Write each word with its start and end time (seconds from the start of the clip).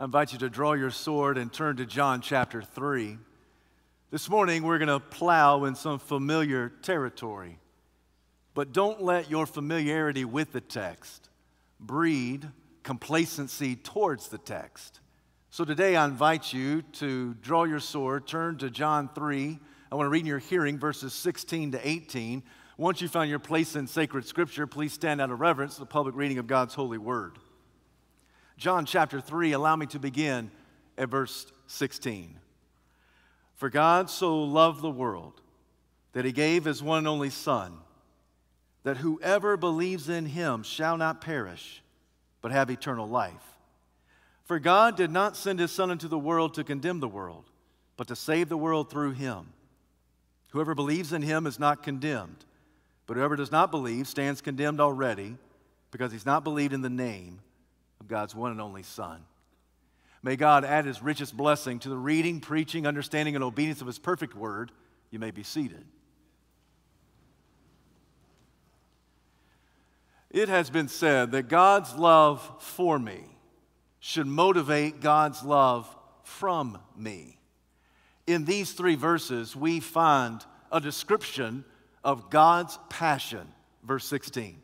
I 0.00 0.04
invite 0.04 0.32
you 0.32 0.38
to 0.38 0.48
draw 0.48 0.72
your 0.72 0.90
sword 0.90 1.36
and 1.36 1.52
turn 1.52 1.76
to 1.76 1.84
John 1.84 2.22
chapter 2.22 2.62
3. 2.62 3.18
This 4.10 4.30
morning, 4.30 4.62
we're 4.62 4.78
going 4.78 4.88
to 4.88 4.98
plow 4.98 5.64
in 5.64 5.74
some 5.74 5.98
familiar 5.98 6.70
territory. 6.80 7.58
But 8.54 8.72
don't 8.72 9.02
let 9.02 9.30
your 9.30 9.44
familiarity 9.44 10.24
with 10.24 10.52
the 10.52 10.62
text 10.62 11.28
breed 11.78 12.48
complacency 12.82 13.76
towards 13.76 14.28
the 14.28 14.38
text. 14.38 15.00
So 15.50 15.66
today, 15.66 15.96
I 15.96 16.06
invite 16.06 16.50
you 16.50 16.80
to 16.92 17.34
draw 17.34 17.64
your 17.64 17.78
sword, 17.78 18.26
turn 18.26 18.56
to 18.56 18.70
John 18.70 19.10
3. 19.14 19.58
I 19.92 19.94
want 19.94 20.06
to 20.06 20.10
read 20.10 20.20
in 20.20 20.26
your 20.26 20.38
hearing 20.38 20.78
verses 20.78 21.12
16 21.12 21.72
to 21.72 21.86
18. 21.86 22.42
Once 22.78 23.02
you 23.02 23.08
find 23.08 23.28
your 23.28 23.38
place 23.38 23.76
in 23.76 23.86
sacred 23.86 24.24
scripture, 24.24 24.66
please 24.66 24.94
stand 24.94 25.20
out 25.20 25.30
of 25.30 25.40
reverence 25.40 25.74
to 25.74 25.80
the 25.80 25.84
public 25.84 26.16
reading 26.16 26.38
of 26.38 26.46
God's 26.46 26.72
holy 26.72 26.96
word. 26.96 27.36
John 28.60 28.84
chapter 28.84 29.22
3, 29.22 29.52
allow 29.52 29.74
me 29.74 29.86
to 29.86 29.98
begin 29.98 30.50
at 30.98 31.08
verse 31.08 31.46
16. 31.68 32.36
For 33.54 33.70
God 33.70 34.10
so 34.10 34.42
loved 34.42 34.82
the 34.82 34.90
world 34.90 35.40
that 36.12 36.26
he 36.26 36.32
gave 36.32 36.66
his 36.66 36.82
one 36.82 36.98
and 36.98 37.08
only 37.08 37.30
Son, 37.30 37.72
that 38.82 38.98
whoever 38.98 39.56
believes 39.56 40.10
in 40.10 40.26
him 40.26 40.62
shall 40.62 40.98
not 40.98 41.22
perish, 41.22 41.82
but 42.42 42.52
have 42.52 42.68
eternal 42.68 43.08
life. 43.08 43.56
For 44.44 44.58
God 44.58 44.94
did 44.94 45.10
not 45.10 45.38
send 45.38 45.58
his 45.58 45.72
Son 45.72 45.90
into 45.90 46.06
the 46.06 46.18
world 46.18 46.52
to 46.52 46.62
condemn 46.62 47.00
the 47.00 47.08
world, 47.08 47.46
but 47.96 48.08
to 48.08 48.16
save 48.16 48.50
the 48.50 48.58
world 48.58 48.90
through 48.90 49.12
him. 49.12 49.54
Whoever 50.48 50.74
believes 50.74 51.14
in 51.14 51.22
him 51.22 51.46
is 51.46 51.58
not 51.58 51.82
condemned, 51.82 52.44
but 53.06 53.16
whoever 53.16 53.36
does 53.36 53.52
not 53.52 53.70
believe 53.70 54.06
stands 54.06 54.42
condemned 54.42 54.82
already, 54.82 55.38
because 55.90 56.12
he's 56.12 56.26
not 56.26 56.44
believed 56.44 56.74
in 56.74 56.82
the 56.82 56.90
name 56.90 57.40
God's 58.10 58.34
one 58.34 58.50
and 58.50 58.60
only 58.60 58.82
Son. 58.82 59.22
May 60.22 60.36
God 60.36 60.64
add 60.66 60.84
his 60.84 61.02
richest 61.02 61.34
blessing 61.34 61.78
to 61.78 61.88
the 61.88 61.96
reading, 61.96 62.40
preaching, 62.40 62.86
understanding, 62.86 63.34
and 63.34 63.42
obedience 63.42 63.80
of 63.80 63.86
his 63.86 63.98
perfect 63.98 64.34
word. 64.34 64.70
You 65.10 65.18
may 65.18 65.30
be 65.30 65.42
seated. 65.42 65.86
It 70.30 70.48
has 70.48 70.68
been 70.68 70.88
said 70.88 71.32
that 71.32 71.48
God's 71.48 71.94
love 71.94 72.48
for 72.60 72.98
me 72.98 73.24
should 74.00 74.26
motivate 74.26 75.00
God's 75.00 75.42
love 75.42 75.88
from 76.22 76.78
me. 76.96 77.38
In 78.26 78.44
these 78.44 78.72
three 78.72 78.94
verses, 78.94 79.56
we 79.56 79.80
find 79.80 80.44
a 80.70 80.80
description 80.80 81.64
of 82.04 82.30
God's 82.30 82.78
passion, 82.88 83.48
verse 83.82 84.04
16 84.04 84.60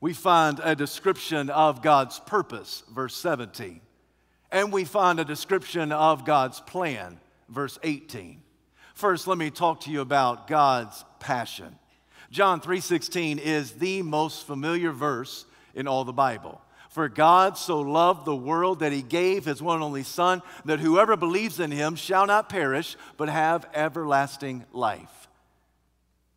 we 0.00 0.14
find 0.14 0.60
a 0.62 0.74
description 0.74 1.50
of 1.50 1.82
God's 1.82 2.20
purpose, 2.20 2.82
verse 2.92 3.14
17. 3.16 3.80
And 4.50 4.72
we 4.72 4.84
find 4.84 5.20
a 5.20 5.24
description 5.24 5.92
of 5.92 6.24
God's 6.24 6.60
plan, 6.60 7.20
verse 7.48 7.78
18. 7.82 8.42
First, 8.94 9.26
let 9.26 9.38
me 9.38 9.50
talk 9.50 9.80
to 9.82 9.90
you 9.90 10.00
about 10.00 10.46
God's 10.46 11.04
passion. 11.20 11.78
John 12.30 12.60
3:16 12.60 13.38
is 13.38 13.72
the 13.72 14.02
most 14.02 14.46
familiar 14.46 14.92
verse 14.92 15.46
in 15.74 15.86
all 15.86 16.04
the 16.04 16.12
Bible. 16.12 16.60
For 16.88 17.08
God 17.08 17.56
so 17.56 17.80
loved 17.80 18.24
the 18.24 18.34
world 18.34 18.80
that 18.80 18.92
he 18.92 19.02
gave 19.02 19.44
his 19.44 19.62
one 19.62 19.76
and 19.76 19.84
only 19.84 20.02
son 20.02 20.42
that 20.64 20.80
whoever 20.80 21.16
believes 21.16 21.60
in 21.60 21.70
him 21.70 21.94
shall 21.94 22.26
not 22.26 22.48
perish 22.48 22.96
but 23.16 23.28
have 23.28 23.68
everlasting 23.74 24.64
life. 24.72 25.19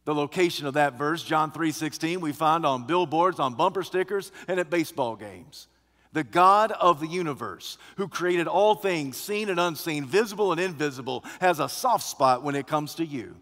The 0.05 0.13
location 0.13 0.67
of 0.67 0.73
that 0.73 0.97
verse, 0.97 1.23
John 1.23 1.51
3:16, 1.51 2.19
we 2.19 2.33
find 2.33 2.65
on 2.65 2.85
billboards, 2.85 3.39
on 3.39 3.53
bumper 3.53 3.83
stickers, 3.83 4.31
and 4.47 4.59
at 4.59 4.69
baseball 4.69 5.15
games. 5.15 5.67
The 6.11 6.23
God 6.23 6.71
of 6.73 6.99
the 6.99 7.07
universe, 7.07 7.77
who 7.97 8.07
created 8.07 8.47
all 8.47 8.75
things, 8.75 9.17
seen 9.17 9.49
and 9.49 9.59
unseen, 9.59 10.05
visible 10.05 10.51
and 10.51 10.61
invisible, 10.61 11.23
has 11.41 11.59
a 11.59 11.69
soft 11.69 12.05
spot 12.05 12.43
when 12.43 12.55
it 12.55 12.67
comes 12.67 12.95
to 12.95 13.05
you. 13.05 13.35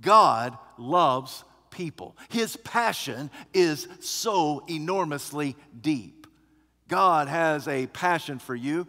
God 0.00 0.56
loves 0.78 1.44
people. 1.70 2.16
His 2.28 2.56
passion 2.56 3.30
is 3.52 3.88
so 4.00 4.62
enormously 4.68 5.56
deep. 5.80 6.26
God 6.88 7.26
has 7.26 7.66
a 7.66 7.86
passion 7.88 8.38
for 8.38 8.54
you. 8.54 8.86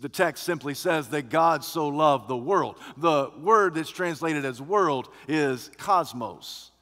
The 0.00 0.08
text 0.08 0.42
simply 0.42 0.74
says 0.74 1.08
that 1.10 1.30
God 1.30 1.64
so 1.64 1.86
loved 1.86 2.26
the 2.26 2.36
world. 2.36 2.76
The 2.96 3.30
word 3.38 3.74
that's 3.74 3.90
translated 3.90 4.44
as 4.44 4.60
world 4.60 5.08
is 5.28 5.70
cosmos. 5.78 6.72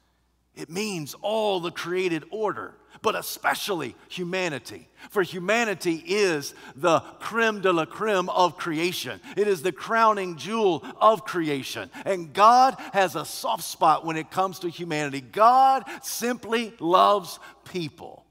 It 0.55 0.69
means 0.69 1.15
all 1.21 1.59
the 1.59 1.71
created 1.71 2.23
order, 2.31 2.73
but 3.03 3.15
especially 3.15 3.95
humanity. 4.09 4.89
For 5.11 5.21
humanity 5.21 6.03
is 6.05 6.55
the 6.75 7.01
creme 7.19 7.61
de 7.61 7.71
la 7.71 7.85
creme 7.85 8.29
of 8.29 8.57
creation, 8.57 9.21
it 9.37 9.47
is 9.47 9.61
the 9.61 9.71
crowning 9.71 10.35
jewel 10.35 10.83
of 10.99 11.23
creation. 11.23 11.91
And 12.03 12.33
God 12.33 12.75
has 12.93 13.15
a 13.15 13.25
soft 13.25 13.63
spot 13.63 14.05
when 14.05 14.17
it 14.17 14.31
comes 14.31 14.59
to 14.59 14.69
humanity. 14.69 15.21
God 15.21 15.83
simply 16.01 16.73
loves 16.79 17.39
people. 17.71 18.25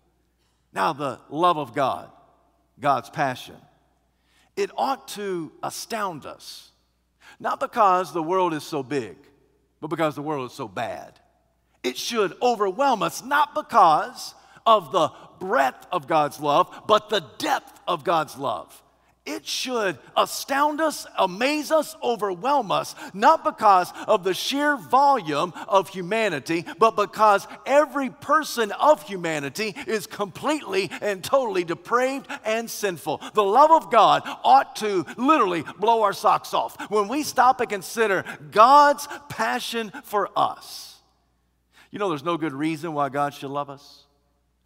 Now, 0.73 0.93
the 0.93 1.21
love 1.31 1.57
of 1.57 1.73
God, 1.73 2.11
God's 2.81 3.11
passion 3.11 3.57
it 4.61 4.71
ought 4.77 5.09
to 5.09 5.51
astound 5.63 6.27
us. 6.27 6.71
Not 7.39 7.61
because 7.61 8.13
the 8.13 8.23
world 8.23 8.53
is 8.53 8.63
so 8.63 8.83
big, 8.83 9.17
but 9.81 9.89
because 9.89 10.15
the 10.15 10.23
world 10.23 10.51
is 10.51 10.57
so 10.57 10.69
bad. 10.69 11.19
It 11.83 11.97
should 11.97 12.35
overwhelm 12.43 13.03
us, 13.03 13.25
not 13.25 13.55
because 13.55 14.35
of 14.67 14.93
the 14.93 15.11
breadth 15.39 15.87
of 15.91 16.07
God's 16.07 16.39
love, 16.39 16.83
but 16.87 17.09
the 17.09 17.25
depth 17.39 17.81
of 17.89 18.05
God's 18.05 18.37
love 18.37 18.83
it 19.27 19.47
should 19.47 19.99
astound 20.17 20.81
us, 20.81 21.07
amaze 21.19 21.71
us, 21.71 21.95
overwhelm 22.03 22.73
us, 22.73 22.95
not 23.13 23.45
because 23.45 23.93
of 24.07 24.25
the 24.25 24.33
sheer 24.33 24.77
volume 24.77 25.53
of 25.69 25.89
humanity, 25.89 26.65
but 26.79 26.97
because 26.97 27.47
every 27.67 28.11
person 28.11 28.73
of 28.73 29.03
humanity 29.03 29.75
is 29.87 30.07
completely 30.07 30.91
and 31.03 31.23
totally 31.23 31.65
depraved 31.65 32.27
and 32.45 32.71
sinful. 32.71 33.21
The 33.35 33.45
love 33.45 33.71
of 33.71 33.91
God 33.91 34.23
ought 34.43 34.77
to 34.77 35.05
literally 35.17 35.65
blow 35.79 36.03
our 36.03 36.15
socks 36.15 36.55
off 36.55 36.91
when 36.91 37.09
we 37.09 37.23
stop 37.23 37.61
and 37.61 37.69
consider 37.69 38.25
God's 38.51 39.07
passion 39.29 39.93
for 40.05 40.31
us. 40.37 40.97
You 41.91 41.99
know, 41.99 42.09
there's 42.09 42.25
no 42.25 42.37
good 42.37 42.55
reason 42.55 42.95
why 42.95 43.11
God 43.11 43.35
should 43.35 43.51
love 43.51 43.69
us. 43.69 44.07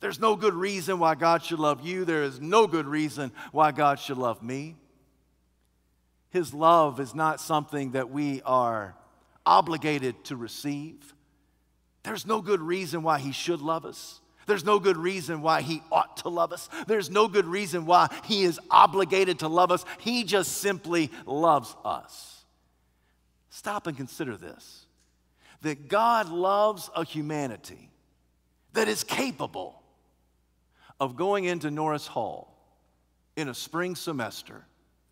There's 0.04 0.20
no 0.20 0.36
good 0.36 0.52
reason 0.52 0.98
why 0.98 1.14
God 1.14 1.42
should 1.42 1.58
love 1.58 1.80
you. 1.80 2.04
There 2.04 2.24
is 2.24 2.38
no 2.38 2.66
good 2.66 2.84
reason 2.84 3.32
why 3.52 3.72
God 3.72 3.98
should 3.98 4.18
love 4.18 4.42
me. 4.42 4.76
His 6.28 6.52
love 6.52 7.00
is 7.00 7.14
not 7.14 7.40
something 7.40 7.92
that 7.92 8.10
we 8.10 8.42
are 8.42 8.94
obligated 9.46 10.22
to 10.24 10.36
receive. 10.36 11.14
There's 12.02 12.26
no 12.26 12.42
good 12.42 12.60
reason 12.60 13.02
why 13.02 13.18
He 13.18 13.32
should 13.32 13.62
love 13.62 13.86
us. 13.86 14.20
There's 14.44 14.62
no 14.62 14.78
good 14.78 14.98
reason 14.98 15.40
why 15.40 15.62
He 15.62 15.82
ought 15.90 16.18
to 16.18 16.28
love 16.28 16.52
us. 16.52 16.68
There's 16.86 17.08
no 17.08 17.26
good 17.26 17.46
reason 17.46 17.86
why 17.86 18.14
He 18.26 18.42
is 18.42 18.60
obligated 18.70 19.38
to 19.38 19.48
love 19.48 19.72
us. 19.72 19.86
He 20.00 20.24
just 20.24 20.58
simply 20.58 21.10
loves 21.24 21.74
us. 21.82 22.44
Stop 23.48 23.86
and 23.86 23.96
consider 23.96 24.36
this 24.36 24.84
that 25.62 25.88
God 25.88 26.28
loves 26.28 26.90
a 26.94 27.06
humanity 27.06 27.88
that 28.74 28.86
is 28.86 29.02
capable 29.02 29.80
of 31.00 31.16
going 31.16 31.44
into 31.44 31.70
Norris 31.70 32.06
Hall 32.06 32.54
in 33.36 33.48
a 33.48 33.54
spring 33.54 33.96
semester 33.96 34.64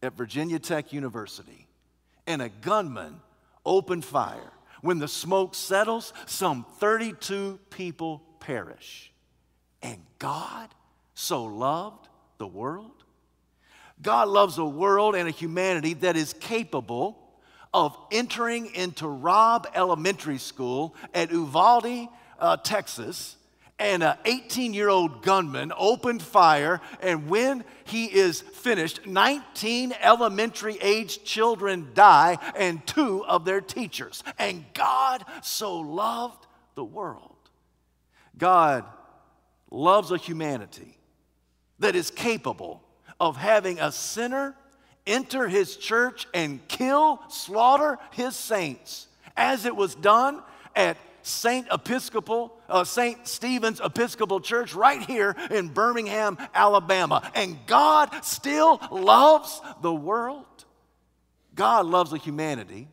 at 0.03 0.15
Virginia 0.15 0.59
Tech 0.59 0.93
University 0.93 1.67
and 2.27 2.43
a 2.43 2.49
gunman 2.49 3.21
opened 3.65 4.05
fire. 4.05 4.53
When 4.81 4.99
the 4.99 5.09
smoke 5.09 5.55
settles, 5.55 6.13
some 6.27 6.67
32 6.79 7.59
people 7.71 8.23
perish. 8.41 9.13
And 9.81 9.99
God 10.19 10.69
so 11.15 11.45
loved 11.45 12.09
the 12.39 12.47
world? 12.47 13.05
God 14.01 14.29
loves 14.29 14.59
a 14.59 14.65
world 14.65 15.15
and 15.15 15.29
a 15.29 15.33
humanity 15.33 15.95
that 15.95 16.17
is 16.17 16.33
capable 16.35 17.19
of 17.73 17.97
entering 18.11 18.75
into 18.75 19.07
Robb 19.07 19.69
Elementary 19.75 20.39
School 20.39 20.95
at 21.15 21.31
Uvalde, 21.31 22.09
uh, 22.39 22.57
Texas, 22.59 23.37
and 23.83 24.05
an 24.05 24.17
18 24.25 24.73
year 24.73 24.89
old 24.89 25.23
gunman 25.23 25.73
opened 25.77 26.23
fire. 26.23 26.81
And 27.01 27.29
when 27.29 27.65
he 27.85 28.07
is 28.07 28.41
finished, 28.41 29.07
19 29.07 29.93
elementary 30.01 30.79
age 30.81 31.25
children 31.25 31.91
die 31.93 32.39
and 32.57 32.87
two 32.87 33.25
of 33.25 33.45
their 33.45 33.61
teachers. 33.61 34.23
And 34.39 34.65
God 34.73 35.25
so 35.43 35.79
loved 35.81 36.47
the 36.77 36.85
world. 36.85 37.37
God 38.39 38.85
loves 39.71 40.13
a 40.13 40.17
humanity 40.17 40.97
that 41.81 41.97
is 41.97 42.11
capable 42.11 42.83
of 43.19 43.37
having 43.37 43.81
a 43.81 43.91
sinner 43.91 44.55
enter 45.07 45.49
his 45.49 45.77
church 45.77 46.29
and 46.33 46.67
kill, 46.69 47.21
slaughter 47.29 47.99
his 48.13 48.37
saints, 48.37 49.09
as 49.37 49.67
it 49.67 49.75
was 49.75 49.97
done 49.97 50.41
at 50.77 50.97
Saint 51.23 51.67
Episcopal 51.73 52.57
uh, 52.73 52.85
St. 52.85 53.29
Stephen's 53.29 53.81
Episcopal 53.81 54.41
Church 54.41 54.75
right 54.75 55.03
here 55.03 55.37
in 55.51 55.69
Birmingham, 55.69 56.39
Alabama. 56.55 57.31
And 57.35 57.59
God 57.67 58.11
still 58.25 58.81
loves 58.91 59.61
the 59.83 59.95
world. 59.95 60.47
God 61.55 61.87
loves 61.87 62.13
a 62.13 62.17
humanity 62.17 62.89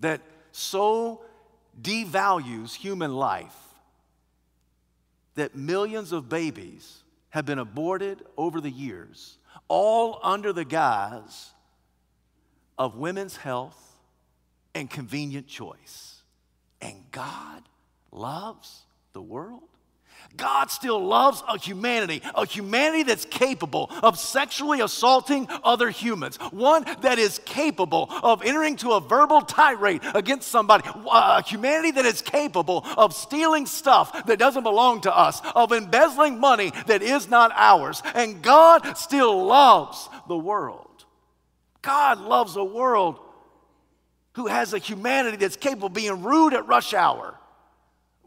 that 0.00 0.22
so 0.50 1.20
devalues 1.80 2.74
human 2.74 3.14
life 3.14 3.56
that 5.34 5.54
millions 5.54 6.12
of 6.12 6.28
babies 6.28 7.04
have 7.30 7.44
been 7.44 7.58
aborted 7.58 8.24
over 8.36 8.60
the 8.60 8.70
years, 8.70 9.38
all 9.68 10.18
under 10.22 10.52
the 10.52 10.64
guise 10.64 11.50
of 12.78 12.96
women's 12.96 13.36
health 13.36 14.00
and 14.74 14.88
convenient 14.88 15.46
choice. 15.46 16.22
And 16.80 16.96
God 17.12 17.62
loves 18.12 18.82
the 19.12 19.22
world. 19.22 19.62
God 20.36 20.70
still 20.70 21.02
loves 21.02 21.42
a 21.48 21.58
humanity, 21.58 22.22
a 22.34 22.44
humanity 22.44 23.02
that's 23.02 23.24
capable 23.24 23.90
of 24.02 24.18
sexually 24.18 24.80
assaulting 24.80 25.48
other 25.64 25.90
humans, 25.90 26.36
one 26.50 26.84
that 27.00 27.18
is 27.18 27.40
capable 27.44 28.08
of 28.22 28.42
entering 28.42 28.76
to 28.76 28.92
a 28.92 29.00
verbal 29.00 29.40
tirade 29.40 30.02
against 30.14 30.48
somebody, 30.48 30.88
a 31.10 31.42
humanity 31.42 31.92
that 31.92 32.04
is 32.04 32.20
capable 32.20 32.84
of 32.96 33.14
stealing 33.14 33.64
stuff 33.64 34.26
that 34.26 34.38
doesn't 34.38 34.64
belong 34.64 35.00
to 35.02 35.16
us, 35.16 35.40
of 35.54 35.72
embezzling 35.72 36.38
money 36.38 36.72
that 36.86 37.02
is 37.02 37.28
not 37.28 37.50
ours. 37.54 38.02
And 38.14 38.42
God 38.42 38.96
still 38.96 39.46
loves 39.46 40.08
the 40.28 40.36
world. 40.36 41.04
God 41.80 42.20
loves 42.20 42.56
a 42.56 42.64
world 42.64 43.18
who 44.34 44.46
has 44.46 44.74
a 44.74 44.78
humanity 44.78 45.38
that's 45.38 45.56
capable 45.56 45.86
of 45.86 45.94
being 45.94 46.22
rude 46.22 46.54
at 46.54 46.66
rush 46.68 46.92
hour, 46.92 47.37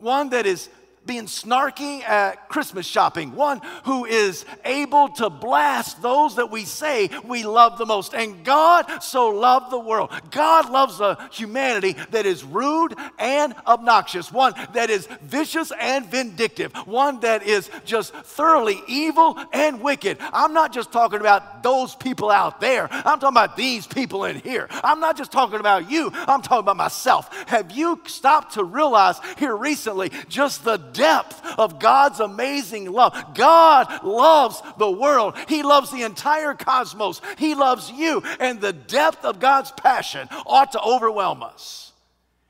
one 0.02 0.30
that 0.30 0.46
is 0.46 0.70
being 1.06 1.26
snarky 1.26 2.04
at 2.08 2.48
Christmas 2.48 2.86
shopping, 2.86 3.36
one 3.36 3.62
who 3.86 4.06
is 4.06 4.46
able 4.66 5.10
to 5.10 5.30
blast 5.30 6.02
those 6.02 6.36
that 6.36 6.52
we 6.52 6.64
say 6.64 7.10
we 7.26 7.44
love 7.44 7.78
the 7.78 7.86
most. 7.86 8.14
And 8.14 8.44
God 8.44 9.02
so 9.02 9.30
loved 9.30 9.72
the 9.72 9.80
world. 9.80 10.12
God 10.30 10.70
loves 10.70 11.00
a 11.00 11.18
humanity 11.32 11.96
that 12.12 12.26
is 12.26 12.44
rude 12.44 12.94
and 13.18 13.56
obnoxious, 13.66 14.32
one 14.32 14.54
that 14.74 14.90
is 14.90 15.08
vicious 15.24 15.72
and 15.80 16.06
vindictive, 16.06 16.72
one 16.86 17.20
that 17.22 17.44
is 17.44 17.70
just 17.84 18.14
thoroughly 18.14 18.82
evil 18.88 19.38
and 19.54 19.82
wicked. 19.82 20.18
I'm 20.32 20.54
not 20.54 20.72
just 20.72 20.92
talking 20.92 21.20
about 21.20 21.64
those 21.64 21.96
people 21.96 22.30
out 22.30 22.62
there, 22.62 22.88
I'm 22.92 23.20
talking 23.20 23.30
about 23.30 23.58
these 23.58 23.88
people 23.88 24.26
in 24.26 24.38
here. 24.40 24.68
I'm 24.84 25.00
not 25.00 25.18
just 25.18 25.32
talking 25.32 25.60
about 25.60 25.90
you, 25.90 26.12
I'm 26.14 26.42
talking 26.42 26.60
about 26.60 26.78
myself. 26.78 27.30
Have 27.48 27.72
you 27.72 28.02
stopped 28.06 28.54
to 28.54 28.64
realize 28.64 29.20
here 29.38 29.56
recently 29.56 30.12
just 30.28 30.64
the 30.64 30.91
depth 30.94 31.42
of 31.58 31.80
God's 31.80 32.20
amazing 32.20 32.92
love. 32.92 33.36
God 33.36 34.04
loves 34.04 34.62
the 34.78 34.92
world, 34.92 35.36
He 35.48 35.64
loves 35.64 35.92
the 35.92 36.04
entire 36.04 36.54
cosmos, 36.54 37.22
He 37.38 37.56
loves 37.56 37.92
you, 37.92 38.24
and 38.40 38.60
the 38.60 38.74
depth 38.74 39.26
of 39.26 39.40
God's 39.40 39.72
passion 39.72 40.28
ought 40.46 40.72
to 40.74 40.82
overwhelm 40.82 41.44
us. 41.44 41.92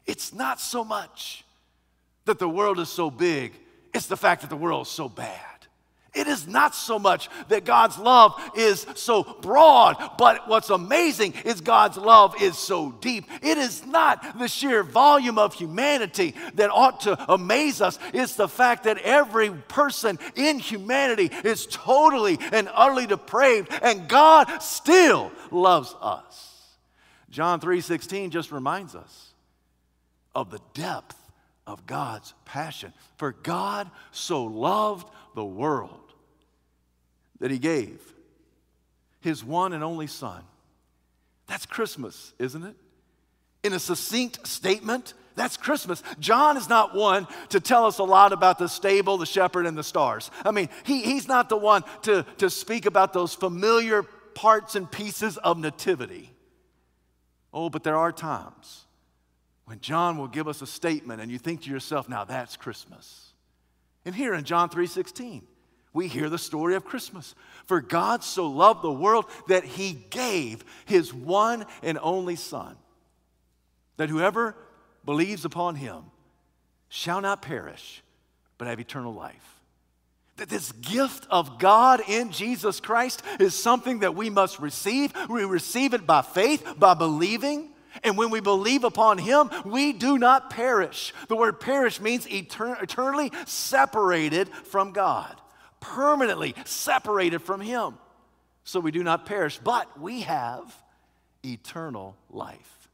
It's 0.05 0.33
not 0.33 0.59
so 0.59 0.83
much 0.83 1.43
that 2.25 2.39
the 2.39 2.49
world 2.49 2.79
is 2.79 2.89
so 2.89 3.09
big, 3.09 3.53
it's 3.93 4.07
the 4.07 4.17
fact 4.17 4.41
that 4.41 4.49
the 4.49 4.55
world 4.55 4.85
is 4.87 4.91
so 4.91 5.09
bad. 5.09 5.50
It 6.13 6.27
is 6.27 6.45
not 6.45 6.75
so 6.75 6.99
much 6.99 7.29
that 7.47 7.63
God's 7.63 7.97
love 7.97 8.35
is 8.57 8.85
so 8.95 9.23
broad, 9.23 9.95
but 10.17 10.45
what's 10.49 10.69
amazing 10.69 11.33
is 11.45 11.61
God's 11.61 11.95
love 11.95 12.41
is 12.41 12.57
so 12.57 12.91
deep. 12.91 13.29
It 13.41 13.57
is 13.57 13.85
not 13.85 14.37
the 14.37 14.49
sheer 14.49 14.83
volume 14.83 15.37
of 15.37 15.53
humanity 15.53 16.35
that 16.55 16.69
ought 16.69 17.01
to 17.01 17.31
amaze 17.31 17.81
us. 17.81 17.97
It's 18.13 18.35
the 18.35 18.49
fact 18.49 18.83
that 18.83 18.97
every 18.97 19.51
person 19.51 20.19
in 20.35 20.59
humanity 20.59 21.31
is 21.45 21.65
totally 21.65 22.37
and 22.51 22.69
utterly 22.73 23.07
depraved, 23.07 23.69
and 23.81 24.09
God 24.09 24.61
still 24.61 25.31
loves 25.49 25.95
us. 26.01 26.49
John 27.29 27.61
3:16 27.61 28.31
just 28.31 28.51
reminds 28.51 28.95
us 28.95 29.33
of 30.35 30.51
the 30.51 30.59
depth 30.73 31.15
of 31.65 31.85
God's 31.85 32.33
passion. 32.43 32.93
For 33.15 33.31
God 33.31 33.89
so 34.11 34.43
loved 34.43 35.07
the 35.35 35.45
world 35.45 36.13
that 37.39 37.51
he 37.51 37.59
gave 37.59 37.99
his 39.21 39.43
one 39.43 39.73
and 39.73 39.83
only 39.83 40.07
son. 40.07 40.43
That's 41.47 41.65
Christmas, 41.65 42.33
isn't 42.39 42.63
it? 42.63 42.75
In 43.63 43.73
a 43.73 43.79
succinct 43.79 44.47
statement, 44.47 45.13
that's 45.35 45.57
Christmas. 45.57 46.03
John 46.19 46.57
is 46.57 46.67
not 46.67 46.95
one 46.95 47.27
to 47.49 47.59
tell 47.59 47.85
us 47.85 47.99
a 47.99 48.03
lot 48.03 48.33
about 48.33 48.57
the 48.57 48.67
stable, 48.67 49.17
the 49.17 49.25
shepherd, 49.25 49.65
and 49.65 49.77
the 49.77 49.83
stars. 49.83 50.31
I 50.43 50.51
mean, 50.51 50.69
he, 50.83 51.03
he's 51.03 51.27
not 51.27 51.49
the 51.49 51.57
one 51.57 51.83
to, 52.03 52.25
to 52.39 52.49
speak 52.49 52.85
about 52.85 53.13
those 53.13 53.33
familiar 53.33 54.03
parts 54.03 54.75
and 54.75 54.91
pieces 54.91 55.37
of 55.37 55.57
nativity. 55.57 56.31
Oh, 57.53 57.69
but 57.69 57.83
there 57.83 57.97
are 57.97 58.11
times 58.11 58.85
when 59.65 59.79
John 59.79 60.17
will 60.17 60.27
give 60.27 60.47
us 60.47 60.61
a 60.61 60.67
statement 60.67 61.21
and 61.21 61.31
you 61.31 61.37
think 61.37 61.63
to 61.63 61.69
yourself, 61.69 62.09
now 62.09 62.23
that's 62.23 62.57
Christmas. 62.57 63.30
And 64.05 64.15
here 64.15 64.33
in 64.33 64.43
John 64.43 64.69
3:16, 64.69 65.43
we 65.93 66.07
hear 66.07 66.29
the 66.29 66.37
story 66.37 66.75
of 66.75 66.85
Christmas. 66.85 67.35
For 67.65 67.81
God 67.81 68.23
so 68.23 68.47
loved 68.47 68.81
the 68.81 68.91
world 68.91 69.25
that 69.47 69.63
he 69.63 69.93
gave 69.93 70.63
his 70.85 71.13
one 71.13 71.65
and 71.83 71.99
only 72.01 72.35
Son, 72.35 72.77
that 73.97 74.09
whoever 74.09 74.55
believes 75.05 75.45
upon 75.45 75.75
him 75.75 76.03
shall 76.89 77.21
not 77.21 77.41
perish, 77.41 78.03
but 78.57 78.67
have 78.67 78.79
eternal 78.79 79.13
life. 79.13 79.59
That 80.37 80.49
this 80.49 80.71
gift 80.71 81.27
of 81.29 81.59
God 81.59 82.01
in 82.07 82.31
Jesus 82.31 82.79
Christ 82.79 83.21
is 83.39 83.53
something 83.53 83.99
that 83.99 84.15
we 84.15 84.29
must 84.29 84.59
receive. 84.59 85.13
We 85.29 85.43
receive 85.43 85.93
it 85.93 86.07
by 86.07 86.21
faith, 86.21 86.65
by 86.77 86.93
believing. 86.93 87.70
And 88.03 88.17
when 88.17 88.29
we 88.29 88.39
believe 88.39 88.83
upon 88.83 89.17
Him, 89.17 89.49
we 89.65 89.93
do 89.93 90.17
not 90.17 90.49
perish. 90.49 91.13
The 91.27 91.35
word 91.35 91.59
perish 91.59 91.99
means 91.99 92.25
etern- 92.27 92.81
eternally 92.81 93.31
separated 93.45 94.49
from 94.49 94.91
God 94.91 95.41
permanently 95.81 96.55
separated 96.63 97.41
from 97.41 97.59
Him. 97.59 97.97
So 98.63 98.79
we 98.79 98.91
do 98.91 99.03
not 99.03 99.25
perish, 99.25 99.59
but 99.61 99.99
we 99.99 100.21
have 100.21 100.73
eternal 101.43 102.15
life. 102.29 102.87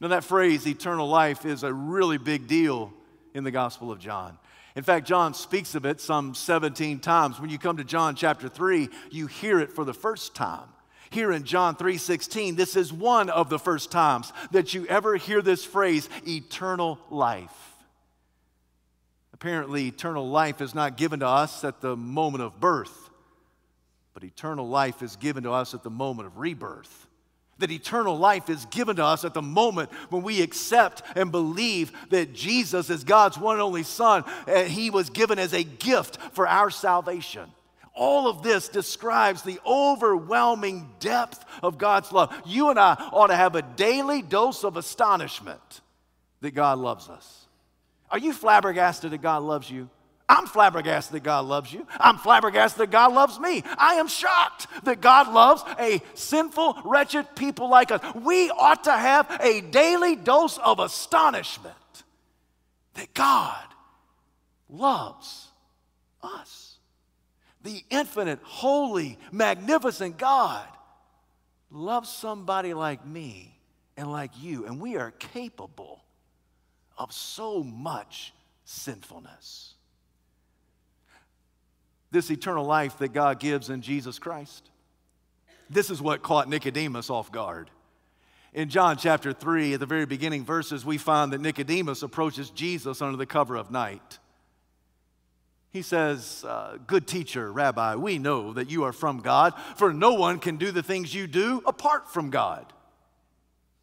Now, 0.00 0.08
that 0.08 0.24
phrase, 0.24 0.66
eternal 0.66 1.06
life, 1.06 1.46
is 1.46 1.62
a 1.62 1.72
really 1.72 2.18
big 2.18 2.48
deal 2.48 2.92
in 3.32 3.44
the 3.44 3.52
Gospel 3.52 3.92
of 3.92 4.00
John. 4.00 4.38
In 4.74 4.82
fact, 4.82 5.06
John 5.06 5.34
speaks 5.34 5.76
of 5.76 5.86
it 5.86 6.00
some 6.00 6.34
17 6.34 6.98
times. 6.98 7.38
When 7.38 7.48
you 7.48 7.58
come 7.58 7.76
to 7.76 7.84
John 7.84 8.16
chapter 8.16 8.48
3, 8.48 8.88
you 9.10 9.28
hear 9.28 9.60
it 9.60 9.70
for 9.70 9.84
the 9.84 9.94
first 9.94 10.34
time. 10.34 10.68
Here 11.14 11.30
in 11.30 11.44
John 11.44 11.76
3:16, 11.76 12.56
this 12.56 12.74
is 12.74 12.92
one 12.92 13.30
of 13.30 13.48
the 13.48 13.60
first 13.60 13.92
times 13.92 14.32
that 14.50 14.74
you 14.74 14.84
ever 14.86 15.14
hear 15.14 15.40
this 15.40 15.64
phrase, 15.64 16.08
eternal 16.26 16.98
life. 17.08 17.76
Apparently, 19.32 19.86
eternal 19.86 20.28
life 20.28 20.60
is 20.60 20.74
not 20.74 20.96
given 20.96 21.20
to 21.20 21.28
us 21.28 21.62
at 21.62 21.80
the 21.80 21.96
moment 21.96 22.42
of 22.42 22.58
birth, 22.58 23.10
but 24.12 24.24
eternal 24.24 24.66
life 24.66 25.02
is 25.02 25.14
given 25.14 25.44
to 25.44 25.52
us 25.52 25.72
at 25.72 25.84
the 25.84 25.90
moment 25.90 26.26
of 26.26 26.36
rebirth. 26.36 27.06
That 27.58 27.70
eternal 27.70 28.18
life 28.18 28.50
is 28.50 28.66
given 28.66 28.96
to 28.96 29.04
us 29.04 29.24
at 29.24 29.34
the 29.34 29.42
moment 29.42 29.92
when 30.10 30.24
we 30.24 30.42
accept 30.42 31.04
and 31.14 31.30
believe 31.30 31.92
that 32.10 32.34
Jesus 32.34 32.90
is 32.90 33.04
God's 33.04 33.38
one 33.38 33.54
and 33.54 33.62
only 33.62 33.84
Son, 33.84 34.24
and 34.48 34.66
He 34.66 34.90
was 34.90 35.10
given 35.10 35.38
as 35.38 35.52
a 35.52 35.62
gift 35.62 36.18
for 36.32 36.48
our 36.48 36.70
salvation. 36.70 37.53
All 37.94 38.26
of 38.26 38.42
this 38.42 38.68
describes 38.68 39.42
the 39.42 39.60
overwhelming 39.64 40.90
depth 40.98 41.44
of 41.62 41.78
God's 41.78 42.10
love. 42.10 42.34
You 42.44 42.70
and 42.70 42.78
I 42.78 42.94
ought 43.12 43.28
to 43.28 43.36
have 43.36 43.54
a 43.54 43.62
daily 43.62 44.20
dose 44.20 44.64
of 44.64 44.76
astonishment 44.76 45.80
that 46.40 46.54
God 46.54 46.78
loves 46.78 47.08
us. 47.08 47.46
Are 48.10 48.18
you 48.18 48.32
flabbergasted 48.32 49.12
that 49.12 49.22
God 49.22 49.42
loves 49.42 49.70
you? 49.70 49.88
I'm 50.28 50.46
flabbergasted 50.46 51.14
that 51.14 51.22
God 51.22 51.44
loves 51.44 51.72
you. 51.72 51.86
I'm 52.00 52.16
flabbergasted 52.16 52.80
that 52.80 52.90
God 52.90 53.12
loves 53.12 53.38
me. 53.38 53.62
I 53.76 53.94
am 53.94 54.08
shocked 54.08 54.66
that 54.84 55.00
God 55.00 55.32
loves 55.32 55.62
a 55.78 56.00
sinful, 56.14 56.78
wretched 56.84 57.36
people 57.36 57.68
like 57.68 57.90
us. 57.90 58.00
We 58.14 58.50
ought 58.50 58.84
to 58.84 58.92
have 58.92 59.38
a 59.40 59.60
daily 59.60 60.16
dose 60.16 60.58
of 60.58 60.78
astonishment 60.78 61.74
that 62.94 63.12
God 63.12 63.64
loves 64.68 65.48
us. 66.22 66.63
The 67.64 67.82
infinite, 67.90 68.38
holy, 68.42 69.18
magnificent 69.32 70.18
God 70.18 70.66
loves 71.70 72.10
somebody 72.10 72.74
like 72.74 73.04
me 73.06 73.58
and 73.96 74.12
like 74.12 74.30
you, 74.40 74.66
and 74.66 74.80
we 74.80 74.96
are 74.96 75.10
capable 75.12 76.04
of 76.98 77.12
so 77.12 77.64
much 77.64 78.32
sinfulness. 78.64 79.74
This 82.10 82.30
eternal 82.30 82.66
life 82.66 82.98
that 82.98 83.12
God 83.12 83.40
gives 83.40 83.70
in 83.70 83.80
Jesus 83.80 84.18
Christ. 84.18 84.70
This 85.70 85.90
is 85.90 86.02
what 86.02 86.22
caught 86.22 86.48
Nicodemus 86.48 87.08
off 87.08 87.32
guard. 87.32 87.70
In 88.52 88.68
John 88.68 88.98
chapter 88.98 89.32
3, 89.32 89.74
at 89.74 89.80
the 89.80 89.86
very 89.86 90.06
beginning 90.06 90.44
verses, 90.44 90.84
we 90.84 90.98
find 90.98 91.32
that 91.32 91.40
Nicodemus 91.40 92.02
approaches 92.02 92.50
Jesus 92.50 93.02
under 93.02 93.16
the 93.16 93.26
cover 93.26 93.56
of 93.56 93.70
night. 93.70 94.18
He 95.74 95.82
says, 95.82 96.44
uh, 96.46 96.78
Good 96.86 97.08
teacher, 97.08 97.52
Rabbi, 97.52 97.96
we 97.96 98.16
know 98.16 98.52
that 98.52 98.70
you 98.70 98.84
are 98.84 98.92
from 98.92 99.18
God, 99.18 99.54
for 99.74 99.92
no 99.92 100.14
one 100.14 100.38
can 100.38 100.56
do 100.56 100.70
the 100.70 100.84
things 100.84 101.12
you 101.12 101.26
do 101.26 101.64
apart 101.66 102.08
from 102.08 102.30
God. 102.30 102.72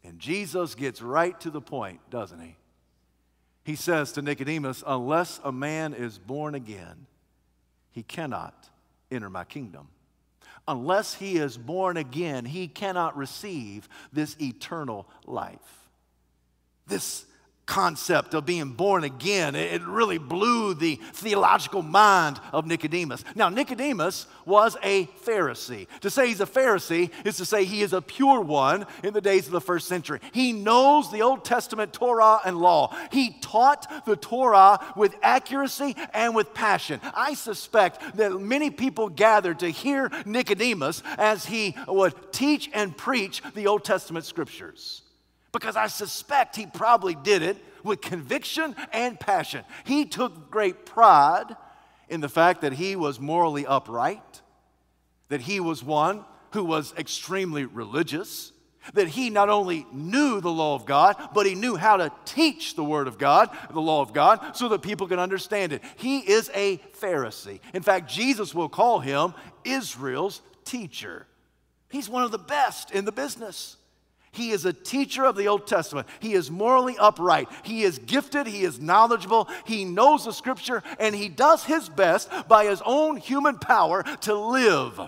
And 0.02 0.18
Jesus 0.18 0.74
gets 0.74 1.02
right 1.02 1.38
to 1.42 1.50
the 1.50 1.60
point, 1.60 2.00
doesn't 2.08 2.40
he? 2.40 2.56
He 3.64 3.76
says 3.76 4.12
to 4.12 4.22
Nicodemus, 4.22 4.82
Unless 4.86 5.38
a 5.44 5.52
man 5.52 5.92
is 5.92 6.18
born 6.18 6.54
again, 6.54 7.06
he 7.90 8.02
cannot 8.02 8.70
enter 9.10 9.28
my 9.28 9.44
kingdom. 9.44 9.88
Unless 10.66 11.12
he 11.16 11.36
is 11.36 11.58
born 11.58 11.98
again, 11.98 12.46
he 12.46 12.68
cannot 12.68 13.18
receive 13.18 13.86
this 14.14 14.34
eternal 14.40 15.06
life. 15.26 15.90
This 16.86 17.26
concept 17.72 18.34
of 18.34 18.44
being 18.44 18.72
born 18.72 19.02
again. 19.02 19.54
It 19.54 19.80
really 19.86 20.18
blew 20.18 20.74
the 20.74 20.96
theological 21.14 21.80
mind 21.80 22.38
of 22.52 22.66
Nicodemus. 22.66 23.24
Now, 23.34 23.48
Nicodemus 23.48 24.26
was 24.44 24.76
a 24.82 25.06
Pharisee. 25.24 25.86
To 26.02 26.10
say 26.10 26.28
he's 26.28 26.42
a 26.42 26.46
Pharisee 26.46 27.10
is 27.24 27.38
to 27.38 27.46
say 27.46 27.64
he 27.64 27.80
is 27.80 27.94
a 27.94 28.02
pure 28.02 28.42
one 28.42 28.84
in 29.02 29.14
the 29.14 29.22
days 29.22 29.46
of 29.46 29.52
the 29.52 29.60
first 29.60 29.88
century. 29.88 30.20
He 30.32 30.52
knows 30.52 31.10
the 31.10 31.22
Old 31.22 31.46
Testament 31.46 31.94
Torah 31.94 32.40
and 32.44 32.58
law. 32.58 32.94
He 33.10 33.38
taught 33.40 34.04
the 34.04 34.16
Torah 34.16 34.78
with 34.94 35.14
accuracy 35.22 35.96
and 36.12 36.34
with 36.34 36.52
passion. 36.52 37.00
I 37.14 37.32
suspect 37.32 38.18
that 38.18 38.38
many 38.38 38.68
people 38.68 39.08
gathered 39.08 39.60
to 39.60 39.70
hear 39.70 40.10
Nicodemus 40.26 41.02
as 41.16 41.46
he 41.46 41.74
would 41.88 42.32
teach 42.32 42.68
and 42.74 42.94
preach 42.94 43.40
the 43.54 43.66
Old 43.66 43.82
Testament 43.82 44.26
scriptures 44.26 45.01
because 45.52 45.76
I 45.76 45.86
suspect 45.86 46.56
he 46.56 46.66
probably 46.66 47.14
did 47.14 47.42
it 47.42 47.56
with 47.84 48.00
conviction 48.00 48.74
and 48.92 49.18
passion. 49.20 49.64
He 49.84 50.06
took 50.06 50.50
great 50.50 50.86
pride 50.86 51.56
in 52.08 52.20
the 52.20 52.28
fact 52.28 52.62
that 52.62 52.72
he 52.74 52.96
was 52.96 53.20
morally 53.20 53.66
upright, 53.66 54.42
that 55.28 55.42
he 55.42 55.60
was 55.60 55.82
one 55.82 56.24
who 56.52 56.64
was 56.64 56.94
extremely 56.96 57.64
religious, 57.64 58.52
that 58.94 59.08
he 59.08 59.30
not 59.30 59.48
only 59.48 59.86
knew 59.92 60.40
the 60.40 60.50
law 60.50 60.74
of 60.74 60.86
God, 60.86 61.16
but 61.34 61.46
he 61.46 61.54
knew 61.54 61.76
how 61.76 61.96
to 61.96 62.12
teach 62.24 62.74
the 62.74 62.84
Word 62.84 63.06
of 63.06 63.16
God, 63.16 63.48
the 63.70 63.80
law 63.80 64.02
of 64.02 64.12
God, 64.12 64.56
so 64.56 64.68
that 64.70 64.82
people 64.82 65.06
can 65.06 65.18
understand 65.18 65.72
it. 65.72 65.82
He 65.96 66.18
is 66.18 66.50
a 66.54 66.78
Pharisee. 67.00 67.60
In 67.74 67.82
fact, 67.82 68.10
Jesus 68.10 68.54
will 68.54 68.68
call 68.68 69.00
him 69.00 69.34
Israel's 69.64 70.42
teacher. 70.64 71.26
He's 71.90 72.08
one 72.08 72.24
of 72.24 72.32
the 72.32 72.38
best 72.38 72.90
in 72.90 73.04
the 73.04 73.12
business. 73.12 73.76
He 74.32 74.50
is 74.50 74.64
a 74.64 74.72
teacher 74.72 75.26
of 75.26 75.36
the 75.36 75.48
Old 75.48 75.66
Testament. 75.66 76.08
He 76.18 76.32
is 76.32 76.50
morally 76.50 76.96
upright. 76.98 77.48
He 77.64 77.82
is 77.82 77.98
gifted. 77.98 78.46
He 78.46 78.64
is 78.64 78.80
knowledgeable. 78.80 79.48
He 79.66 79.84
knows 79.84 80.24
the 80.24 80.32
scripture, 80.32 80.82
and 80.98 81.14
he 81.14 81.28
does 81.28 81.64
his 81.64 81.90
best 81.90 82.30
by 82.48 82.64
his 82.64 82.82
own 82.86 83.18
human 83.18 83.58
power 83.58 84.02
to 84.22 84.34
live 84.34 84.98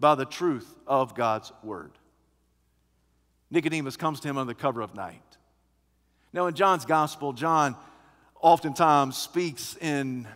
by 0.00 0.16
the 0.16 0.24
truth 0.24 0.74
of 0.86 1.14
God's 1.14 1.52
word. 1.62 1.92
Nicodemus 3.52 3.96
comes 3.96 4.18
to 4.20 4.28
him 4.28 4.36
under 4.36 4.52
the 4.52 4.60
cover 4.60 4.80
of 4.80 4.96
night. 4.96 5.22
Now, 6.32 6.48
in 6.48 6.54
John's 6.54 6.84
gospel, 6.84 7.32
John 7.32 7.76
oftentimes 8.40 9.16
speaks 9.16 9.76
in 9.76 10.26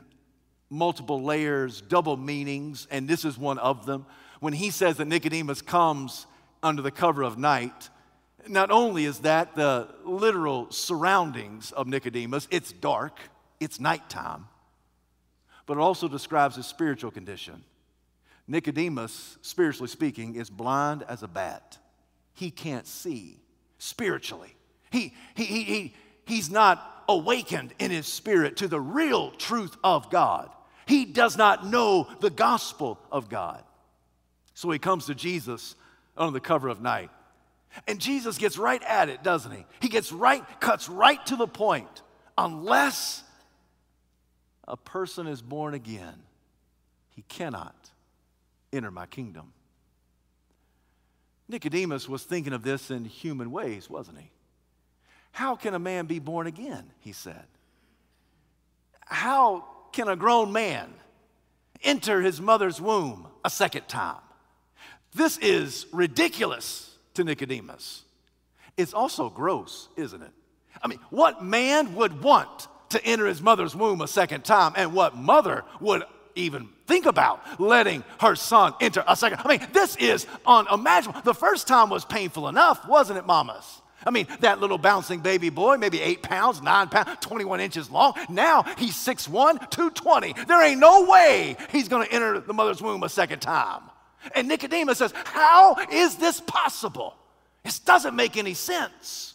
multiple 0.70 1.20
layers, 1.20 1.80
double 1.80 2.16
meanings, 2.16 2.86
and 2.92 3.08
this 3.08 3.24
is 3.24 3.36
one 3.36 3.58
of 3.58 3.86
them. 3.86 4.06
When 4.38 4.52
he 4.52 4.70
says 4.70 4.98
that 4.98 5.08
Nicodemus 5.08 5.62
comes 5.62 6.26
under 6.62 6.80
the 6.80 6.92
cover 6.92 7.22
of 7.22 7.36
night, 7.36 7.90
not 8.48 8.70
only 8.70 9.04
is 9.04 9.20
that 9.20 9.54
the 9.54 9.88
literal 10.04 10.70
surroundings 10.70 11.72
of 11.72 11.86
Nicodemus, 11.86 12.48
it's 12.50 12.72
dark, 12.72 13.18
it's 13.58 13.80
nighttime, 13.80 14.46
but 15.66 15.76
it 15.76 15.80
also 15.80 16.08
describes 16.08 16.56
his 16.56 16.66
spiritual 16.66 17.10
condition. 17.10 17.64
Nicodemus, 18.46 19.38
spiritually 19.42 19.88
speaking, 19.88 20.34
is 20.34 20.50
blind 20.50 21.04
as 21.08 21.22
a 21.22 21.28
bat. 21.28 21.78
He 22.34 22.50
can't 22.50 22.86
see 22.86 23.38
spiritually. 23.78 24.54
He, 24.90 25.14
he, 25.34 25.44
he, 25.44 25.62
he, 25.62 25.94
he's 26.24 26.50
not 26.50 27.04
awakened 27.08 27.74
in 27.78 27.90
his 27.90 28.06
spirit 28.06 28.56
to 28.58 28.68
the 28.68 28.80
real 28.80 29.30
truth 29.32 29.76
of 29.84 30.10
God. 30.10 30.50
He 30.86 31.04
does 31.04 31.36
not 31.36 31.66
know 31.66 32.08
the 32.20 32.30
gospel 32.30 32.98
of 33.12 33.28
God. 33.28 33.62
So 34.54 34.70
he 34.70 34.78
comes 34.78 35.06
to 35.06 35.14
Jesus 35.14 35.76
on 36.16 36.32
the 36.32 36.40
cover 36.40 36.68
of 36.68 36.80
night. 36.80 37.10
And 37.86 38.00
Jesus 38.00 38.38
gets 38.38 38.58
right 38.58 38.82
at 38.82 39.08
it, 39.08 39.22
doesn't 39.22 39.52
he? 39.52 39.64
He 39.80 39.88
gets 39.88 40.12
right, 40.12 40.44
cuts 40.60 40.88
right 40.88 41.24
to 41.26 41.36
the 41.36 41.46
point. 41.46 42.02
Unless 42.36 43.22
a 44.66 44.76
person 44.76 45.26
is 45.26 45.42
born 45.42 45.74
again, 45.74 46.22
he 47.10 47.22
cannot 47.22 47.90
enter 48.72 48.90
my 48.90 49.06
kingdom. 49.06 49.52
Nicodemus 51.48 52.08
was 52.08 52.22
thinking 52.22 52.52
of 52.52 52.62
this 52.62 52.90
in 52.90 53.04
human 53.04 53.50
ways, 53.50 53.90
wasn't 53.90 54.18
he? 54.18 54.30
How 55.32 55.56
can 55.56 55.74
a 55.74 55.78
man 55.78 56.06
be 56.06 56.18
born 56.18 56.46
again? 56.46 56.90
He 57.00 57.12
said. 57.12 57.44
How 59.06 59.64
can 59.92 60.08
a 60.08 60.16
grown 60.16 60.52
man 60.52 60.92
enter 61.82 62.20
his 62.20 62.40
mother's 62.40 62.80
womb 62.80 63.26
a 63.44 63.50
second 63.50 63.88
time? 63.88 64.20
This 65.14 65.38
is 65.38 65.86
ridiculous 65.92 66.89
to 67.20 67.24
Nicodemus. 67.24 68.02
It's 68.76 68.92
also 68.94 69.28
gross, 69.28 69.88
isn't 69.96 70.22
it? 70.22 70.30
I 70.82 70.88
mean, 70.88 70.98
what 71.10 71.44
man 71.44 71.94
would 71.94 72.22
want 72.22 72.68
to 72.90 73.04
enter 73.04 73.26
his 73.26 73.40
mother's 73.40 73.74
womb 73.76 74.00
a 74.00 74.08
second 74.08 74.44
time, 74.44 74.72
and 74.76 74.92
what 74.92 75.16
mother 75.16 75.64
would 75.80 76.02
even 76.34 76.68
think 76.86 77.06
about 77.06 77.60
letting 77.60 78.04
her 78.20 78.34
son 78.34 78.74
enter 78.80 79.04
a 79.06 79.16
second? 79.16 79.40
I 79.44 79.48
mean, 79.48 79.66
this 79.72 79.96
is 79.96 80.26
unimaginable. 80.46 81.20
The 81.22 81.34
first 81.34 81.68
time 81.68 81.90
was 81.90 82.04
painful 82.04 82.48
enough, 82.48 82.86
wasn't 82.88 83.18
it, 83.18 83.26
mamas? 83.26 83.82
I 84.06 84.10
mean, 84.10 84.26
that 84.40 84.60
little 84.60 84.78
bouncing 84.78 85.20
baby 85.20 85.50
boy, 85.50 85.76
maybe 85.76 86.00
eight 86.00 86.22
pounds, 86.22 86.62
nine 86.62 86.88
pounds, 86.88 87.18
21 87.20 87.60
inches 87.60 87.90
long. 87.90 88.14
Now 88.30 88.62
he's 88.78 88.94
6'1, 88.94 89.70
220. 89.70 90.34
There 90.46 90.62
ain't 90.62 90.80
no 90.80 91.04
way 91.04 91.56
he's 91.70 91.88
gonna 91.88 92.06
enter 92.10 92.40
the 92.40 92.54
mother's 92.54 92.80
womb 92.80 93.02
a 93.02 93.10
second 93.10 93.40
time. 93.40 93.82
And 94.34 94.48
Nicodemus 94.48 94.98
says, 94.98 95.12
How 95.24 95.76
is 95.90 96.16
this 96.16 96.40
possible? 96.40 97.14
This 97.64 97.78
doesn't 97.78 98.14
make 98.14 98.36
any 98.36 98.54
sense. 98.54 99.34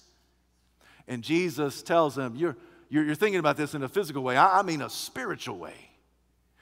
And 1.08 1.24
Jesus 1.24 1.82
tells 1.82 2.18
him, 2.18 2.36
You're, 2.36 2.56
you're, 2.90 3.04
you're 3.04 3.16
thinking 3.16 3.40
about 3.40 3.58
this 3.58 3.74
in 3.74 3.84
a 3.84 3.90
physical 3.90 4.24
way, 4.24 4.38
I, 4.38 4.60
I 4.60 4.62
mean 4.62 4.82
a 4.82 4.90
spiritual 4.90 5.58
way. 5.58 5.76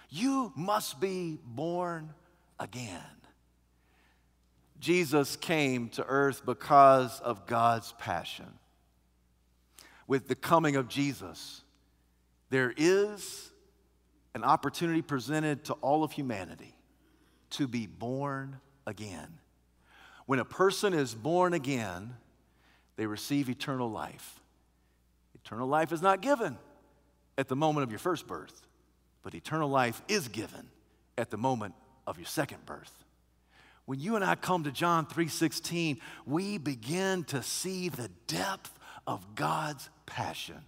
You 0.09 0.53
must 0.55 0.99
be 0.99 1.39
born 1.43 2.13
again. 2.59 3.01
Jesus 4.79 5.35
came 5.37 5.89
to 5.89 6.05
earth 6.05 6.45
because 6.45 7.19
of 7.21 7.47
God's 7.47 7.93
passion. 7.93 8.45
With 10.07 10.27
the 10.27 10.35
coming 10.35 10.75
of 10.75 10.89
Jesus, 10.89 11.61
there 12.49 12.73
is 12.75 13.51
an 14.35 14.43
opportunity 14.43 15.01
presented 15.01 15.63
to 15.65 15.73
all 15.75 16.03
of 16.03 16.11
humanity 16.11 16.72
to 17.53 17.67
be 17.67 17.87
born 17.87 18.59
again. 18.85 19.39
When 20.25 20.39
a 20.39 20.45
person 20.45 20.93
is 20.93 21.13
born 21.13 21.53
again, 21.53 22.15
they 22.95 23.05
receive 23.05 23.49
eternal 23.49 23.89
life. 23.89 24.39
Eternal 25.35 25.67
life 25.67 25.91
is 25.91 26.01
not 26.01 26.21
given 26.21 26.57
at 27.37 27.47
the 27.47 27.55
moment 27.55 27.83
of 27.83 27.91
your 27.91 27.99
first 27.99 28.27
birth, 28.27 28.67
but 29.23 29.33
eternal 29.35 29.69
life 29.69 30.01
is 30.07 30.27
given 30.27 30.69
at 31.17 31.29
the 31.29 31.37
moment 31.37 31.73
of 32.07 32.17
your 32.17 32.25
second 32.25 32.65
birth. 32.65 33.03
When 33.85 33.99
you 33.99 34.15
and 34.15 34.23
I 34.23 34.35
come 34.35 34.63
to 34.63 34.71
John 34.71 35.05
3:16, 35.05 35.99
we 36.25 36.57
begin 36.57 37.25
to 37.25 37.43
see 37.43 37.89
the 37.89 38.09
depth 38.27 38.79
of 39.05 39.35
God's 39.35 39.89
passion. 40.05 40.63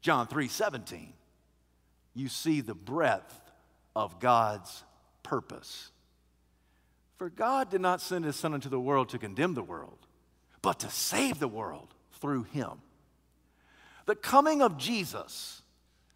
John 0.00 0.26
3:17, 0.26 1.12
you 2.14 2.28
see 2.28 2.62
the 2.62 2.74
breadth 2.74 3.42
of 3.94 4.20
God's 4.20 4.84
purpose. 5.28 5.90
For 7.18 7.28
God 7.28 7.70
did 7.70 7.80
not 7.80 8.00
send 8.00 8.24
his 8.24 8.36
Son 8.36 8.54
into 8.54 8.68
the 8.68 8.80
world 8.80 9.10
to 9.10 9.18
condemn 9.18 9.54
the 9.54 9.62
world, 9.62 9.98
but 10.62 10.80
to 10.80 10.90
save 10.90 11.38
the 11.38 11.48
world 11.48 11.88
through 12.20 12.44
him. 12.44 12.80
The 14.06 14.16
coming 14.16 14.62
of 14.62 14.78
Jesus 14.78 15.62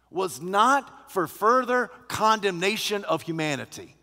was 0.09 0.41
not 0.41 1.11
for 1.11 1.27
further 1.27 1.91
condemnation 2.07 3.03
of 3.03 3.21
humanity. 3.21 3.95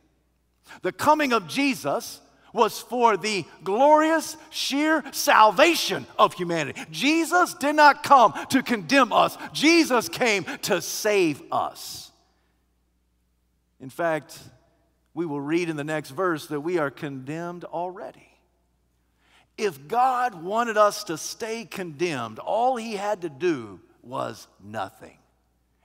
The 0.83 0.93
coming 0.93 1.33
of 1.33 1.49
Jesus 1.49 2.21
was 2.53 2.79
for 2.79 3.17
the 3.17 3.45
glorious, 3.65 4.37
sheer 4.51 5.03
salvation 5.13 6.07
of 6.19 6.35
humanity. 6.35 6.81
Jesus 6.91 7.55
did 7.55 7.75
not 7.77 8.03
come 8.03 8.35
to 8.51 8.63
condemn 8.63 9.13
us, 9.13 9.37
Jesus 9.53 10.09
came 10.09 10.45
to 10.63 10.81
save 10.81 11.43
us. 11.51 12.11
In 13.81 13.89
fact, 13.89 14.39
we 15.15 15.27
will 15.27 15.41
read 15.41 15.69
in 15.69 15.77
the 15.77 15.85
next 15.85 16.11
verse 16.11 16.47
that 16.47 16.61
we 16.61 16.79
are 16.79 16.91
condemned 16.91 17.65
already. 17.65 18.29
If 19.59 19.89
God 19.89 20.43
wanted 20.43 20.77
us 20.77 21.05
to 21.05 21.19
stay 21.19 21.65
condemned, 21.65 22.39
all 22.39 22.77
he 22.77 22.95
had 22.95 23.23
to 23.23 23.29
do 23.29 23.81
was 24.03 24.49
nothing. 24.63 25.19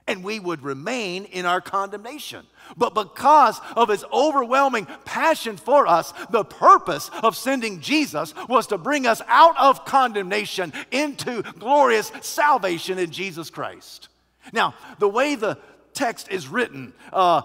And 0.08 0.22
we 0.22 0.38
would 0.38 0.62
remain 0.62 1.24
in 1.24 1.46
our 1.46 1.60
condemnation. 1.60 2.46
But 2.76 2.94
because 2.94 3.60
of 3.74 3.88
his 3.88 4.04
overwhelming 4.12 4.86
passion 5.04 5.56
for 5.56 5.88
us, 5.88 6.14
the 6.30 6.44
purpose 6.44 7.10
of 7.24 7.36
sending 7.36 7.80
Jesus 7.80 8.32
was 8.48 8.68
to 8.68 8.78
bring 8.78 9.04
us 9.04 9.20
out 9.26 9.58
of 9.58 9.84
condemnation 9.84 10.72
into 10.92 11.42
glorious 11.58 12.12
salvation 12.20 12.98
in 12.98 13.10
Jesus 13.10 13.50
Christ. 13.50 14.08
Now, 14.52 14.74
the 15.00 15.08
way 15.08 15.34
the 15.34 15.58
text 15.92 16.30
is 16.30 16.46
written, 16.46 16.94
uh, 17.12 17.42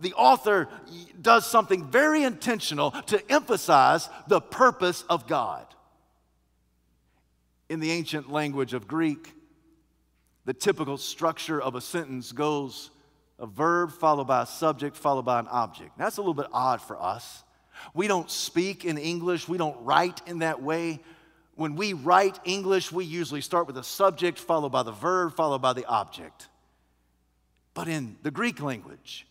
the 0.00 0.14
author 0.14 0.68
does 1.20 1.46
something 1.46 1.90
very 1.90 2.22
intentional 2.22 2.90
to 2.90 3.30
emphasize 3.30 4.08
the 4.28 4.40
purpose 4.40 5.04
of 5.08 5.26
God. 5.26 5.66
In 7.68 7.80
the 7.80 7.90
ancient 7.92 8.30
language 8.30 8.74
of 8.74 8.88
Greek, 8.88 9.32
the 10.44 10.54
typical 10.54 10.96
structure 10.96 11.60
of 11.60 11.74
a 11.74 11.80
sentence 11.80 12.32
goes 12.32 12.90
a 13.38 13.46
verb 13.46 13.92
followed 13.92 14.26
by 14.26 14.42
a 14.42 14.46
subject 14.46 14.96
followed 14.96 15.24
by 15.24 15.38
an 15.38 15.48
object. 15.48 15.96
That's 15.96 16.16
a 16.16 16.20
little 16.20 16.34
bit 16.34 16.48
odd 16.52 16.80
for 16.80 17.00
us. 17.00 17.44
We 17.94 18.08
don't 18.08 18.30
speak 18.30 18.84
in 18.84 18.98
English, 18.98 19.48
we 19.48 19.58
don't 19.58 19.84
write 19.84 20.20
in 20.26 20.40
that 20.40 20.62
way. 20.62 21.00
When 21.54 21.76
we 21.76 21.92
write 21.92 22.38
English, 22.44 22.90
we 22.90 23.04
usually 23.04 23.40
start 23.40 23.66
with 23.66 23.76
a 23.76 23.84
subject 23.84 24.38
followed 24.38 24.72
by 24.72 24.82
the 24.82 24.92
verb 24.92 25.36
followed 25.36 25.62
by 25.62 25.72
the 25.72 25.86
object. 25.86 26.48
But 27.74 27.88
in 27.88 28.16
the 28.22 28.30
Greek 28.30 28.60
language, 28.60 29.26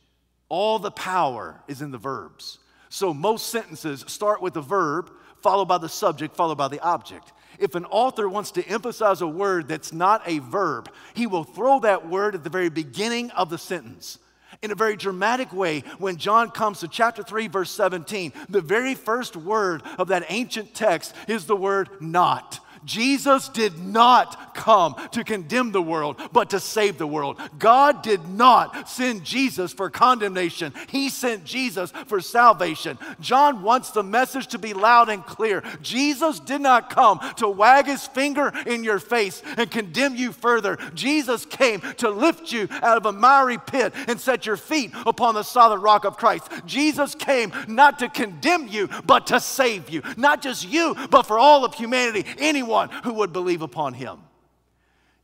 all 0.50 0.80
the 0.80 0.92
power 0.92 1.62
is 1.68 1.82
in 1.82 1.92
the 1.92 1.98
verbs. 1.98 2.60
So 2.90 3.14
most 3.14 3.48
sentences 3.48 4.04
start 4.08 4.42
with 4.42 4.56
the 4.56 4.62
verb 4.62 5.12
followed 5.42 5.66
by 5.66 5.78
the 5.78 5.90
subject 5.90 6.36
followed 6.36 6.58
by 6.58 6.68
the 6.68 6.82
object. 6.82 7.32
If 7.60 7.76
an 7.76 7.86
author 7.86 8.28
wants 8.28 8.52
to 8.52 8.68
emphasize 8.68 9.22
a 9.22 9.28
word 9.28 9.68
that's 9.68 9.94
not 9.94 10.22
a 10.26 10.40
verb, 10.40 10.90
he 11.14 11.28
will 11.28 11.44
throw 11.44 11.80
that 11.82 12.08
word 12.08 12.36
at 12.36 12.44
the 12.44 12.50
very 12.50 12.70
beginning 12.70 13.32
of 13.32 13.50
the 13.50 13.58
sentence. 13.58 14.18
In 14.62 14.72
a 14.72 14.76
very 14.76 14.96
dramatic 14.96 15.54
way, 15.54 15.84
when 16.00 16.18
John 16.18 16.52
comes 16.52 16.80
to 16.80 16.88
chapter 16.88 17.24
3, 17.24 17.48
verse 17.48 17.72
17, 17.72 18.34
the 18.50 18.62
very 18.62 18.96
first 18.96 19.36
word 19.36 19.84
of 19.98 20.10
that 20.10 20.26
ancient 20.30 20.74
text 20.74 21.16
is 21.28 21.46
the 21.46 21.56
word 21.56 21.90
not. 22.02 22.60
Jesus 22.86 23.50
did 23.50 23.78
not 23.80 24.56
come 24.56 24.96
to 25.12 25.24
condemn 25.24 25.72
the 25.72 25.82
world, 25.82 26.20
but 26.32 26.50
to 26.52 26.60
save 26.60 26.98
the 26.98 27.08
world. 27.08 27.40
God 27.58 28.02
did 28.02 28.28
not 28.28 28.90
send 28.90 29.24
Jesus 29.24 29.72
for 29.72 29.90
condemnation, 29.90 30.74
He 30.88 31.10
sent 31.10 31.46
Jesus 31.46 31.92
for 32.08 32.22
salvation. 32.22 32.98
John 33.20 33.62
wants 33.62 33.92
the 33.92 34.04
message 34.04 34.48
to 34.48 34.60
be 34.60 34.74
loud 34.74 35.10
and 35.10 35.26
clear. 35.26 35.64
Jesus 35.82 36.40
did 36.40 36.62
not 36.62 36.90
come 36.90 37.20
to 37.38 37.48
wag 37.48 37.86
his 37.86 38.06
finger 38.08 38.52
in 38.66 38.84
your 38.84 39.00
face 39.00 39.42
and 39.58 39.70
condemn 39.70 40.16
you 40.16 40.32
further. 40.32 40.78
Jesus 40.94 41.46
came 41.46 41.82
to 41.98 42.10
lift 42.10 42.52
you 42.52 42.68
out 42.72 42.98
of 42.98 43.06
a 43.06 43.12
miry 43.12 43.58
pit 43.58 43.94
and 44.08 44.20
set 44.20 44.46
your 44.46 44.58
feet 44.58 44.92
upon 45.06 45.36
the 45.36 45.44
solid 45.44 45.80
rock 45.80 46.06
of 46.06 46.18
Christ. 46.18 46.50
Jesus 46.66 47.16
came 47.16 47.52
not 47.68 48.00
to 48.00 48.10
condemn 48.10 48.68
you, 48.68 48.90
but 49.06 49.28
to 49.28 49.40
save 49.40 49.90
you. 49.90 50.02
Not 50.18 50.42
just 50.42 50.68
you, 50.68 50.96
but 51.10 51.24
for 51.24 51.40
all 51.40 51.66
of 51.66 51.74
humanity, 51.74 52.26
anyone 52.38 52.69
anyone 52.70 52.90
who 53.04 53.14
would 53.16 53.34
believe 53.34 53.62
upon 53.62 53.94
him. 53.94 54.20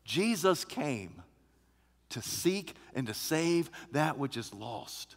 Jesus 0.04 0.66
came 0.66 1.22
to 2.10 2.22
seek 2.22 2.74
and 2.94 3.08
to 3.08 3.14
save 3.14 3.70
that 3.92 4.18
which 4.18 4.38
is 4.38 4.54
lost. 4.54 5.16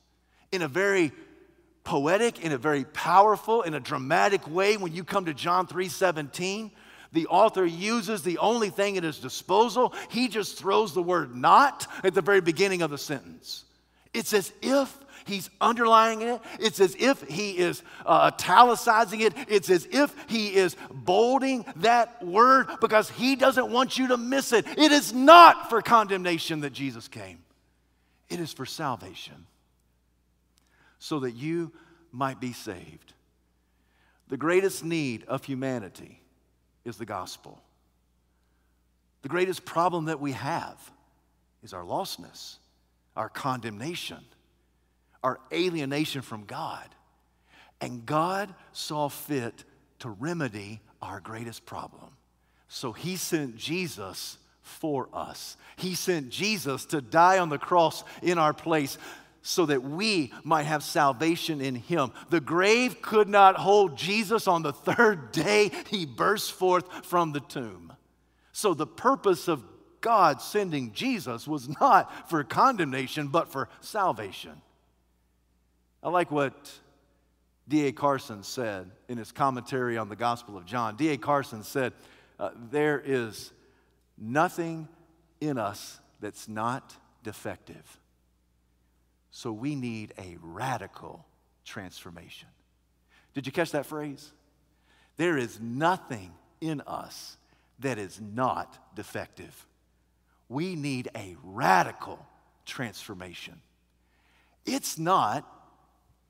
In 0.53 0.63
a 0.63 0.69
very 0.69 1.13
poetic, 1.85 2.41
in 2.45 2.53
a 2.53 2.59
very 2.59 2.85
powerful, 2.85 3.63
in 3.63 3.75
a 3.75 3.81
dramatic 3.81 4.49
way, 4.49 4.77
when 4.77 4.95
you 4.95 5.05
come 5.05 5.27
to 5.27 5.35
John 5.35 5.67
3 5.67 5.89
17, 5.89 6.71
the 7.13 7.27
author 7.29 7.65
uses 7.65 8.23
the 8.23 8.39
only 8.39 8.69
thing 8.69 8.97
at 8.99 9.03
his 9.03 9.19
disposal. 9.19 9.95
He 10.11 10.29
just 10.29 10.59
throws 10.59 10.93
the 10.93 11.03
word 11.03 11.35
not 11.35 11.87
at 12.05 12.15
the 12.15 12.23
very 12.23 12.41
beginning 12.41 12.83
of 12.83 12.91
the 12.91 12.99
sentence. 12.99 13.65
It's 14.13 14.33
as 14.33 14.53
if 14.63 14.99
he's 15.29 15.51
underlining 15.61 16.23
it. 16.23 16.41
It's 16.59 16.81
as 16.81 16.97
if 16.99 17.23
he 17.23 17.59
is 17.59 17.83
uh, 18.05 18.31
italicizing 18.33 19.21
it. 19.21 19.35
It's 19.49 19.71
as 19.71 19.87
if 19.91 20.15
he 20.29 20.55
is 20.55 20.75
bolding 20.91 21.65
that 21.77 22.25
word 22.25 22.69
because 22.81 23.11
he 23.11 23.37
doesn't 23.37 23.71
want 23.71 23.99
you 23.99 24.09
to 24.09 24.17
miss 24.17 24.53
it. 24.53 24.67
It 24.67 24.91
is 24.91 25.13
not 25.13 25.69
for 25.69 25.83
condemnation 25.83 26.61
that 26.61 26.73
Jesus 26.73 27.07
came, 27.07 27.39
it 28.29 28.41
is 28.41 28.53
for 28.53 28.67
salvation 28.67 29.47
so 30.99 31.21
that 31.21 31.33
you 31.33 31.73
might 32.11 32.41
be 32.41 32.53
saved. 32.53 33.13
The 34.29 34.37
greatest 34.37 34.85
need 34.85 35.25
of 35.25 35.45
humanity 35.45 36.21
is 36.85 36.97
the 36.97 37.07
gospel. 37.07 37.63
The 39.23 39.29
greatest 39.29 39.65
problem 39.65 40.07
that 40.07 40.21
we 40.21 40.33
have 40.33 40.79
is 41.63 41.73
our 41.73 41.85
lostness, 41.85 42.57
our 43.17 43.29
condemnation 43.29 44.25
our 45.23 45.41
alienation 45.53 46.23
from 46.23 46.45
God. 46.45 46.89
And 47.81 48.05
God 48.07 48.55
saw 48.73 49.09
fit 49.09 49.65
to 50.01 50.11
remedy 50.11 50.81
our 51.01 51.21
greatest 51.21 51.65
problem. 51.67 52.11
So 52.69 52.93
he 52.93 53.17
sent 53.17 53.57
Jesus 53.57 54.39
for 54.63 55.09
us. 55.13 55.57
He 55.77 55.95
sent 55.95 56.31
Jesus 56.31 56.85
to 56.87 57.01
die 57.01 57.39
on 57.39 57.49
the 57.49 57.59
cross 57.59 58.05
in 58.23 58.39
our 58.39 58.53
place 58.53 58.99
so 59.43 59.65
that 59.67 59.83
we 59.83 60.33
might 60.45 60.65
have 60.65 60.83
salvation 60.83 61.61
in 61.61 61.75
him. 61.75 62.13
The 62.29 62.41
grave 62.41 63.01
could 63.01 63.29
not 63.29 63.57
hold 63.57 63.97
Jesus 63.97 64.47
on 64.47 64.63
the 64.63 64.73
third 64.73 65.33
day, 65.33 65.71
he 65.89 66.05
burst 66.05 66.53
forth 66.53 67.07
from 67.07 67.33
the 67.33 67.41
tomb. 67.41 67.93
So 68.53 68.75
the 68.75 68.87
purpose 68.87 69.49
of 69.49 69.63
God 70.01 70.43
sending 70.43 70.93
Jesus 70.93 71.47
was 71.49 71.69
not 71.81 72.29
for 72.29 72.45
condemnation, 72.45 73.29
but 73.29 73.51
for 73.51 73.69
salvation. 73.81 74.61
I 76.03 76.11
like 76.11 76.31
what 76.31 76.73
D.A. 77.67 77.93
Carson 77.93 78.43
said 78.43 78.91
in 79.09 79.19
his 79.19 79.33
commentary 79.33 79.99
on 79.99 80.09
the 80.09 80.17
Gospel 80.17 80.57
of 80.57 80.65
John. 80.65 80.97
D.A. 80.97 81.19
Carson 81.19 81.63
said, 81.63 81.93
uh, 82.39 82.51
There 82.71 83.01
is 83.05 83.53
nothing 84.17 84.89
in 85.41 85.59
us 85.59 85.99
that's 86.21 86.49
not 86.49 86.95
defective. 87.23 87.99
So 89.31 89.53
we 89.53 89.75
need 89.75 90.15
a 90.19 90.37
radical 90.41 91.27
transformation. 91.65 92.49
Did 93.35 93.47
you 93.47 93.53
catch 93.53 93.73
that 93.73 93.87
phrase? 93.87 94.33
There 95.17 95.37
is 95.37 95.61
nothing 95.61 96.33
in 96.61 96.81
us 96.87 97.37
that 97.81 97.99
is 97.99 98.21
not 98.21 98.79
defective. 98.95 99.67
We 100.49 100.75
need 100.75 101.11
a 101.15 101.37
radical 101.43 102.25
transformation. 102.65 103.61
It's 104.65 104.99
not 104.99 105.58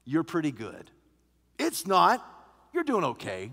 you're 0.08 0.24
pretty 0.24 0.50
good. 0.50 0.90
It's 1.58 1.86
not, 1.86 2.24
you're 2.72 2.82
doing 2.82 3.04
okay. 3.04 3.52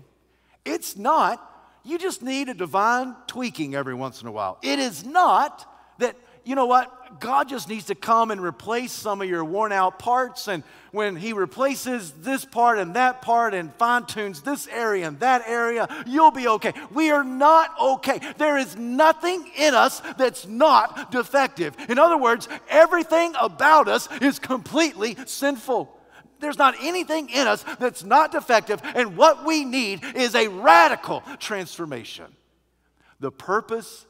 It's 0.64 0.96
not, 0.96 1.38
you 1.84 1.98
just 1.98 2.22
need 2.22 2.48
a 2.48 2.54
divine 2.54 3.14
tweaking 3.26 3.74
every 3.74 3.94
once 3.94 4.22
in 4.22 4.26
a 4.26 4.32
while. 4.32 4.58
It 4.62 4.78
is 4.78 5.04
not 5.04 5.70
that, 5.98 6.16
you 6.44 6.54
know 6.54 6.64
what, 6.64 7.20
God 7.20 7.50
just 7.50 7.68
needs 7.68 7.84
to 7.86 7.94
come 7.94 8.30
and 8.30 8.40
replace 8.40 8.90
some 8.90 9.20
of 9.20 9.28
your 9.28 9.44
worn 9.44 9.70
out 9.70 9.98
parts. 9.98 10.48
And 10.48 10.62
when 10.92 11.14
He 11.14 11.34
replaces 11.34 12.10
this 12.12 12.46
part 12.46 12.78
and 12.78 12.94
that 12.94 13.20
part 13.20 13.52
and 13.52 13.74
fine 13.74 14.06
tunes 14.06 14.40
this 14.40 14.66
area 14.68 15.06
and 15.06 15.20
that 15.20 15.42
area, 15.46 15.86
you'll 16.06 16.30
be 16.30 16.48
okay. 16.48 16.72
We 16.90 17.10
are 17.10 17.24
not 17.24 17.70
okay. 17.78 18.18
There 18.38 18.56
is 18.56 18.76
nothing 18.76 19.50
in 19.58 19.74
us 19.74 20.00
that's 20.16 20.46
not 20.46 21.10
defective. 21.12 21.76
In 21.90 21.98
other 21.98 22.16
words, 22.16 22.48
everything 22.70 23.34
about 23.38 23.88
us 23.88 24.08
is 24.22 24.38
completely 24.38 25.18
sinful. 25.26 25.95
There's 26.40 26.58
not 26.58 26.74
anything 26.80 27.30
in 27.30 27.46
us 27.46 27.64
that's 27.78 28.04
not 28.04 28.32
defective, 28.32 28.80
and 28.94 29.16
what 29.16 29.44
we 29.44 29.64
need 29.64 30.02
is 30.14 30.34
a 30.34 30.48
radical 30.48 31.22
transformation. 31.38 32.26
The 33.20 33.32
purpose 33.32 34.06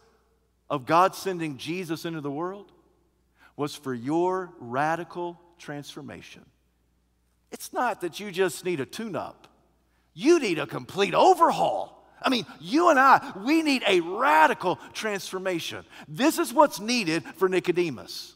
of 0.68 0.86
God 0.86 1.14
sending 1.14 1.56
Jesus 1.58 2.04
into 2.04 2.20
the 2.20 2.30
world 2.30 2.72
was 3.56 3.74
for 3.74 3.94
your 3.94 4.52
radical 4.58 5.40
transformation. 5.58 6.44
It's 7.52 7.72
not 7.72 8.00
that 8.00 8.20
you 8.20 8.30
just 8.30 8.64
need 8.64 8.80
a 8.80 8.86
tune 8.86 9.16
up, 9.16 9.48
you 10.14 10.38
need 10.40 10.58
a 10.58 10.66
complete 10.66 11.14
overhaul. 11.14 11.94
I 12.22 12.30
mean, 12.30 12.46
you 12.60 12.88
and 12.88 12.98
I, 12.98 13.34
we 13.44 13.62
need 13.62 13.82
a 13.86 14.00
radical 14.00 14.80
transformation. 14.94 15.84
This 16.08 16.38
is 16.38 16.52
what's 16.52 16.80
needed 16.80 17.22
for 17.36 17.46
Nicodemus. 17.46 18.34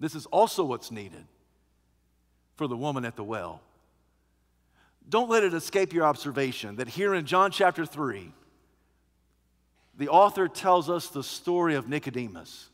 This 0.00 0.14
is 0.14 0.24
also 0.26 0.64
what's 0.64 0.90
needed 0.90 1.24
for 2.56 2.66
the 2.66 2.76
woman 2.76 3.04
at 3.04 3.16
the 3.16 3.24
well. 3.24 3.60
Don't 5.08 5.28
let 5.28 5.44
it 5.44 5.52
escape 5.52 5.92
your 5.92 6.04
observation 6.04 6.76
that 6.76 6.88
here 6.88 7.14
in 7.14 7.26
John 7.26 7.50
chapter 7.50 7.84
3, 7.84 8.32
the 9.96 10.08
author 10.08 10.48
tells 10.48 10.88
us 10.88 11.08
the 11.08 11.22
story 11.22 11.74
of 11.74 11.88
Nicodemus. 11.88 12.70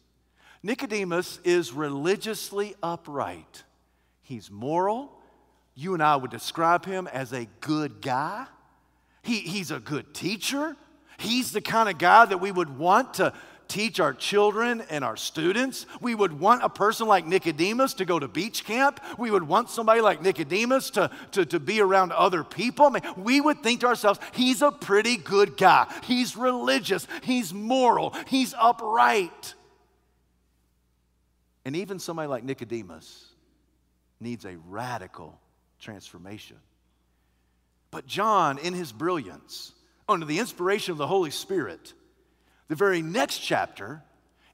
Nicodemus 0.62 1.40
is 1.44 1.72
religiously 1.72 2.74
upright, 2.82 3.64
he's 4.22 4.50
moral. 4.50 5.12
You 5.76 5.94
and 5.94 6.02
I 6.02 6.16
would 6.16 6.30
describe 6.30 6.84
him 6.84 7.06
as 7.06 7.32
a 7.32 7.46
good 7.60 8.02
guy. 8.02 8.46
He, 9.22 9.38
he's 9.38 9.70
a 9.70 9.80
good 9.80 10.12
teacher. 10.12 10.76
He's 11.16 11.52
the 11.52 11.60
kind 11.60 11.88
of 11.88 11.96
guy 11.96 12.26
that 12.26 12.38
we 12.38 12.50
would 12.50 12.76
want 12.76 13.14
to 13.14 13.32
teach 13.70 14.00
our 14.00 14.12
children 14.12 14.82
and 14.90 15.04
our 15.04 15.16
students. 15.16 15.86
We 16.00 16.14
would 16.14 16.38
want 16.38 16.62
a 16.62 16.68
person 16.68 17.06
like 17.06 17.26
Nicodemus 17.26 17.94
to 17.94 18.04
go 18.04 18.18
to 18.18 18.28
beach 18.28 18.64
camp. 18.64 19.00
We 19.16 19.30
would 19.30 19.44
want 19.44 19.70
somebody 19.70 20.00
like 20.00 20.20
Nicodemus 20.20 20.90
to, 20.90 21.10
to, 21.32 21.46
to 21.46 21.60
be 21.60 21.80
around 21.80 22.12
other 22.12 22.44
people. 22.44 22.86
I 22.86 22.90
mean, 22.90 23.02
we 23.16 23.40
would 23.40 23.62
think 23.62 23.80
to 23.80 23.86
ourselves, 23.86 24.20
he's 24.32 24.60
a 24.60 24.72
pretty 24.72 25.16
good 25.16 25.56
guy. 25.56 25.86
He's 26.04 26.36
religious. 26.36 27.06
He's 27.22 27.54
moral. 27.54 28.14
He's 28.26 28.52
upright. 28.60 29.54
And 31.64 31.76
even 31.76 31.98
somebody 31.98 32.28
like 32.28 32.44
Nicodemus 32.44 33.26
needs 34.18 34.44
a 34.44 34.56
radical 34.68 35.38
transformation. 35.78 36.56
But 37.90 38.06
John, 38.06 38.58
in 38.58 38.74
his 38.74 38.92
brilliance, 38.92 39.72
under 40.08 40.26
the 40.26 40.38
inspiration 40.38 40.92
of 40.92 40.98
the 40.98 41.06
Holy 41.06 41.30
Spirit, 41.30 41.94
the 42.70 42.76
very 42.76 43.02
next 43.02 43.40
chapter 43.40 44.00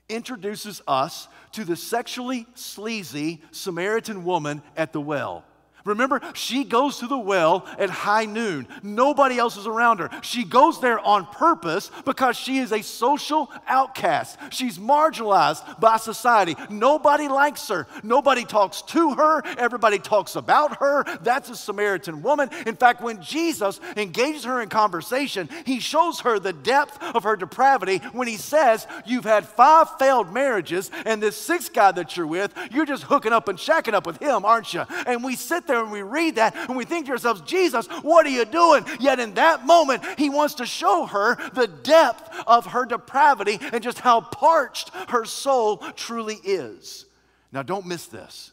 introduces 0.09 0.81
us 0.89 1.29
to 1.53 1.67
the 1.67 1.77
sexually 1.77 2.47
sleazy 2.55 3.43
Samaritan 3.51 4.25
woman 4.25 4.63
at 4.75 4.95
the 4.95 5.01
well. 5.03 5.45
Remember, 5.87 6.21
she 6.35 6.65
goes 6.65 6.99
to 6.99 7.07
the 7.07 7.17
well 7.17 7.65
at 7.79 7.89
high 7.89 8.27
noon. 8.27 8.67
Nobody 8.83 9.39
else 9.39 9.57
is 9.57 9.67
around 9.67 10.01
her. 10.01 10.11
She 10.23 10.45
goes 10.45 10.81
there 10.81 10.99
on 10.99 11.27
purpose 11.27 11.91
because 12.05 12.37
she 12.37 12.59
is 12.59 12.73
a 12.73 12.83
social 12.83 13.51
outcast. 13.69 14.37
She's 14.51 14.79
marginalized 14.79 15.81
by 15.81 15.97
society. 15.97 16.57
Nobody 16.69 17.29
likes 17.29 17.69
her. 17.69 17.87
Nobody 18.03 18.45
talks 18.45 18.83
to 18.83 19.15
her. 19.15 19.43
Everybody 19.57 19.99
talks 19.99 20.35
about 20.35 20.79
her. 20.79 21.05
That's 21.23 21.49
a 21.51 21.57
Samaritan 21.57 22.21
woman. 22.23 22.51
In 22.67 22.75
fact, 22.75 23.01
when 23.01 23.23
Jesus 23.23 23.81
engages 23.97 24.45
her 24.45 24.61
in 24.61 24.69
conversation, 24.69 25.49
he 25.65 25.79
shows 25.79 26.21
her 26.21 26.41
the 26.41 26.53
depth 26.53 27.01
of 27.15 27.23
her 27.23 27.37
depravity 27.37 27.99
when 28.13 28.27
he 28.27 28.37
says, 28.37 28.87
You've 29.07 29.25
had 29.25 29.47
five 29.47 29.99
failed 29.99 30.33
marriages, 30.33 30.91
and 31.05 31.23
this 31.23 31.37
sixth 31.37 31.73
guy 31.73 31.93
that 31.93 32.17
you're 32.17 32.27
with, 32.27 32.53
you're 32.73 32.87
just 32.87 33.05
hooking 33.05 33.33
up 33.33 33.49
and 33.49 33.59
shacking 33.59 33.95
up 33.95 34.07
with 34.07 34.19
him, 34.19 34.45
aren't 34.45 34.75
you? 34.75 34.85
And 35.07 35.23
we 35.23 35.37
sit 35.37 35.67
there 35.67 35.76
there 35.77 35.85
and 35.85 35.93
we 35.93 36.03
read 36.03 36.37
that 36.37 36.57
and 36.69 36.77
we 36.77 36.85
think 36.85 37.07
to 37.07 37.13
ourselves, 37.13 37.43
Jesus, 37.43 37.87
what 38.03 38.27
are 38.27 38.31
you 38.31 38.45
doing? 38.45 38.85
Yet 38.99 39.21
in 39.21 39.35
that 39.35 39.67
moment, 39.67 40.05
he 40.19 40.31
wants 40.31 40.55
to 40.55 40.67
show 40.67 41.07
her 41.07 41.37
the 41.53 41.67
depth 41.67 42.31
of 42.47 42.67
her 42.67 42.87
depravity 42.87 43.59
and 43.73 43.83
just 43.83 44.01
how 44.01 44.21
parched 44.21 44.91
her 45.09 45.25
soul 45.25 45.79
truly 45.97 46.37
is. 46.43 47.07
Now, 47.53 47.63
don't 47.63 47.87
miss 47.87 48.07
this. 48.07 48.53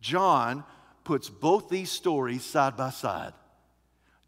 John 0.00 0.64
puts 1.04 1.30
both 1.30 1.68
these 1.68 1.90
stories 1.90 2.44
side 2.44 2.76
by 2.76 2.90
side. 2.90 3.32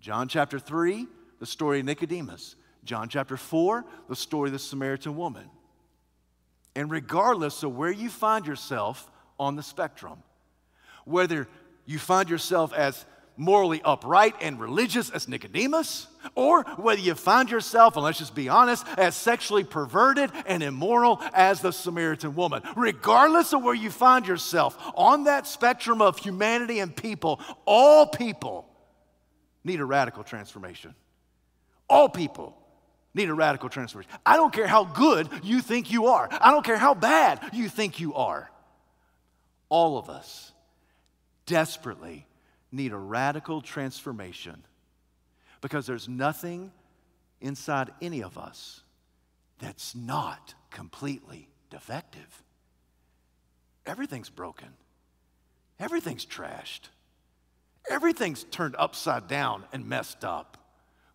John 0.01 0.29
chapter 0.29 0.59
3, 0.59 1.07
the 1.41 1.47
story 1.47 1.81
of 1.81 1.87
Nicodemus. 1.87 2.57
John 2.85 3.09
chapter 3.09 3.37
4, 3.37 3.85
the 4.09 4.17
story 4.17 4.49
of 4.49 4.53
the 4.53 4.59
Samaritan 4.59 5.17
woman. 5.17 5.51
And 6.77 6.91
regardless 6.91 7.63
of 7.63 7.75
where 7.75 7.91
you 7.91 8.09
find 8.09 8.47
yourself 8.47 9.11
on 9.39 9.57
the 9.57 9.63
spectrum, 9.63 10.23
whether 11.05 11.49
you 11.87 11.99
find 11.99 12.29
yourself 12.29 12.73
as 12.73 13.05
morally 13.37 13.81
upright 13.85 14.35
and 14.41 14.59
religious 14.59 15.11
as 15.11 15.29
Nicodemus, 15.29 16.07
or 16.35 16.63
whether 16.77 17.01
you 17.01 17.15
find 17.15 17.51
yourself, 17.51 17.97
and 17.97 18.05
let's 18.05 18.19
just 18.19 18.35
be 18.35 18.49
honest, 18.49 18.87
as 18.97 19.15
sexually 19.15 19.65
perverted 19.65 20.31
and 20.47 20.63
immoral 20.63 21.21
as 21.35 21.61
the 21.61 21.73
Samaritan 21.73 22.35
woman. 22.35 22.63
Regardless 22.77 23.53
of 23.53 23.63
where 23.63 23.75
you 23.75 23.91
find 23.91 24.27
yourself 24.27 24.77
on 24.95 25.25
that 25.25 25.47
spectrum 25.47 26.01
of 26.01 26.19
humanity 26.19 26.81
and 26.81 26.95
people, 26.95 27.41
all 27.65 28.07
people 28.07 28.69
need 29.65 29.81
a 29.81 29.85
radical 29.85 30.25
transformation. 30.25 30.95
All 31.89 32.09
people 32.09 32.57
need 33.15 33.29
a 33.29 33.35
radical 33.35 33.69
transformation. 33.69 34.11
I 34.25 34.37
don't 34.37 34.53
care 34.53 34.67
how 34.67 34.85
good 34.85 35.29
you 35.43 35.61
think 35.61 35.91
you 35.91 36.07
are, 36.07 36.29
I 36.33 36.51
don't 36.51 36.65
care 36.65 36.79
how 36.79 36.95
bad 36.95 37.41
you 37.53 37.69
think 37.69 38.01
you 38.01 38.15
are. 38.15 38.51
All 39.69 39.99
of 39.99 40.09
us 40.09 40.53
desperately 41.47 42.27
need 42.73 42.93
a 42.93 42.99
radical 42.99 43.61
transformation 43.63 44.63
because 45.61 45.87
there's 45.87 46.09
nothing 46.09 46.73
inside 47.41 47.91
any 48.03 48.23
of 48.23 48.37
us 48.37 48.83
that's 49.59 49.95
not 49.95 50.55
completely 50.71 51.49
defective. 51.71 52.43
Everything's 53.87 54.29
broken, 54.29 54.69
everything's 55.79 56.27
trashed, 56.27 56.89
everything's 57.89 58.45
turned 58.45 58.75
upside 58.79 59.29
down 59.29 59.65
and 59.73 59.89
messed 59.89 60.25
up. 60.25 60.59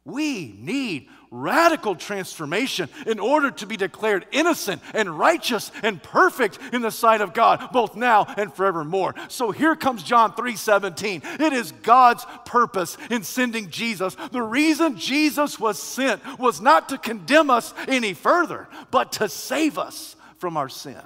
We 0.04 0.56
need 0.58 1.10
radical 1.30 1.96
transformation 1.96 2.90
in 3.06 3.20
order 3.20 3.52
to 3.52 3.66
be 3.66 3.78
declared 3.78 4.26
innocent 4.32 4.82
and 4.94 5.18
righteous 5.18 5.72
and 5.82 6.02
perfect 6.02 6.60
in 6.74 6.82
the 6.82 6.92
sight 6.92 7.22
of 7.22 7.34
God, 7.34 7.70
both 7.72 7.96
now 7.96 8.26
and 8.38 8.54
forevermore. 8.54 9.16
So 9.30 9.52
here 9.52 9.76
comes 9.76 10.04
John 10.04 10.34
3 10.34 10.56
17. 10.56 11.22
It 11.24 11.54
is 11.54 11.72
God's 11.72 12.26
purpose 12.46 12.98
in 13.10 13.24
sending 13.24 13.70
Jesus. 13.70 14.16
The 14.32 14.42
reason 14.42 14.98
Jesus 14.98 15.60
was 15.60 15.82
sent 15.82 16.22
was 16.40 16.60
not 16.60 16.90
to 16.90 16.98
condemn 16.98 17.50
us 17.50 17.74
any 17.88 18.14
further, 18.14 18.68
but 18.90 19.14
to 19.14 19.30
save 19.30 19.78
us 19.78 20.16
from 20.40 20.58
our 20.58 20.70
sin. 20.70 21.02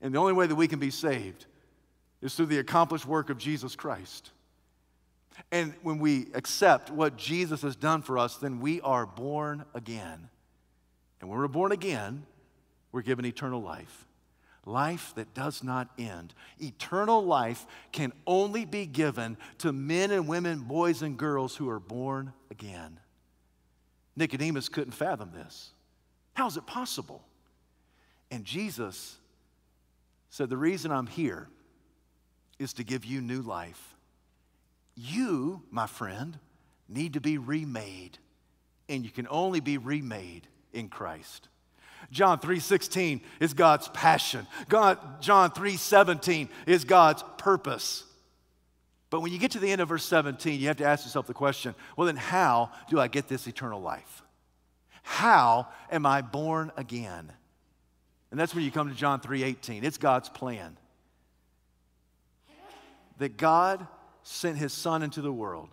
And 0.00 0.14
the 0.14 0.18
only 0.18 0.34
way 0.34 0.46
that 0.46 0.54
we 0.54 0.68
can 0.68 0.78
be 0.78 0.90
saved 0.90 1.46
is 2.20 2.34
through 2.34 2.46
the 2.46 2.58
accomplished 2.58 3.06
work 3.06 3.30
of 3.30 3.38
Jesus 3.38 3.74
Christ. 3.74 4.30
And 5.52 5.74
when 5.82 5.98
we 5.98 6.26
accept 6.34 6.90
what 6.90 7.16
Jesus 7.16 7.62
has 7.62 7.76
done 7.76 8.02
for 8.02 8.18
us, 8.18 8.36
then 8.36 8.60
we 8.60 8.80
are 8.80 9.06
born 9.06 9.64
again. 9.74 10.28
And 11.20 11.30
when 11.30 11.38
we're 11.38 11.48
born 11.48 11.72
again, 11.72 12.26
we're 12.92 13.02
given 13.02 13.24
eternal 13.24 13.62
life. 13.62 14.06
Life 14.64 15.12
that 15.14 15.32
does 15.32 15.62
not 15.62 15.88
end. 15.96 16.34
Eternal 16.58 17.24
life 17.24 17.66
can 17.92 18.12
only 18.26 18.64
be 18.64 18.84
given 18.84 19.36
to 19.58 19.72
men 19.72 20.10
and 20.10 20.26
women, 20.26 20.60
boys 20.60 21.02
and 21.02 21.16
girls 21.16 21.54
who 21.54 21.68
are 21.68 21.78
born 21.78 22.32
again. 22.50 22.98
Nicodemus 24.16 24.68
couldn't 24.68 24.92
fathom 24.92 25.30
this. 25.32 25.70
How 26.34 26.48
is 26.48 26.56
it 26.56 26.66
possible? 26.66 27.22
And 28.30 28.44
Jesus 28.44 29.16
said, 30.30 30.48
The 30.50 30.56
reason 30.56 30.90
I'm 30.90 31.06
here 31.06 31.48
is 32.58 32.72
to 32.74 32.84
give 32.84 33.04
you 33.04 33.20
new 33.20 33.42
life. 33.42 33.95
You, 34.96 35.62
my 35.70 35.86
friend, 35.86 36.38
need 36.88 37.12
to 37.12 37.20
be 37.20 37.38
remade, 37.38 38.18
and 38.88 39.04
you 39.04 39.10
can 39.10 39.28
only 39.28 39.60
be 39.60 39.78
remade 39.78 40.48
in 40.72 40.88
Christ. 40.88 41.48
John 42.10 42.38
3:16 42.38 43.20
is 43.40 43.52
God's 43.52 43.88
passion. 43.88 44.46
God, 44.68 45.20
John 45.20 45.50
3:17 45.50 46.48
is 46.66 46.84
God's 46.84 47.24
purpose. 47.36 48.04
But 49.10 49.20
when 49.20 49.32
you 49.32 49.38
get 49.38 49.52
to 49.52 49.58
the 49.58 49.70
end 49.70 49.80
of 49.80 49.88
verse 49.88 50.04
17, 50.04 50.60
you 50.60 50.68
have 50.68 50.78
to 50.78 50.84
ask 50.84 51.04
yourself 51.04 51.26
the 51.26 51.34
question, 51.34 51.74
well 51.96 52.06
then 52.06 52.16
how 52.16 52.70
do 52.88 52.98
I 52.98 53.08
get 53.08 53.28
this 53.28 53.46
eternal 53.46 53.80
life? 53.80 54.22
How 55.02 55.68
am 55.90 56.06
I 56.06 56.22
born 56.22 56.72
again? 56.76 57.32
And 58.30 58.40
that's 58.40 58.54
when 58.54 58.64
you 58.64 58.70
come 58.70 58.88
to 58.88 58.94
John 58.94 59.20
3:18. 59.20 59.84
It's 59.84 59.98
God's 59.98 60.28
plan. 60.28 60.76
That 63.18 63.36
God 63.36 63.86
sent 64.26 64.58
his 64.58 64.72
Son 64.72 65.02
into 65.02 65.22
the 65.22 65.32
world 65.32 65.68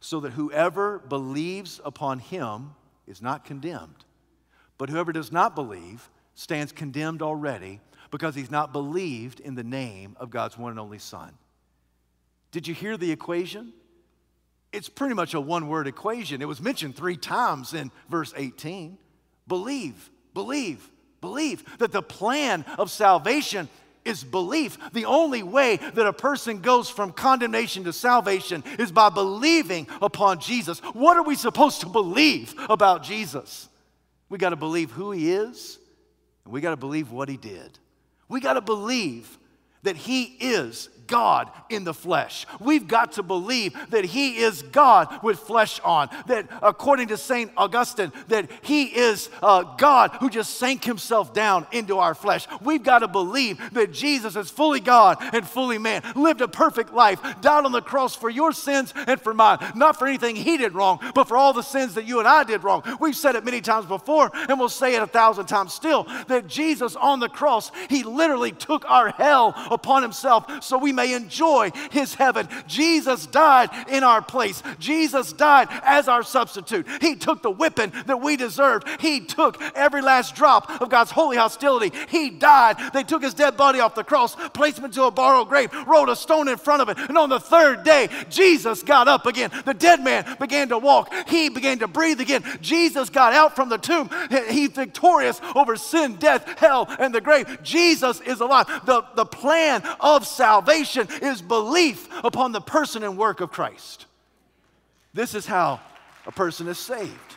so 0.00 0.20
that 0.20 0.32
whoever 0.32 0.98
believes 0.98 1.80
upon 1.84 2.18
him 2.18 2.74
is 3.06 3.22
not 3.22 3.44
condemned. 3.44 4.04
But 4.78 4.90
whoever 4.90 5.12
does 5.12 5.32
not 5.32 5.54
believe 5.54 6.10
stands 6.34 6.72
condemned 6.72 7.22
already 7.22 7.80
because 8.10 8.34
he's 8.34 8.50
not 8.50 8.72
believed 8.72 9.40
in 9.40 9.54
the 9.54 9.64
name 9.64 10.16
of 10.20 10.30
God's 10.30 10.58
one 10.58 10.70
and 10.70 10.80
only 10.80 10.98
Son. 10.98 11.32
Did 12.50 12.68
you 12.68 12.74
hear 12.74 12.96
the 12.96 13.12
equation? 13.12 13.72
It's 14.72 14.88
pretty 14.88 15.14
much 15.14 15.34
a 15.34 15.40
one 15.40 15.68
word 15.68 15.86
equation. 15.86 16.42
It 16.42 16.48
was 16.48 16.60
mentioned 16.60 16.96
three 16.96 17.16
times 17.16 17.74
in 17.74 17.90
verse 18.08 18.32
18. 18.36 18.98
Believe, 19.48 20.10
believe, 20.34 20.90
believe 21.20 21.78
that 21.78 21.92
the 21.92 22.02
plan 22.02 22.64
of 22.78 22.90
salvation 22.90 23.68
is 24.04 24.24
belief. 24.24 24.78
The 24.92 25.04
only 25.04 25.42
way 25.42 25.76
that 25.76 26.06
a 26.06 26.12
person 26.12 26.60
goes 26.60 26.88
from 26.88 27.12
condemnation 27.12 27.84
to 27.84 27.92
salvation 27.92 28.64
is 28.78 28.92
by 28.92 29.08
believing 29.08 29.86
upon 30.00 30.40
Jesus. 30.40 30.80
What 30.94 31.16
are 31.16 31.22
we 31.22 31.34
supposed 31.34 31.80
to 31.82 31.86
believe 31.86 32.54
about 32.68 33.02
Jesus? 33.02 33.68
We 34.28 34.38
got 34.38 34.50
to 34.50 34.56
believe 34.56 34.90
who 34.90 35.10
he 35.10 35.32
is, 35.32 35.78
and 36.44 36.52
we 36.52 36.60
got 36.60 36.70
to 36.70 36.76
believe 36.76 37.10
what 37.10 37.28
he 37.28 37.36
did. 37.36 37.78
We 38.28 38.40
got 38.40 38.54
to 38.54 38.60
believe 38.60 39.38
that 39.82 39.96
he 39.96 40.24
is 40.24 40.88
God 41.10 41.50
in 41.68 41.84
the 41.84 41.92
flesh. 41.92 42.46
We've 42.60 42.86
got 42.86 43.12
to 43.12 43.22
believe 43.22 43.76
that 43.90 44.04
He 44.04 44.38
is 44.38 44.62
God 44.62 45.22
with 45.22 45.40
flesh 45.40 45.80
on. 45.80 46.08
That 46.26 46.48
according 46.62 47.08
to 47.08 47.16
St. 47.16 47.50
Augustine, 47.56 48.12
that 48.28 48.48
He 48.62 48.84
is 48.84 49.28
uh, 49.42 49.62
God 49.76 50.12
who 50.20 50.30
just 50.30 50.58
sank 50.58 50.84
Himself 50.84 51.34
down 51.34 51.66
into 51.72 51.98
our 51.98 52.14
flesh. 52.14 52.46
We've 52.62 52.82
got 52.82 53.00
to 53.00 53.08
believe 53.08 53.58
that 53.74 53.92
Jesus 53.92 54.36
is 54.36 54.50
fully 54.50 54.80
God 54.80 55.18
and 55.34 55.46
fully 55.46 55.78
man, 55.78 56.02
lived 56.14 56.40
a 56.40 56.48
perfect 56.48 56.94
life, 56.94 57.20
died 57.40 57.64
on 57.64 57.72
the 57.72 57.82
cross 57.82 58.14
for 58.14 58.30
your 58.30 58.52
sins 58.52 58.94
and 59.06 59.20
for 59.20 59.34
mine. 59.34 59.58
Not 59.74 59.98
for 59.98 60.06
anything 60.06 60.36
He 60.36 60.56
did 60.56 60.74
wrong, 60.74 61.00
but 61.14 61.26
for 61.26 61.36
all 61.36 61.52
the 61.52 61.62
sins 61.62 61.94
that 61.94 62.06
you 62.06 62.20
and 62.20 62.28
I 62.28 62.44
did 62.44 62.62
wrong. 62.62 62.82
We've 63.00 63.16
said 63.16 63.34
it 63.34 63.44
many 63.44 63.60
times 63.60 63.86
before, 63.86 64.30
and 64.32 64.60
we'll 64.60 64.68
say 64.68 64.94
it 64.94 65.02
a 65.02 65.08
thousand 65.08 65.46
times 65.46 65.74
still 65.74 66.04
that 66.28 66.46
Jesus 66.46 66.94
on 66.94 67.18
the 67.18 67.28
cross, 67.28 67.72
He 67.88 68.04
literally 68.04 68.52
took 68.52 68.88
our 68.88 69.10
hell 69.10 69.54
upon 69.72 70.02
Himself 70.02 70.62
so 70.62 70.78
we 70.78 70.92
may 71.00 71.14
enjoy 71.14 71.70
His 71.90 72.14
heaven. 72.14 72.48
Jesus 72.66 73.26
died 73.26 73.70
in 73.88 74.04
our 74.04 74.20
place. 74.20 74.62
Jesus 74.78 75.32
died 75.32 75.68
as 75.82 76.08
our 76.08 76.22
substitute. 76.22 76.86
He 77.00 77.16
took 77.16 77.42
the 77.42 77.50
whipping 77.50 77.92
that 78.06 78.20
we 78.20 78.36
deserved. 78.36 78.86
He 79.00 79.20
took 79.20 79.60
every 79.74 80.02
last 80.02 80.34
drop 80.34 80.82
of 80.82 80.90
God's 80.90 81.10
holy 81.10 81.36
hostility. 81.36 81.96
He 82.08 82.30
died. 82.30 82.76
They 82.92 83.02
took 83.02 83.22
His 83.22 83.34
dead 83.34 83.56
body 83.56 83.80
off 83.80 83.94
the 83.94 84.04
cross, 84.04 84.36
placed 84.50 84.78
Him 84.78 84.84
into 84.84 85.04
a 85.04 85.10
borrowed 85.10 85.48
grave, 85.48 85.72
rolled 85.86 86.10
a 86.10 86.16
stone 86.16 86.48
in 86.48 86.58
front 86.58 86.82
of 86.82 86.88
it, 86.90 86.98
and 86.98 87.16
on 87.16 87.30
the 87.30 87.40
third 87.40 87.82
day, 87.82 88.08
Jesus 88.28 88.82
got 88.82 89.08
up 89.08 89.26
again. 89.26 89.50
The 89.64 89.74
dead 89.74 90.04
man 90.04 90.36
began 90.38 90.68
to 90.68 90.78
walk. 90.78 91.12
He 91.28 91.48
began 91.48 91.78
to 91.78 91.88
breathe 91.88 92.20
again. 92.20 92.44
Jesus 92.60 93.08
got 93.08 93.32
out 93.32 93.56
from 93.56 93.68
the 93.68 93.78
tomb. 93.78 94.10
He's 94.50 94.70
victorious 94.70 95.40
over 95.54 95.76
sin, 95.76 96.16
death, 96.16 96.58
hell, 96.58 96.86
and 96.98 97.14
the 97.14 97.20
grave. 97.20 97.62
Jesus 97.62 98.20
is 98.20 98.40
alive. 98.40 98.66
The, 98.84 99.02
the 99.14 99.24
plan 99.24 99.82
of 100.00 100.26
salvation 100.26 100.89
is 100.96 101.42
belief 101.42 102.08
upon 102.24 102.52
the 102.52 102.60
person 102.60 103.02
and 103.02 103.16
work 103.16 103.40
of 103.40 103.50
Christ. 103.50 104.06
This 105.12 105.34
is 105.34 105.46
how 105.46 105.80
a 106.26 106.32
person 106.32 106.68
is 106.68 106.78
saved. 106.78 107.36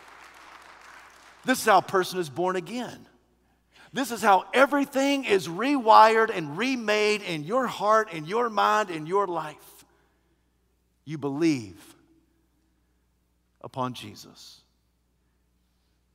This 1.45 1.59
is 1.59 1.65
how 1.65 1.79
a 1.79 1.83
person 1.83 2.19
is 2.19 2.29
born 2.29 2.55
again. 2.55 3.05
This 3.91 4.11
is 4.11 4.21
how 4.21 4.45
everything 4.53 5.25
is 5.25 5.47
rewired 5.47 6.35
and 6.35 6.57
remade 6.57 7.21
in 7.21 7.43
your 7.43 7.67
heart, 7.67 8.11
in 8.11 8.25
your 8.25 8.49
mind, 8.49 8.89
in 8.89 9.05
your 9.05 9.27
life. 9.27 9.85
You 11.05 11.17
believe 11.17 11.79
upon 13.61 13.93
Jesus. 13.93 14.61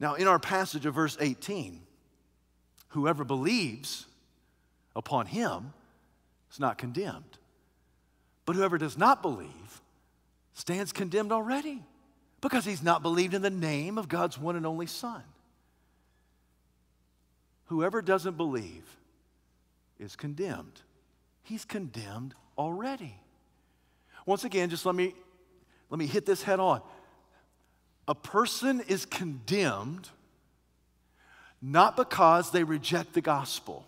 Now, 0.00 0.14
in 0.14 0.26
our 0.26 0.38
passage 0.38 0.86
of 0.86 0.94
verse 0.94 1.16
18, 1.20 1.80
whoever 2.88 3.24
believes 3.24 4.06
upon 4.96 5.26
him 5.26 5.72
is 6.52 6.60
not 6.60 6.78
condemned. 6.78 7.38
But 8.44 8.56
whoever 8.56 8.78
does 8.78 8.96
not 8.96 9.22
believe 9.22 9.82
stands 10.54 10.92
condemned 10.92 11.32
already 11.32 11.82
because 12.40 12.64
he's 12.64 12.82
not 12.82 13.02
believed 13.02 13.34
in 13.34 13.42
the 13.42 13.50
name 13.50 13.98
of 13.98 14.08
God's 14.08 14.38
one 14.38 14.56
and 14.56 14.66
only 14.66 14.86
Son. 14.86 15.22
Whoever 17.66 18.00
doesn't 18.00 18.36
believe 18.36 18.84
is 19.98 20.16
condemned. 20.16 20.80
He's 21.42 21.64
condemned 21.64 22.34
already. 22.56 23.14
Once 24.24 24.44
again, 24.44 24.70
just 24.70 24.86
let 24.86 24.94
me, 24.94 25.14
let 25.90 25.98
me 25.98 26.06
hit 26.06 26.24
this 26.24 26.42
head 26.42 26.60
on. 26.60 26.80
A 28.06 28.14
person 28.14 28.80
is 28.80 29.04
condemned 29.04 30.08
not 31.60 31.96
because 31.96 32.50
they 32.50 32.64
reject 32.64 33.12
the 33.14 33.20
gospel. 33.20 33.86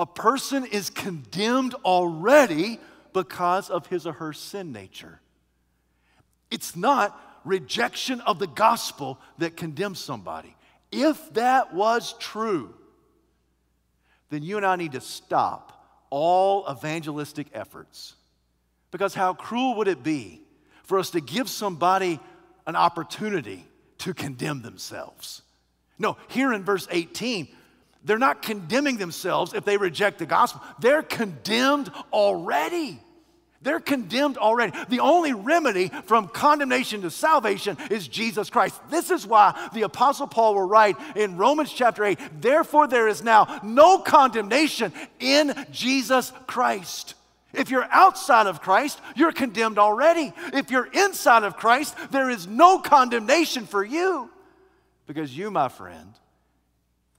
A 0.00 0.06
person 0.06 0.64
is 0.64 0.88
condemned 0.88 1.74
already 1.84 2.80
because 3.12 3.68
of 3.68 3.86
his 3.88 4.06
or 4.06 4.14
her 4.14 4.32
sin 4.32 4.72
nature. 4.72 5.20
It's 6.50 6.74
not 6.74 7.20
rejection 7.44 8.22
of 8.22 8.38
the 8.38 8.46
gospel 8.46 9.20
that 9.36 9.58
condemns 9.58 10.00
somebody. 10.00 10.56
If 10.90 11.34
that 11.34 11.74
was 11.74 12.14
true, 12.18 12.74
then 14.30 14.42
you 14.42 14.56
and 14.56 14.64
I 14.64 14.76
need 14.76 14.92
to 14.92 15.02
stop 15.02 15.86
all 16.08 16.64
evangelistic 16.70 17.48
efforts. 17.52 18.14
Because 18.92 19.12
how 19.12 19.34
cruel 19.34 19.74
would 19.76 19.88
it 19.88 20.02
be 20.02 20.40
for 20.84 20.98
us 20.98 21.10
to 21.10 21.20
give 21.20 21.50
somebody 21.50 22.18
an 22.66 22.74
opportunity 22.74 23.66
to 23.98 24.14
condemn 24.14 24.62
themselves. 24.62 25.42
No, 25.98 26.16
here 26.28 26.52
in 26.52 26.64
verse 26.64 26.88
18, 26.90 27.48
they're 28.04 28.18
not 28.18 28.42
condemning 28.42 28.96
themselves 28.96 29.52
if 29.52 29.64
they 29.64 29.76
reject 29.76 30.18
the 30.18 30.26
gospel. 30.26 30.62
They're 30.80 31.02
condemned 31.02 31.90
already. 32.12 33.00
They're 33.62 33.80
condemned 33.80 34.38
already. 34.38 34.72
The 34.88 35.00
only 35.00 35.34
remedy 35.34 35.90
from 36.06 36.28
condemnation 36.28 37.02
to 37.02 37.10
salvation 37.10 37.76
is 37.90 38.08
Jesus 38.08 38.48
Christ. 38.48 38.80
This 38.90 39.10
is 39.10 39.26
why 39.26 39.68
the 39.74 39.82
Apostle 39.82 40.26
Paul 40.26 40.54
will 40.54 40.66
write 40.66 40.96
in 41.14 41.36
Romans 41.36 41.70
chapter 41.70 42.04
8 42.04 42.18
Therefore, 42.40 42.86
there 42.86 43.06
is 43.06 43.22
now 43.22 43.60
no 43.62 43.98
condemnation 43.98 44.94
in 45.18 45.52
Jesus 45.70 46.32
Christ. 46.46 47.14
If 47.52 47.70
you're 47.70 47.86
outside 47.90 48.46
of 48.46 48.62
Christ, 48.62 48.98
you're 49.14 49.32
condemned 49.32 49.78
already. 49.78 50.32
If 50.54 50.70
you're 50.70 50.86
inside 50.86 51.42
of 51.42 51.56
Christ, 51.56 51.96
there 52.12 52.30
is 52.30 52.46
no 52.46 52.78
condemnation 52.78 53.66
for 53.66 53.84
you 53.84 54.30
because 55.06 55.36
you, 55.36 55.50
my 55.50 55.68
friend, 55.68 56.14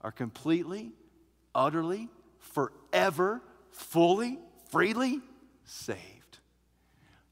are 0.01 0.11
completely, 0.11 0.91
utterly, 1.53 2.09
forever, 2.39 3.41
fully, 3.71 4.39
freely 4.69 5.21
saved. 5.63 6.39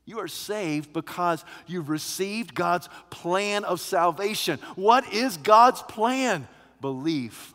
You 0.05 0.19
are 0.19 0.27
saved 0.27 0.91
because 0.91 1.45
you've 1.67 1.89
received 1.89 2.55
God's 2.55 2.89
plan 3.09 3.63
of 3.63 3.79
salvation. 3.79 4.59
What 4.75 5.13
is 5.13 5.37
God's 5.37 5.81
plan? 5.83 6.47
Belief 6.81 7.53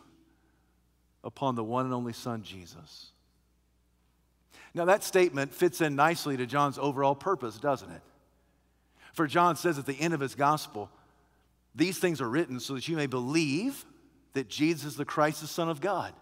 upon 1.23 1.55
the 1.55 1.63
one 1.63 1.85
and 1.85 1.93
only 1.93 2.13
Son, 2.13 2.43
Jesus. 2.43 3.11
Now, 4.73 4.85
that 4.85 5.03
statement 5.03 5.53
fits 5.53 5.81
in 5.81 5.95
nicely 5.95 6.37
to 6.37 6.45
John's 6.45 6.77
overall 6.77 7.15
purpose, 7.15 7.57
doesn't 7.57 7.91
it? 7.91 8.01
For 9.13 9.25
John 9.25 9.55
says 9.55 9.79
at 9.79 9.85
the 9.85 9.99
end 9.99 10.13
of 10.13 10.19
his 10.19 10.35
gospel, 10.35 10.89
these 11.73 11.97
things 11.97 12.21
are 12.21 12.29
written 12.29 12.59
so 12.59 12.75
that 12.75 12.87
you 12.87 12.95
may 12.95 13.07
believe 13.07 13.85
that 14.35 14.49
Jesus 14.49 14.85
is 14.85 14.95
the 14.95 15.05
Christ, 15.05 15.41
the 15.41 15.47
Son 15.47 15.69
of 15.69 15.81
God. 15.81 16.13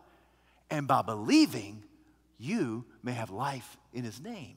And 0.69 0.88
by 0.88 1.02
believing, 1.02 1.84
you 2.39 2.86
may 3.04 3.12
have 3.12 3.30
life 3.30 3.78
in 3.91 4.04
his 4.04 4.21
name. 4.21 4.56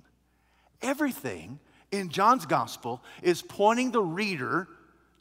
Everything 0.80 1.58
in 1.90 2.10
John's 2.10 2.46
gospel 2.46 3.02
is 3.22 3.42
pointing 3.42 3.90
the 3.90 4.02
reader 4.02 4.68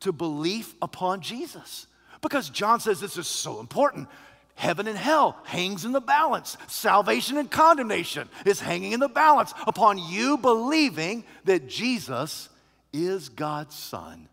to 0.02 0.12
belief 0.12 0.76
upon 0.82 1.22
Jesus. 1.22 1.88
Because 2.22 2.50
John 2.50 2.80
says 2.80 3.00
this 3.00 3.18
is 3.18 3.28
so 3.28 3.60
important. 3.60 4.10
Heaven 4.56 4.88
and 4.88 4.98
hell 4.98 5.38
hangs 5.46 5.86
in 5.86 5.92
the 5.92 6.02
balance. 6.02 6.58
Salvation 6.68 7.38
and 7.38 7.50
condemnation 7.50 8.30
is 8.46 8.60
hanging 8.60 8.92
in 8.92 9.00
the 9.00 9.10
balance 9.10 9.54
upon 9.66 9.98
you 9.98 10.38
believing 10.38 11.24
that 11.46 11.68
Jesus 11.68 12.50
is 12.92 13.30
God's 13.30 13.76
Son. 13.76 14.28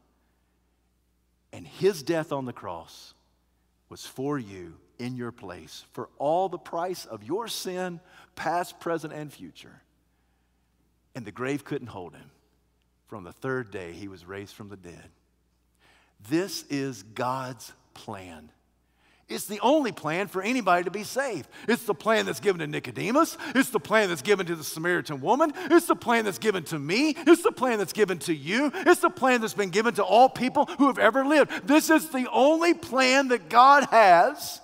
And 1.53 1.67
his 1.67 2.03
death 2.03 2.33
on 2.33 2.47
the 2.47 2.53
cross 2.53 3.15
was 3.93 4.07
for 4.07 4.39
you 4.39 4.73
in 4.99 5.17
your 5.17 5.31
place 5.31 5.85
for 5.93 6.09
all 6.17 6.49
the 6.49 6.57
price 6.57 7.05
of 7.05 7.23
your 7.23 7.47
sin, 7.47 8.01
past, 8.35 8.81
present, 8.81 9.13
and 9.13 9.31
future. 9.31 9.83
And 11.15 11.27
the 11.27 11.31
grave 11.31 11.63
couldn't 11.63 11.89
hold 11.89 12.15
him. 12.15 12.31
From 13.09 13.23
the 13.23 13.35
third 13.35 13.71
day, 13.71 13.93
he 13.93 14.09
was 14.09 14.25
raised 14.25 14.55
from 14.55 14.71
the 14.71 14.79
dead. 14.79 15.11
This 16.27 16.65
is 16.71 17.03
God's 17.03 17.71
plan. 17.93 18.51
It's 19.33 19.47
the 19.47 19.61
only 19.61 19.93
plan 19.93 20.29
for 20.29 20.43
anybody 20.43 20.85
to 20.85 20.91
be 20.91 21.05
saved. 21.05 21.49
It's 21.67 21.85
the 21.85 21.95
plan 21.95 22.27
that's 22.27 22.41
given 22.41 22.61
to 22.61 22.67
Nicodemus. 22.67 23.37
It's 23.55 23.71
the 23.71 23.81
plan 23.81 24.09
that's 24.09 24.23
given 24.23 24.47
to 24.47 24.55
the 24.55 24.65
Samaritan 24.65 25.21
woman. 25.21 25.53
It's 25.71 25.87
the 25.87 25.97
plan 25.97 26.25
that's 26.25 26.39
given 26.39 26.65
to 26.65 26.79
me. 26.79 27.15
It's 27.17 27.43
the 27.43 27.53
plan 27.53 27.79
that's 27.79 27.93
given 27.93 28.19
to 28.21 28.35
you. 28.35 28.71
It's 28.75 29.01
the 29.01 29.11
plan 29.11 29.41
that's 29.41 29.55
been 29.55 29.71
given 29.71 29.95
to 29.95 30.05
all 30.05 30.29
people 30.29 30.67
who 30.79 30.87
have 30.87 30.99
ever 30.99 31.25
lived. 31.25 31.67
This 31.67 31.91
is 31.91 32.11
the 32.11 32.29
only 32.31 32.75
plan 32.75 33.29
that 33.29 33.49
God 33.49 33.85
has 33.91 34.61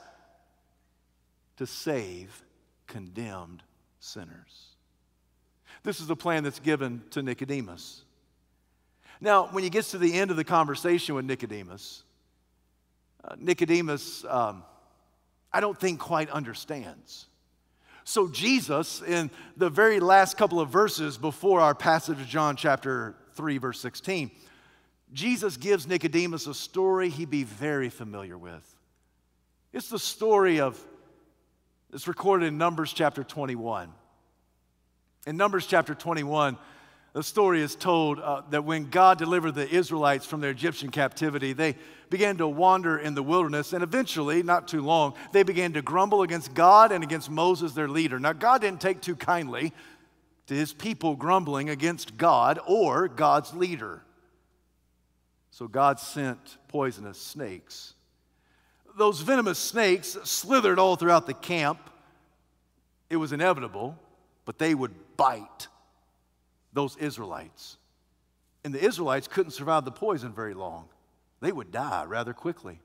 to 1.57 1.67
save 1.67 2.43
condemned 2.87 3.63
sinners. 4.01 4.69
This 5.83 6.01
is 6.01 6.07
the 6.07 6.17
plan 6.17 6.45
that's 6.45 6.61
given 6.61 7.03
to 7.11 7.23
Nicodemus. 7.23 8.05
Now, 9.21 9.47
when 9.47 9.65
he 9.65 9.71
gets 9.71 9.91
to 9.93 9.99
the 9.99 10.15
end 10.15 10.31
of 10.31 10.37
the 10.37 10.45
conversation 10.45 11.15
with 11.15 11.25
Nicodemus, 11.25 12.05
uh, 13.25 13.35
Nicodemus, 13.39 14.25
um, 14.29 14.63
I 15.53 15.61
don't 15.61 15.79
think 15.79 15.99
quite 16.01 16.31
understands. 16.31 17.27
So, 18.05 18.29
Jesus, 18.29 19.03
in 19.03 19.31
the 19.57 19.69
very 19.69 20.01
last 20.01 20.39
couple 20.39 20.61
of 20.61 20.71
verses 20.71 21.19
before 21.19 21.61
our 21.61 21.75
passage 21.75 22.21
of 22.21 22.27
John 22.27 22.57
chapter 22.57 23.15
3, 23.35 23.59
verse 23.59 23.81
16, 23.81 24.31
Jesus 25.13 25.57
gives 25.57 25.87
Nicodemus 25.87 26.47
a 26.47 26.55
story 26.55 27.11
he'd 27.11 27.31
be 27.31 27.45
very 27.45 27.91
familiar 27.91 28.39
with. 28.39 28.65
It's 29.73 29.91
the 29.91 29.99
story 29.99 30.61
of, 30.61 30.83
it's 31.93 32.09
recorded 32.09 32.47
in 32.47 32.59
Numbers 32.59 32.93
chapter 32.93 33.23
21. 33.23 33.91
In 35.27 35.37
Numbers 35.37 35.67
chapter 35.67 35.95
21, 35.95 36.57
the 37.15 37.23
story 37.23 37.63
is 37.63 37.75
told 37.75 38.21
uh, 38.21 38.43
that 38.51 38.65
when 38.65 38.91
God 38.91 39.19
delivered 39.19 39.53
the 39.53 39.69
Israelites 39.69 40.27
from 40.27 40.41
their 40.41 40.51
Egyptian 40.51 40.91
captivity, 40.91 41.53
they 41.53 41.75
began 42.11 42.37
to 42.37 42.47
wander 42.47 42.99
in 42.99 43.15
the 43.15 43.23
wilderness, 43.23 43.73
and 43.73 43.83
eventually, 43.83 44.43
not 44.43 44.69
too 44.69 44.83
long, 44.83 45.15
they 45.33 45.43
began 45.43 45.73
to 45.73 45.83
grumble 45.83 46.23
against 46.23 46.55
God 46.55 46.93
and 46.93 47.03
against 47.03 47.31
Moses, 47.31 47.73
their 47.73 47.89
leader. 47.89 48.19
Now, 48.19 48.33
God 48.33 48.61
didn't 48.61 48.81
take 48.81 49.01
too 49.01 49.17
kindly 49.17 49.73
to 50.47 50.55
his 50.55 50.73
people 50.73 51.17
grumbling 51.17 51.71
against 51.71 52.17
God 52.17 52.59
or 52.67 53.09
God's 53.09 53.55
leader. 53.55 54.03
So, 55.51 55.67
God 55.67 55.99
sent 55.99 56.59
poisonous 56.69 57.19
snakes. 57.19 57.95
Those 58.97 59.21
venomous 59.21 59.59
snakes 59.59 60.17
slithered 60.25 60.79
all 60.79 60.97
throughout 60.97 61.27
the 61.27 61.35
camp. 61.35 61.79
It 63.09 63.17
was 63.17 63.33
inevitable, 63.33 63.99
but 64.45 64.59
they 64.59 64.75
would 64.75 64.93
bite 65.17 65.69
those 66.73 66.97
Israelites. 66.97 67.77
And 68.65 68.75
the 68.75 68.85
Israelites 68.85 69.29
couldn't 69.29 69.53
survive 69.53 69.85
the 69.85 69.93
poison 69.93 70.33
very 70.33 70.55
long, 70.55 70.89
they 71.41 71.53
would 71.53 71.71
die 71.71 72.05
rather 72.05 72.33
quickly. 72.33 72.81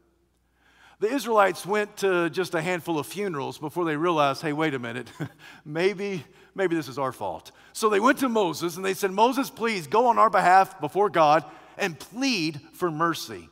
The 0.99 1.11
Israelites 1.11 1.65
went 1.65 1.97
to 1.97 2.29
just 2.29 2.53
a 2.53 2.61
handful 2.61 2.97
of 2.97 3.05
funerals 3.05 3.57
before 3.57 3.83
they 3.83 3.97
realized, 3.97 4.41
hey, 4.41 4.53
wait 4.53 4.73
a 4.73 4.79
minute, 4.79 5.11
maybe, 5.65 6.23
maybe 6.55 6.75
this 6.75 6.87
is 6.87 6.97
our 6.97 7.11
fault. 7.11 7.51
So 7.73 7.89
they 7.89 7.99
went 7.99 8.19
to 8.19 8.29
Moses 8.29 8.77
and 8.77 8.85
they 8.85 8.93
said, 8.93 9.11
Moses, 9.11 9.49
please 9.49 9.87
go 9.87 10.07
on 10.07 10.17
our 10.17 10.29
behalf 10.29 10.79
before 10.79 11.09
God 11.09 11.43
and 11.77 11.99
plead 11.99 12.61
for 12.71 12.89
mercy. 12.89 13.49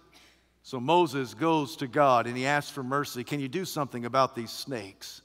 So 0.63 0.79
Moses 0.79 1.33
goes 1.33 1.75
to 1.77 1.87
God 1.87 2.27
and 2.27 2.37
he 2.37 2.45
asks 2.45 2.71
for 2.71 2.83
mercy. 2.83 3.23
Can 3.23 3.39
you 3.39 3.49
do 3.49 3.65
something 3.65 4.05
about 4.05 4.35
these 4.35 4.51
snakes? 4.51 5.21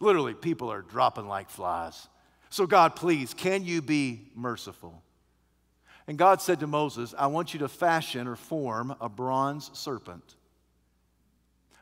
Literally, 0.00 0.34
people 0.34 0.72
are 0.72 0.82
dropping 0.82 1.28
like 1.28 1.50
flies. 1.50 2.08
So, 2.50 2.66
God, 2.66 2.96
please, 2.96 3.32
can 3.32 3.64
you 3.64 3.80
be 3.80 4.28
merciful? 4.34 5.02
And 6.08 6.18
God 6.18 6.42
said 6.42 6.60
to 6.60 6.66
Moses, 6.66 7.14
I 7.16 7.28
want 7.28 7.54
you 7.54 7.60
to 7.60 7.68
fashion 7.68 8.26
or 8.26 8.34
form 8.34 8.94
a 9.00 9.08
bronze 9.08 9.70
serpent. 9.72 10.34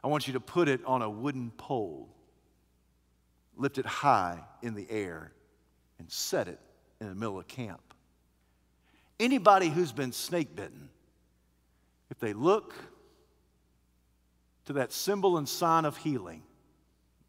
I 0.04 0.08
want 0.08 0.26
you 0.26 0.34
to 0.34 0.40
put 0.40 0.68
it 0.68 0.84
on 0.84 1.00
a 1.00 1.08
wooden 1.08 1.50
pole, 1.52 2.10
lift 3.56 3.78
it 3.78 3.86
high 3.86 4.40
in 4.62 4.74
the 4.74 4.86
air, 4.90 5.32
and 5.98 6.10
set 6.10 6.46
it 6.46 6.60
in 7.00 7.08
the 7.08 7.14
middle 7.14 7.38
of 7.38 7.48
camp. 7.48 7.80
Anybody 9.18 9.70
who's 9.70 9.90
been 9.90 10.12
snake 10.12 10.54
bitten, 10.54 10.90
if 12.10 12.18
they 12.18 12.34
look 12.34 12.74
to 14.66 14.74
that 14.74 14.92
symbol 14.92 15.38
and 15.38 15.48
sign 15.48 15.86
of 15.86 15.96
healing 15.96 16.42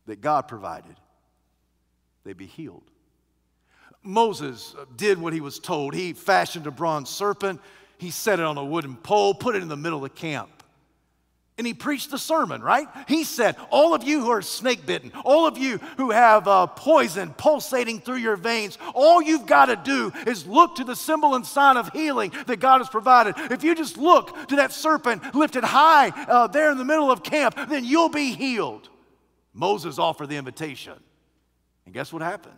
that 0.05 0.19
God 0.19 0.49
provided, 0.49 0.95
they'd 2.25 2.35
be 2.35 2.45
healed. 2.45 2.83
Moses 4.03 4.75
did 4.95 5.17
what 5.19 5.33
he 5.33 5.41
was 5.41 5.59
told. 5.59 5.93
He 5.93 6.13
fashioned 6.13 6.67
a 6.67 6.71
bronze 6.71 7.09
serpent, 7.09 7.61
he 7.97 8.11
set 8.11 8.39
it 8.39 8.45
on 8.45 8.57
a 8.57 8.63
wooden 8.63 8.95
pole, 8.95 9.33
put 9.33 9.55
it 9.55 9.61
in 9.61 9.67
the 9.67 9.77
middle 9.77 9.97
of 9.97 10.03
the 10.03 10.09
camp. 10.09 10.49
And 11.57 11.67
he 11.67 11.73
preached 11.73 12.09
the 12.09 12.17
sermon, 12.17 12.61
right? 12.61 12.87
He 13.09 13.25
said, 13.25 13.57
All 13.69 13.93
of 13.93 14.05
you 14.05 14.21
who 14.21 14.29
are 14.29 14.41
snake 14.41 14.85
bitten, 14.85 15.11
all 15.25 15.45
of 15.45 15.57
you 15.57 15.79
who 15.97 16.11
have 16.11 16.47
uh, 16.47 16.67
poison 16.67 17.33
pulsating 17.33 17.99
through 17.99 18.19
your 18.19 18.37
veins, 18.37 18.77
all 18.95 19.21
you've 19.21 19.45
got 19.45 19.65
to 19.65 19.75
do 19.75 20.13
is 20.25 20.47
look 20.47 20.77
to 20.77 20.85
the 20.85 20.95
symbol 20.95 21.35
and 21.35 21.45
sign 21.45 21.75
of 21.75 21.89
healing 21.89 22.31
that 22.47 22.61
God 22.61 22.77
has 22.77 22.87
provided. 22.87 23.35
If 23.51 23.65
you 23.65 23.75
just 23.75 23.97
look 23.97 24.47
to 24.47 24.55
that 24.55 24.71
serpent 24.71 25.35
lifted 25.35 25.65
high 25.65 26.11
uh, 26.29 26.47
there 26.47 26.71
in 26.71 26.77
the 26.77 26.85
middle 26.85 27.11
of 27.11 27.23
camp, 27.23 27.55
then 27.67 27.83
you'll 27.83 28.07
be 28.07 28.31
healed. 28.31 28.87
Moses 29.53 29.99
offered 29.99 30.29
the 30.29 30.37
invitation. 30.37 30.93
And 31.83 31.93
guess 31.93 32.13
what 32.13 32.21
happened? 32.21 32.55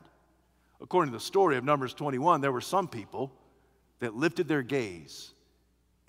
According 0.82 1.12
to 1.12 1.18
the 1.18 1.24
story 1.24 1.58
of 1.58 1.64
Numbers 1.64 1.94
21, 1.94 2.42
there 2.42 2.52
were 2.52 2.62
some 2.62 2.88
people 2.88 3.32
that 4.00 4.16
lifted 4.16 4.48
their 4.48 4.64
gaze 4.64 5.32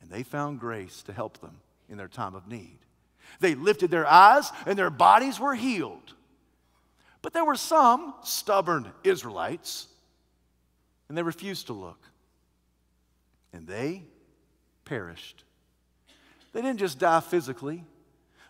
and 0.01 0.11
they 0.11 0.23
found 0.23 0.61
grace 0.61 1.03
to 1.05 1.13
help 1.13 1.39
them 1.41 1.57
in 1.89 1.97
their 1.99 2.09
time 2.09 2.35
of 2.35 2.49
need. 2.49 2.79
They 3.41 3.55
lifted 3.55 3.91
their 3.91 4.07
eyes 4.07 4.51
and 4.67 4.79
their 4.79 4.91
bodies 4.91 5.39
were 5.39 5.55
healed. 5.55 6.15
But 7.21 7.33
there 7.33 7.45
were 7.45 7.57
some 7.57 8.15
stubborn 8.25 8.91
Israelites 9.05 9.87
and 11.09 11.17
they 11.17 11.23
refused 11.23 11.67
to 11.67 11.73
look. 11.73 11.99
And 13.53 13.67
they 13.67 14.03
perished. 14.85 15.45
They 16.53 16.63
didn't 16.63 16.79
just 16.79 16.99
die 16.99 17.21
physically, 17.21 17.85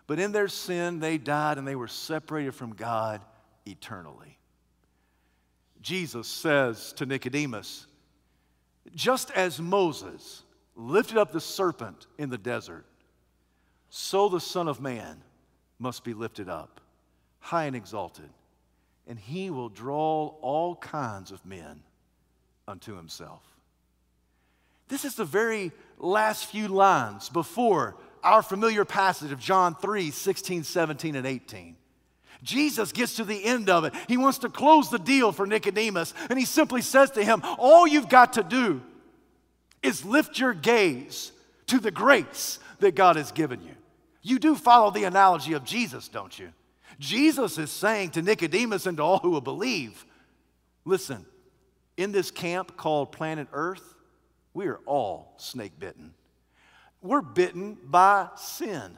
but 0.07 0.19
in 0.19 0.31
their 0.31 0.47
sin, 0.47 0.99
they 0.99 1.17
died 1.17 1.57
and 1.57 1.67
they 1.67 1.75
were 1.75 1.87
separated 1.87 2.55
from 2.55 2.73
God 2.73 3.21
eternally. 3.65 4.37
Jesus 5.83 6.27
says 6.27 6.93
to 6.93 7.05
Nicodemus, 7.05 7.85
just 8.95 9.29
as 9.31 9.59
Moses 9.59 10.43
lifted 10.75 11.17
up 11.17 11.31
the 11.31 11.41
serpent 11.41 12.07
in 12.17 12.29
the 12.29 12.37
desert, 12.37 12.85
so 13.89 14.29
the 14.29 14.39
Son 14.39 14.67
of 14.67 14.81
Man 14.81 15.21
must 15.77 16.03
be 16.03 16.13
lifted 16.13 16.47
up, 16.47 16.79
high 17.39 17.65
and 17.65 17.75
exalted, 17.75 18.29
and 19.07 19.19
he 19.19 19.49
will 19.49 19.69
draw 19.69 20.33
all 20.41 20.77
kinds 20.77 21.31
of 21.31 21.45
men 21.45 21.83
unto 22.65 22.95
himself. 22.95 23.43
This 24.87 25.03
is 25.03 25.15
the 25.15 25.25
very 25.25 25.73
last 25.99 26.45
few 26.45 26.69
lines 26.69 27.27
before 27.27 27.97
our 28.23 28.41
familiar 28.41 28.85
passage 28.85 29.33
of 29.33 29.39
John 29.39 29.75
3 29.75 30.11
16, 30.11 30.63
17, 30.63 31.15
and 31.15 31.27
18. 31.27 31.75
Jesus 32.43 32.91
gets 32.91 33.15
to 33.15 33.23
the 33.23 33.43
end 33.43 33.69
of 33.69 33.85
it. 33.85 33.93
He 34.07 34.17
wants 34.17 34.39
to 34.39 34.49
close 34.49 34.89
the 34.89 34.99
deal 34.99 35.31
for 35.31 35.47
Nicodemus, 35.47 36.13
and 36.29 36.37
he 36.37 36.45
simply 36.45 36.81
says 36.81 37.09
to 37.11 37.23
him, 37.23 37.41
All 37.57 37.87
you've 37.87 38.09
got 38.09 38.33
to 38.33 38.43
do 38.43 38.81
is 39.81 40.05
lift 40.05 40.37
your 40.37 40.53
gaze 40.53 41.31
to 41.67 41.79
the 41.79 41.91
grace 41.91 42.59
that 42.79 42.95
God 42.95 43.15
has 43.15 43.31
given 43.31 43.61
you. 43.61 43.75
You 44.21 44.39
do 44.39 44.55
follow 44.55 44.91
the 44.91 45.05
analogy 45.05 45.53
of 45.53 45.63
Jesus, 45.63 46.07
don't 46.07 46.37
you? 46.37 46.49
Jesus 46.99 47.57
is 47.57 47.71
saying 47.71 48.11
to 48.11 48.21
Nicodemus 48.21 48.85
and 48.85 48.97
to 48.97 49.03
all 49.03 49.19
who 49.19 49.31
will 49.31 49.41
believe 49.41 50.05
listen, 50.85 51.25
in 51.95 52.11
this 52.11 52.31
camp 52.31 52.75
called 52.75 53.11
planet 53.11 53.47
Earth, 53.53 53.95
we 54.53 54.67
are 54.67 54.79
all 54.85 55.33
snake 55.37 55.79
bitten. 55.79 56.13
We're 57.01 57.21
bitten 57.21 57.77
by 57.83 58.29
sin. 58.35 58.97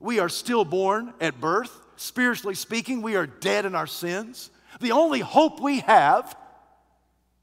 We 0.00 0.18
are 0.18 0.28
stillborn 0.28 1.14
at 1.20 1.40
birth. 1.40 1.70
Spiritually 2.00 2.54
speaking, 2.54 3.02
we 3.02 3.14
are 3.14 3.26
dead 3.26 3.66
in 3.66 3.74
our 3.74 3.86
sins. 3.86 4.48
The 4.80 4.92
only 4.92 5.20
hope 5.20 5.60
we 5.60 5.80
have 5.80 6.34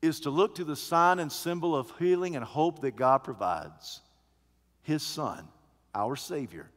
is 0.02 0.22
to 0.22 0.32
look 0.32 0.56
to 0.56 0.64
the 0.64 0.76
sign 0.76 1.20
and 1.20 1.32
symbol 1.32 1.76
of 1.76 1.94
healing 2.00 2.36
and 2.36 2.44
hope 2.44 2.82
that 2.82 2.96
God 2.96 3.20
provides 3.20 4.02
His 4.82 5.04
Son, 5.04 5.48
our 5.94 6.16
Savior, 6.16 6.72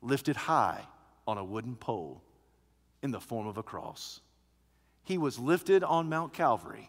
lifted 0.00 0.36
high 0.36 0.86
on 1.26 1.36
a 1.36 1.44
wooden 1.44 1.74
pole 1.74 2.22
in 3.02 3.10
the 3.10 3.20
form 3.20 3.48
of 3.48 3.58
a 3.58 3.64
cross. 3.64 4.20
He 5.02 5.18
was 5.18 5.36
lifted 5.36 5.82
on 5.82 6.08
Mount 6.08 6.34
Calvary. 6.34 6.88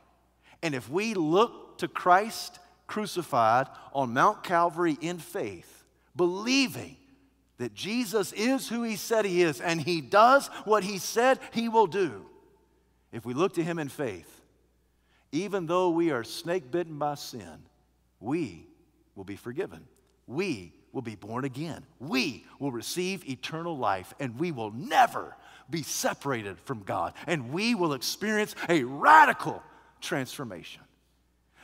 And 0.62 0.76
if 0.76 0.88
we 0.92 1.16
look 1.16 1.80
to 1.80 1.88
Christ 1.88 2.60
crucified 2.86 3.66
on 3.94 4.14
Mount 4.14 4.44
Calvary 4.44 4.96
in 5.02 5.18
faith, 5.18 5.84
believing 6.16 6.98
that 7.58 7.74
Jesus 7.74 8.34
is 8.34 8.68
who 8.68 8.84
he 8.84 8.96
said 8.96 9.26
he 9.26 9.42
is 9.42 9.62
and 9.62 9.80
he 9.80 10.02
does 10.02 10.48
what 10.66 10.84
he 10.84 10.98
said 10.98 11.40
he 11.52 11.70
will 11.70 11.88
do. 11.88 12.26
If 13.12 13.26
we 13.26 13.34
look 13.34 13.54
to 13.54 13.64
him 13.64 13.80
in 13.80 13.88
faith, 13.88 14.42
even 15.32 15.66
though 15.66 15.90
we 15.90 16.12
are 16.12 16.24
snake 16.24 16.70
bitten 16.70 16.98
by 16.98 17.16
sin, 17.16 17.64
we 18.20 18.68
will 19.16 19.24
be 19.24 19.36
forgiven. 19.36 19.86
We 20.28 20.74
will 20.92 21.02
be 21.02 21.16
born 21.16 21.46
again. 21.46 21.86
We 22.00 22.46
will 22.60 22.72
receive 22.72 23.28
eternal 23.30 23.78
life 23.78 24.14
and 24.20 24.40
we 24.40 24.52
will 24.52 24.72
never 24.72 25.36
be 25.70 25.84
separated 25.84 26.60
from 26.60 26.84
God. 26.84 27.14
And 27.28 27.52
we 27.52 27.76
will 27.76 27.94
experience 27.94 28.56
a 28.70 28.84
radical 28.84 29.62
transformation. 30.02 30.82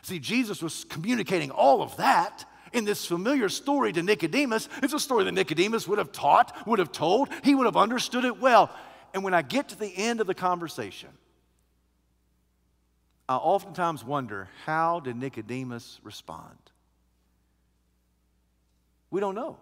See, 0.02 0.20
Jesus 0.20 0.62
was 0.62 0.86
communicating 0.86 1.52
all 1.52 1.82
of 1.82 1.96
that 1.98 2.46
in 2.74 2.86
this 2.86 3.06
familiar 3.06 3.50
story 3.50 3.92
to 3.94 4.04
Nicodemus. 4.04 4.70
It's 4.82 4.94
a 4.94 5.00
story 5.00 5.24
that 5.26 5.34
Nicodemus 5.34 5.88
would 5.88 5.98
have 5.98 6.12
taught, 6.12 6.56
would 6.68 6.80
have 6.80 6.92
told. 6.92 7.30
He 7.44 7.56
would 7.56 7.66
have 7.66 7.78
understood 7.78 8.26
it 8.26 8.40
well. 8.40 8.70
And 9.14 9.24
when 9.24 9.34
I 9.34 9.42
get 9.42 9.70
to 9.70 9.80
the 9.80 9.94
end 9.96 10.22
of 10.22 10.28
the 10.28 10.34
conversation, 10.34 11.10
I 13.28 13.36
oftentimes 13.36 14.04
wonder 14.04 14.50
how 14.66 15.00
did 15.00 15.16
Nicodemus 15.16 16.00
respond? 16.04 16.58
We 19.10 19.20
don't 19.20 19.36
know 19.36 19.58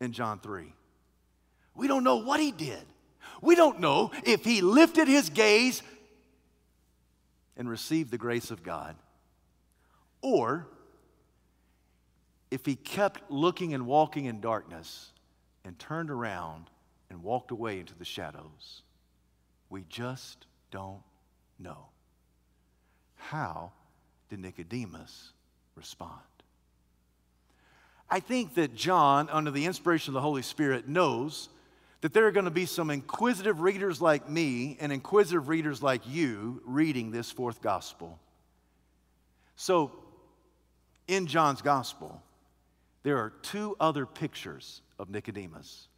in 0.00 0.12
John 0.12 0.40
3. 0.40 0.72
We 1.74 1.86
don't 1.86 2.04
know 2.04 2.16
what 2.16 2.40
he 2.40 2.50
did. 2.50 2.84
We 3.40 3.54
don't 3.54 3.80
know 3.80 4.10
if 4.24 4.44
he 4.44 4.60
lifted 4.60 5.06
his 5.06 5.30
gaze 5.30 5.82
and 7.56 7.68
received 7.68 8.10
the 8.10 8.18
grace 8.18 8.50
of 8.50 8.62
God 8.62 8.96
or 10.22 10.66
if 12.50 12.64
he 12.64 12.76
kept 12.76 13.30
looking 13.30 13.74
and 13.74 13.86
walking 13.86 14.24
in 14.24 14.40
darkness 14.40 15.12
and 15.64 15.78
turned 15.78 16.10
around 16.10 16.70
and 17.10 17.22
walked 17.22 17.50
away 17.50 17.80
into 17.80 17.94
the 17.94 18.04
shadows? 18.04 18.82
We 19.70 19.84
just 19.88 20.46
don't 20.70 21.02
know. 21.58 21.88
How 23.16 23.72
did 24.30 24.40
Nicodemus 24.40 25.32
respond? 25.74 26.20
I 28.10 28.20
think 28.20 28.54
that 28.54 28.74
John, 28.74 29.28
under 29.30 29.50
the 29.50 29.66
inspiration 29.66 30.10
of 30.10 30.14
the 30.14 30.22
Holy 30.22 30.42
Spirit, 30.42 30.88
knows 30.88 31.50
that 32.00 32.14
there 32.14 32.26
are 32.26 32.32
going 32.32 32.44
to 32.44 32.50
be 32.50 32.64
some 32.64 32.90
inquisitive 32.90 33.60
readers 33.60 34.00
like 34.00 34.28
me 34.28 34.76
and 34.80 34.92
inquisitive 34.92 35.48
readers 35.48 35.82
like 35.82 36.02
you 36.06 36.62
reading 36.64 37.10
this 37.10 37.30
fourth 37.30 37.60
gospel. 37.60 38.18
So, 39.56 39.92
in 41.08 41.26
John's 41.26 41.60
gospel, 41.60 42.22
there 43.08 43.16
are 43.16 43.32
two 43.40 43.74
other 43.80 44.04
pictures 44.04 44.82
of 44.98 45.08
Nicodemus. 45.08 45.88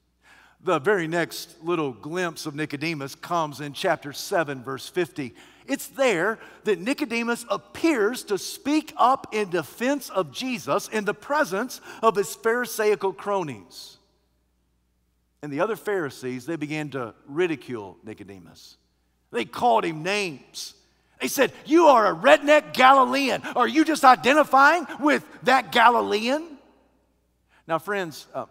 The 0.63 0.79
very 0.79 1.09
next 1.09 1.57
little 1.61 1.91
glimpse 1.91 2.47
of 2.47 2.55
Nicodemus 2.55 3.17
comes 3.17 3.61
in 3.61 3.73
chapter 3.73 4.13
7, 4.13 4.63
verse 4.63 4.89
50. 4.89 5.35
It's 5.67 5.89
there 5.89 6.39
that 6.63 6.79
Nicodemus 6.79 7.45
appears 7.51 8.23
to 8.25 8.39
speak 8.39 8.93
up 8.97 9.35
in 9.35 9.51
defense 9.51 10.09
of 10.09 10.31
Jesus 10.31 10.87
in 10.87 11.05
the 11.05 11.13
presence 11.13 11.81
of 12.01 12.15
his 12.15 12.37
Pharisaical 12.37 13.13
cronies. 13.13 13.97
And 15.43 15.53
the 15.53 15.63
other 15.63 15.75
Pharisees, 15.75 16.47
they 16.47 16.55
began 16.55 16.91
to 16.91 17.13
ridicule 17.27 17.99
Nicodemus. 18.05 18.77
They 19.33 19.47
called 19.47 19.85
him 19.85 20.05
names. 20.05 20.75
They 21.21 21.27
said, 21.27 21.53
You 21.67 21.89
are 21.89 22.13
a 22.13 22.15
redneck 22.15 22.73
Galilean. 22.73 23.43
Are 23.57 23.67
you 23.67 23.85
just 23.85 24.05
identifying 24.05 24.87
with 25.01 25.27
that 25.43 25.73
Galilean? 25.73 26.59
Now, 27.71 27.79
friends, 27.79 28.27
uh, 28.35 28.47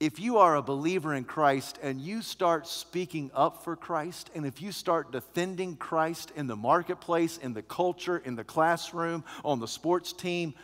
if 0.00 0.18
you 0.18 0.38
are 0.38 0.56
a 0.56 0.62
believer 0.62 1.14
in 1.14 1.24
Christ 1.24 1.78
and 1.82 2.00
you 2.00 2.22
start 2.22 2.66
speaking 2.66 3.30
up 3.34 3.62
for 3.62 3.76
Christ, 3.76 4.30
and 4.34 4.46
if 4.46 4.62
you 4.62 4.72
start 4.72 5.12
defending 5.12 5.76
Christ 5.76 6.32
in 6.34 6.46
the 6.46 6.56
marketplace, 6.56 7.36
in 7.36 7.52
the 7.52 7.60
culture, 7.60 8.16
in 8.16 8.36
the 8.36 8.42
classroom, 8.42 9.22
on 9.44 9.60
the 9.60 9.68
sports 9.68 10.14
team, 10.14 10.54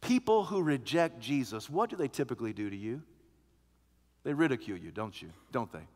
people 0.00 0.42
who 0.42 0.62
reject 0.62 1.20
Jesus, 1.20 1.68
what 1.68 1.90
do 1.90 1.96
they 1.96 2.08
typically 2.08 2.54
do 2.54 2.70
to 2.70 2.76
you? 2.76 3.02
They 4.24 4.32
ridicule 4.32 4.78
you, 4.78 4.90
don't 4.90 5.20
you? 5.20 5.28
Don't 5.52 5.70
they? 5.70 5.86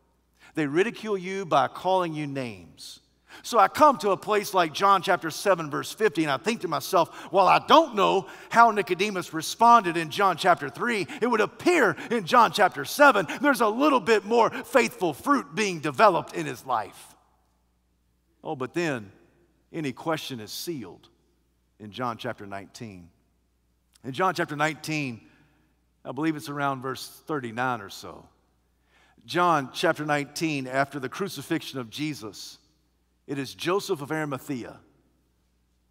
They 0.53 0.67
ridicule 0.67 1.17
you 1.17 1.47
by 1.47 1.67
calling 1.67 2.13
you 2.13 2.27
names. 2.27 2.99
So 3.41 3.57
I 3.57 3.67
come 3.67 3.97
to 3.99 4.11
a 4.11 4.17
place 4.17 4.53
like 4.53 4.73
John 4.73 5.01
chapter 5.01 5.31
7, 5.31 5.69
verse 5.69 5.91
50, 5.91 6.23
and 6.23 6.31
I 6.31 6.37
think 6.37 6.61
to 6.61 6.67
myself, 6.67 7.31
well, 7.31 7.47
I 7.47 7.59
don't 7.67 7.95
know 7.95 8.27
how 8.49 8.71
Nicodemus 8.71 9.33
responded 9.33 9.97
in 9.97 10.09
John 10.09 10.37
chapter 10.37 10.69
3. 10.69 11.07
It 11.21 11.27
would 11.27 11.41
appear 11.41 11.95
in 12.11 12.25
John 12.25 12.51
chapter 12.51 12.85
7, 12.85 13.27
there's 13.41 13.61
a 13.61 13.67
little 13.67 13.99
bit 13.99 14.25
more 14.25 14.49
faithful 14.49 15.13
fruit 15.13 15.55
being 15.55 15.79
developed 15.79 16.33
in 16.33 16.45
his 16.45 16.65
life. 16.65 17.15
Oh, 18.43 18.55
but 18.55 18.73
then 18.73 19.11
any 19.71 19.91
question 19.91 20.39
is 20.39 20.51
sealed 20.51 21.09
in 21.79 21.91
John 21.91 22.17
chapter 22.17 22.45
19. 22.45 23.09
In 24.03 24.11
John 24.11 24.33
chapter 24.35 24.55
19, 24.55 25.21
I 26.05 26.11
believe 26.11 26.35
it's 26.35 26.49
around 26.49 26.81
verse 26.81 27.07
39 27.25 27.81
or 27.81 27.89
so. 27.89 28.25
John 29.25 29.69
chapter 29.73 30.05
19, 30.05 30.67
after 30.67 30.99
the 30.99 31.07
crucifixion 31.07 31.79
of 31.79 31.89
Jesus, 31.89 32.57
it 33.27 33.37
is 33.37 33.53
Joseph 33.53 34.01
of 34.01 34.11
Arimathea 34.11 34.79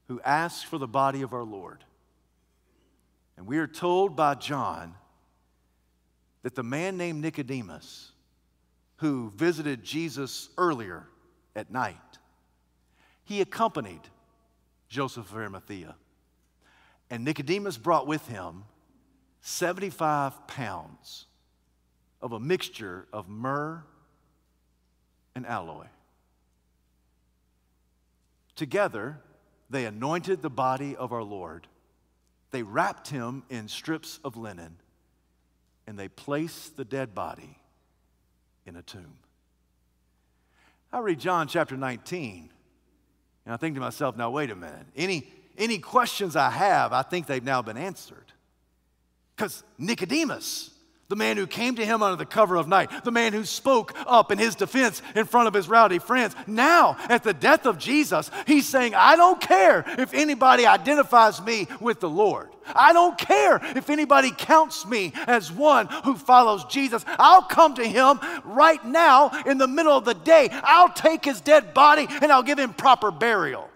who 0.09 0.21
asks 0.23 0.63
for 0.63 0.79
the 0.79 0.89
body 0.89 1.23
of 1.23 1.33
our 1.33 1.45
Lord. 1.45 1.85
And 3.37 3.47
we 3.47 3.59
are 3.59 3.67
told 3.67 4.15
by 4.15 4.35
John 4.35 4.95
that 6.43 6.55
the 6.55 6.63
man 6.63 6.97
named 6.97 7.23
Nicodemus, 7.23 8.13
who 8.97 9.31
visited 9.31 9.83
Jesus 9.83 10.51
earlier 10.59 11.07
at 11.57 11.71
night, 11.71 11.97
he 13.25 13.41
accompanied 13.41 14.03
Joseph 14.89 15.31
of 15.31 15.37
Arimathea. 15.37 15.95
And 17.09 17.25
Nicodemus 17.25 17.79
brought 17.79 18.07
with 18.07 18.27
him 18.29 18.65
75 19.41 20.47
pounds 20.47 21.27
of 22.21 22.33
a 22.33 22.41
mixture 22.41 23.07
of 23.13 23.29
myrrh 23.29 23.83
and 25.35 25.47
aloe. 25.47 25.87
Together, 28.63 29.19
they 29.71 29.87
anointed 29.87 30.41
the 30.41 30.49
body 30.49 30.95
of 30.95 31.13
our 31.13 31.25
Lord. 31.25 31.67
They 32.53 32.63
wrapped 32.63 33.09
him 33.09 33.43
in 33.51 33.67
strips 33.67 34.21
of 34.23 34.37
linen, 34.37 34.77
and 35.85 35.99
they 35.99 36.07
placed 36.07 36.77
the 36.77 36.85
dead 36.85 37.13
body 37.13 37.59
in 38.65 38.77
a 38.77 38.83
tomb. 38.83 39.19
I 40.93 41.01
read 41.01 41.19
John 41.19 41.49
chapter 41.49 41.77
19, 41.77 42.51
and 43.47 43.53
I 43.53 43.57
think 43.57 43.75
to 43.75 43.81
myself, 43.81 44.17
now, 44.17 44.31
wait 44.31 44.53
a 44.53 44.55
minute. 44.55 44.87
Any, 44.95 45.27
any 45.59 45.79
questions 45.79 46.37
I 46.37 46.51
have, 46.51 46.93
I 46.93 47.03
think 47.03 47.27
they've 47.27 47.43
now 47.43 47.63
been 47.63 47.77
answered. 47.77 48.33
Because 49.35 49.65
Nicodemus, 49.77 50.71
the 51.13 51.17
man 51.17 51.37
who 51.37 51.47
came 51.47 51.75
to 51.75 51.85
him 51.85 52.03
under 52.03 52.17
the 52.17 52.25
cover 52.25 52.57
of 52.57 52.67
night, 52.67 53.05
the 53.05 53.11
man 53.11 53.35
who 53.35 53.45
spoke 53.45 53.93
up 54.07 54.33
in 54.33 54.39
his 54.39 54.55
defense 54.55 55.03
in 55.15 55.27
front 55.27 55.47
of 55.47 55.53
his 55.53 55.69
rowdy 55.69 55.99
friends. 55.99 56.35
Now, 56.47 56.97
at 57.11 57.23
the 57.23 57.35
death 57.35 57.67
of 57.67 57.77
Jesus, 57.77 58.31
he's 58.47 58.67
saying, 58.67 58.95
I 58.95 59.15
don't 59.17 59.39
care 59.39 59.85
if 59.99 60.15
anybody 60.15 60.65
identifies 60.65 61.43
me 61.43 61.69
with 61.83 62.01
the 62.01 62.09
Lord. 62.09 62.49
I 62.75 62.95
don't 62.95 63.19
care 63.19 63.61
if 63.77 63.91
anybody 63.91 64.31
counts 64.35 64.87
me 64.87 65.13
as 65.27 65.53
one 65.53 65.87
who 66.03 66.17
follows 66.17 66.65
Jesus. 66.65 67.05
I'll 67.07 67.43
come 67.43 67.75
to 67.75 67.87
him 67.87 68.19
right 68.45 68.83
now 68.83 69.43
in 69.45 69.59
the 69.59 69.69
middle 69.69 69.95
of 69.95 70.07
the 70.07 70.15
day. 70.15 70.49
I'll 70.63 70.95
take 70.95 71.27
his 71.27 71.43
dead 71.43 71.75
body 71.75 72.07
and 72.23 72.33
I'll 72.33 72.43
give 72.43 72.59
him 72.59 72.73
proper 72.73 73.11
burial. 73.11 73.69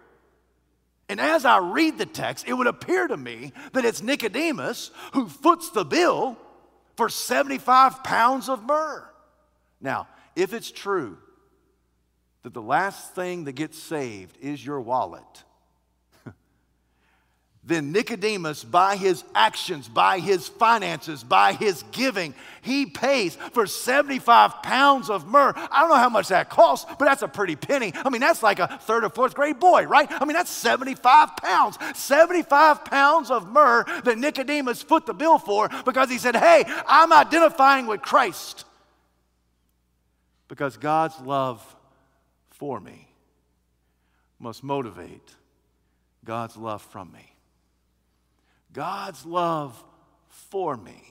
And 1.10 1.20
as 1.20 1.44
I 1.44 1.58
read 1.58 1.98
the 1.98 2.06
text, 2.06 2.48
it 2.48 2.54
would 2.54 2.66
appear 2.66 3.06
to 3.06 3.16
me 3.18 3.52
that 3.74 3.84
it's 3.84 4.02
Nicodemus 4.02 4.90
who 5.12 5.28
foots 5.28 5.68
the 5.68 5.84
bill 5.84 6.38
for 6.96 7.08
75 7.08 8.02
pounds 8.02 8.48
of 8.48 8.62
myrrh. 8.62 9.08
Now, 9.80 10.08
if 10.34 10.52
it's 10.52 10.70
true 10.70 11.18
that 12.42 12.54
the 12.54 12.62
last 12.62 13.14
thing 13.14 13.44
that 13.44 13.52
gets 13.52 13.78
saved 13.78 14.38
is 14.40 14.64
your 14.64 14.80
wallet, 14.80 15.44
then 17.66 17.90
Nicodemus, 17.90 18.62
by 18.62 18.94
his 18.96 19.24
actions, 19.34 19.88
by 19.88 20.20
his 20.20 20.46
finances, 20.46 21.24
by 21.24 21.52
his 21.52 21.82
giving, 21.90 22.32
he 22.62 22.86
pays 22.86 23.34
for 23.52 23.66
75 23.66 24.62
pounds 24.62 25.10
of 25.10 25.26
myrrh. 25.26 25.52
I 25.56 25.80
don't 25.80 25.90
know 25.90 25.96
how 25.96 26.08
much 26.08 26.28
that 26.28 26.48
costs, 26.48 26.88
but 26.96 27.06
that's 27.06 27.22
a 27.22 27.28
pretty 27.28 27.56
penny. 27.56 27.92
I 27.92 28.08
mean, 28.08 28.20
that's 28.20 28.40
like 28.40 28.60
a 28.60 28.78
third 28.82 29.02
or 29.02 29.10
fourth 29.10 29.34
grade 29.34 29.58
boy, 29.58 29.84
right? 29.86 30.06
I 30.08 30.24
mean, 30.24 30.34
that's 30.34 30.50
75 30.50 31.36
pounds. 31.38 31.76
75 31.96 32.84
pounds 32.84 33.32
of 33.32 33.50
myrrh 33.50 33.84
that 34.04 34.16
Nicodemus 34.16 34.84
put 34.84 35.04
the 35.04 35.14
bill 35.14 35.38
for 35.38 35.68
because 35.84 36.08
he 36.08 36.18
said, 36.18 36.36
Hey, 36.36 36.64
I'm 36.86 37.12
identifying 37.12 37.88
with 37.88 38.00
Christ. 38.00 38.64
Because 40.46 40.76
God's 40.76 41.18
love 41.20 41.74
for 42.50 42.78
me 42.78 43.08
must 44.38 44.62
motivate 44.62 45.34
God's 46.24 46.56
love 46.56 46.80
from 46.80 47.10
me. 47.10 47.32
God's 48.76 49.24
love 49.24 49.82
for 50.28 50.76
me 50.76 51.02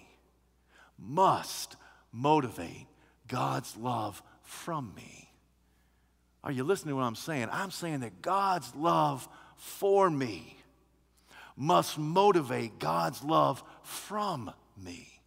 must 0.99 1.78
motivate 2.11 2.86
God's 3.28 3.76
love 3.76 4.22
from 4.43 4.93
me. 4.95 5.32
Are 6.43 6.51
you 6.51 6.63
listening 6.63 6.91
to 6.91 6.97
what 6.97 7.05
I'm 7.05 7.16
saying? 7.16 7.47
I'm 7.51 7.72
saying 7.72 8.01
that 8.01 8.22
God's 8.22 8.74
love 8.76 9.28
for 9.55 10.11
me 10.11 10.57
must 11.57 11.97
motivate 11.97 12.78
God's 12.78 13.24
love 13.24 13.63
from 13.82 14.51
me. 14.78 15.20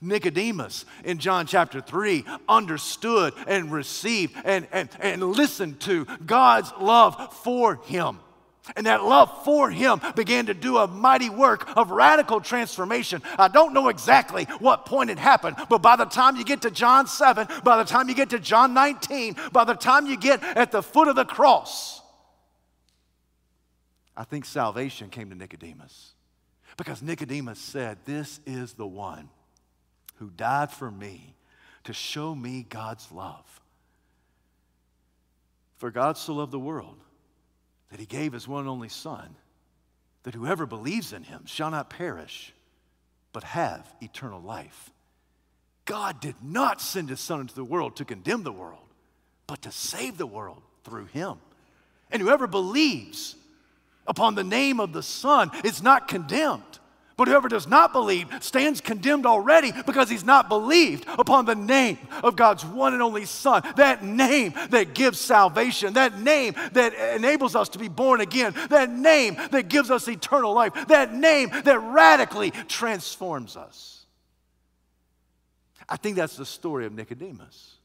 Nicodemus 0.00 0.84
in 1.04 1.18
John 1.18 1.46
chapter 1.46 1.80
3 1.80 2.24
understood 2.48 3.34
and 3.48 3.72
received 3.72 4.36
and, 4.44 4.68
and, 4.70 4.88
and 5.00 5.20
listened 5.20 5.80
to 5.80 6.04
God's 6.24 6.72
love 6.78 7.34
for 7.42 7.74
him. 7.86 8.20
And 8.76 8.86
that 8.86 9.02
love 9.02 9.44
for 9.44 9.70
him 9.70 10.00
began 10.14 10.46
to 10.46 10.54
do 10.54 10.76
a 10.76 10.86
mighty 10.86 11.28
work 11.28 11.68
of 11.76 11.90
radical 11.90 12.40
transformation. 12.40 13.20
I 13.36 13.48
don't 13.48 13.74
know 13.74 13.88
exactly 13.88 14.44
what 14.60 14.86
point 14.86 15.10
it 15.10 15.18
happened, 15.18 15.56
but 15.68 15.78
by 15.78 15.96
the 15.96 16.04
time 16.04 16.36
you 16.36 16.44
get 16.44 16.62
to 16.62 16.70
John 16.70 17.08
7, 17.08 17.48
by 17.64 17.76
the 17.76 17.84
time 17.84 18.08
you 18.08 18.14
get 18.14 18.30
to 18.30 18.38
John 18.38 18.72
19, 18.72 19.36
by 19.52 19.64
the 19.64 19.74
time 19.74 20.06
you 20.06 20.16
get 20.16 20.42
at 20.44 20.70
the 20.70 20.82
foot 20.82 21.08
of 21.08 21.16
the 21.16 21.24
cross, 21.24 22.00
I 24.16 24.22
think 24.22 24.44
salvation 24.44 25.10
came 25.10 25.30
to 25.30 25.36
Nicodemus. 25.36 26.12
Because 26.76 27.02
Nicodemus 27.02 27.58
said, 27.58 27.98
This 28.04 28.40
is 28.46 28.74
the 28.74 28.86
one 28.86 29.28
who 30.16 30.30
died 30.30 30.70
for 30.70 30.90
me 30.90 31.34
to 31.84 31.92
show 31.92 32.34
me 32.34 32.64
God's 32.68 33.10
love. 33.10 33.60
For 35.78 35.90
God 35.90 36.16
so 36.16 36.34
loved 36.34 36.52
the 36.52 36.60
world 36.60 36.96
that 37.92 38.00
he 38.00 38.06
gave 38.06 38.32
his 38.32 38.48
one 38.48 38.60
and 38.60 38.68
only 38.70 38.88
Son, 38.88 39.36
that 40.22 40.34
whoever 40.34 40.64
believes 40.66 41.12
in 41.12 41.22
him 41.22 41.44
shall 41.44 41.70
not 41.70 41.90
perish, 41.90 42.52
but 43.32 43.44
have 43.44 43.86
eternal 44.00 44.40
life. 44.40 44.90
God 45.84 46.20
did 46.20 46.36
not 46.42 46.80
send 46.80 47.10
his 47.10 47.20
Son 47.20 47.40
into 47.40 47.54
the 47.54 47.64
world 47.64 47.96
to 47.96 48.06
condemn 48.06 48.44
the 48.44 48.52
world, 48.52 48.88
but 49.46 49.62
to 49.62 49.70
save 49.70 50.16
the 50.16 50.26
world 50.26 50.62
through 50.84 51.06
him. 51.06 51.36
And 52.10 52.22
whoever 52.22 52.46
believes 52.46 53.36
upon 54.06 54.36
the 54.36 54.44
name 54.44 54.80
of 54.80 54.94
the 54.94 55.02
Son 55.02 55.50
is 55.62 55.82
not 55.82 56.08
condemned. 56.08 56.78
But 57.16 57.28
whoever 57.28 57.48
does 57.48 57.68
not 57.68 57.92
believe 57.92 58.28
stands 58.40 58.80
condemned 58.80 59.26
already 59.26 59.72
because 59.86 60.08
he's 60.08 60.24
not 60.24 60.48
believed 60.48 61.04
upon 61.06 61.44
the 61.44 61.54
name 61.54 61.98
of 62.22 62.36
God's 62.36 62.64
one 62.64 62.94
and 62.94 63.02
only 63.02 63.26
Son. 63.26 63.62
That 63.76 64.02
name 64.02 64.54
that 64.70 64.94
gives 64.94 65.20
salvation, 65.20 65.92
that 65.94 66.18
name 66.18 66.54
that 66.72 66.94
enables 67.14 67.54
us 67.54 67.68
to 67.70 67.78
be 67.78 67.88
born 67.88 68.20
again, 68.20 68.54
that 68.70 68.90
name 68.90 69.36
that 69.50 69.68
gives 69.68 69.90
us 69.90 70.08
eternal 70.08 70.52
life, 70.54 70.72
that 70.88 71.12
name 71.12 71.50
that 71.64 71.78
radically 71.78 72.50
transforms 72.68 73.56
us. 73.56 74.06
I 75.88 75.96
think 75.96 76.16
that's 76.16 76.36
the 76.36 76.46
story 76.46 76.86
of 76.86 76.92
Nicodemus. 76.92 77.76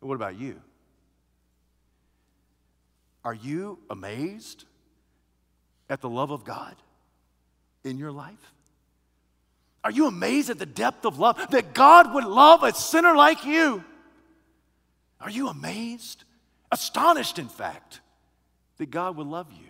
What 0.00 0.14
about 0.14 0.38
you? 0.38 0.60
Are 3.24 3.34
you 3.34 3.78
amazed 3.90 4.64
at 5.88 6.00
the 6.00 6.08
love 6.08 6.30
of 6.30 6.44
God 6.44 6.74
in 7.84 7.98
your 7.98 8.12
life? 8.12 8.52
Are 9.84 9.90
you 9.90 10.06
amazed 10.06 10.50
at 10.50 10.58
the 10.58 10.66
depth 10.66 11.04
of 11.04 11.18
love 11.18 11.38
that 11.50 11.74
God 11.74 12.14
would 12.14 12.24
love 12.24 12.62
a 12.62 12.72
sinner 12.72 13.14
like 13.14 13.44
you? 13.44 13.82
Are 15.20 15.30
you 15.30 15.48
amazed? 15.48 16.24
Astonished, 16.70 17.38
in 17.38 17.48
fact, 17.48 18.00
that 18.78 18.90
God 18.90 19.16
would 19.16 19.26
love 19.26 19.50
you? 19.52 19.66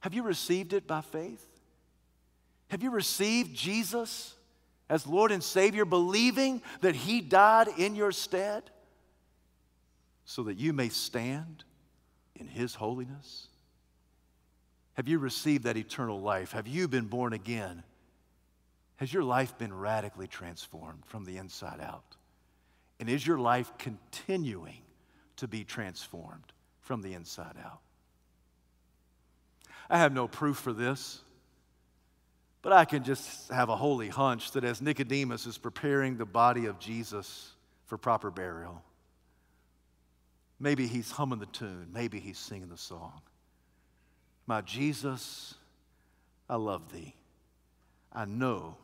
Have 0.00 0.14
you 0.14 0.22
received 0.22 0.72
it 0.72 0.86
by 0.86 1.00
faith? 1.00 1.44
Have 2.68 2.82
you 2.82 2.90
received 2.90 3.54
Jesus 3.54 4.34
as 4.88 5.06
Lord 5.06 5.32
and 5.32 5.42
Savior, 5.42 5.84
believing 5.84 6.62
that 6.80 6.94
He 6.94 7.20
died 7.20 7.68
in 7.76 7.94
your 7.94 8.12
stead 8.12 8.64
so 10.24 10.44
that 10.44 10.58
you 10.58 10.72
may 10.72 10.88
stand 10.88 11.64
in 12.36 12.46
His 12.46 12.74
holiness? 12.74 13.48
Have 14.98 15.08
you 15.08 15.18
received 15.18 15.64
that 15.64 15.76
eternal 15.76 16.20
life? 16.20 16.52
Have 16.52 16.66
you 16.66 16.88
been 16.88 17.06
born 17.06 17.32
again? 17.32 17.84
Has 18.96 19.14
your 19.14 19.22
life 19.22 19.56
been 19.56 19.72
radically 19.72 20.26
transformed 20.26 21.06
from 21.06 21.24
the 21.24 21.36
inside 21.36 21.80
out? 21.80 22.16
And 22.98 23.08
is 23.08 23.24
your 23.24 23.38
life 23.38 23.70
continuing 23.78 24.82
to 25.36 25.46
be 25.46 25.62
transformed 25.62 26.52
from 26.80 27.00
the 27.00 27.14
inside 27.14 27.54
out? 27.64 27.78
I 29.88 29.98
have 29.98 30.12
no 30.12 30.28
proof 30.28 30.56
for 30.56 30.72
this, 30.72 31.20
but 32.60 32.72
I 32.72 32.84
can 32.84 33.04
just 33.04 33.50
have 33.50 33.68
a 33.68 33.76
holy 33.76 34.08
hunch 34.08 34.50
that 34.50 34.64
as 34.64 34.82
Nicodemus 34.82 35.46
is 35.46 35.56
preparing 35.56 36.16
the 36.16 36.26
body 36.26 36.66
of 36.66 36.78
Jesus 36.78 37.52
for 37.86 37.96
proper 37.96 38.30
burial, 38.30 38.82
Maybe 40.60 40.86
he's 40.86 41.10
humming 41.10 41.38
the 41.38 41.46
tune. 41.46 41.88
Maybe 41.92 42.18
he's 42.18 42.38
singing 42.38 42.68
the 42.68 42.76
song. 42.76 43.20
My 44.48 44.62
Jesus, 44.62 45.54
I 46.48 46.56
love 46.56 46.90
thee. 46.90 47.14
I 48.10 48.24
know 48.24 48.78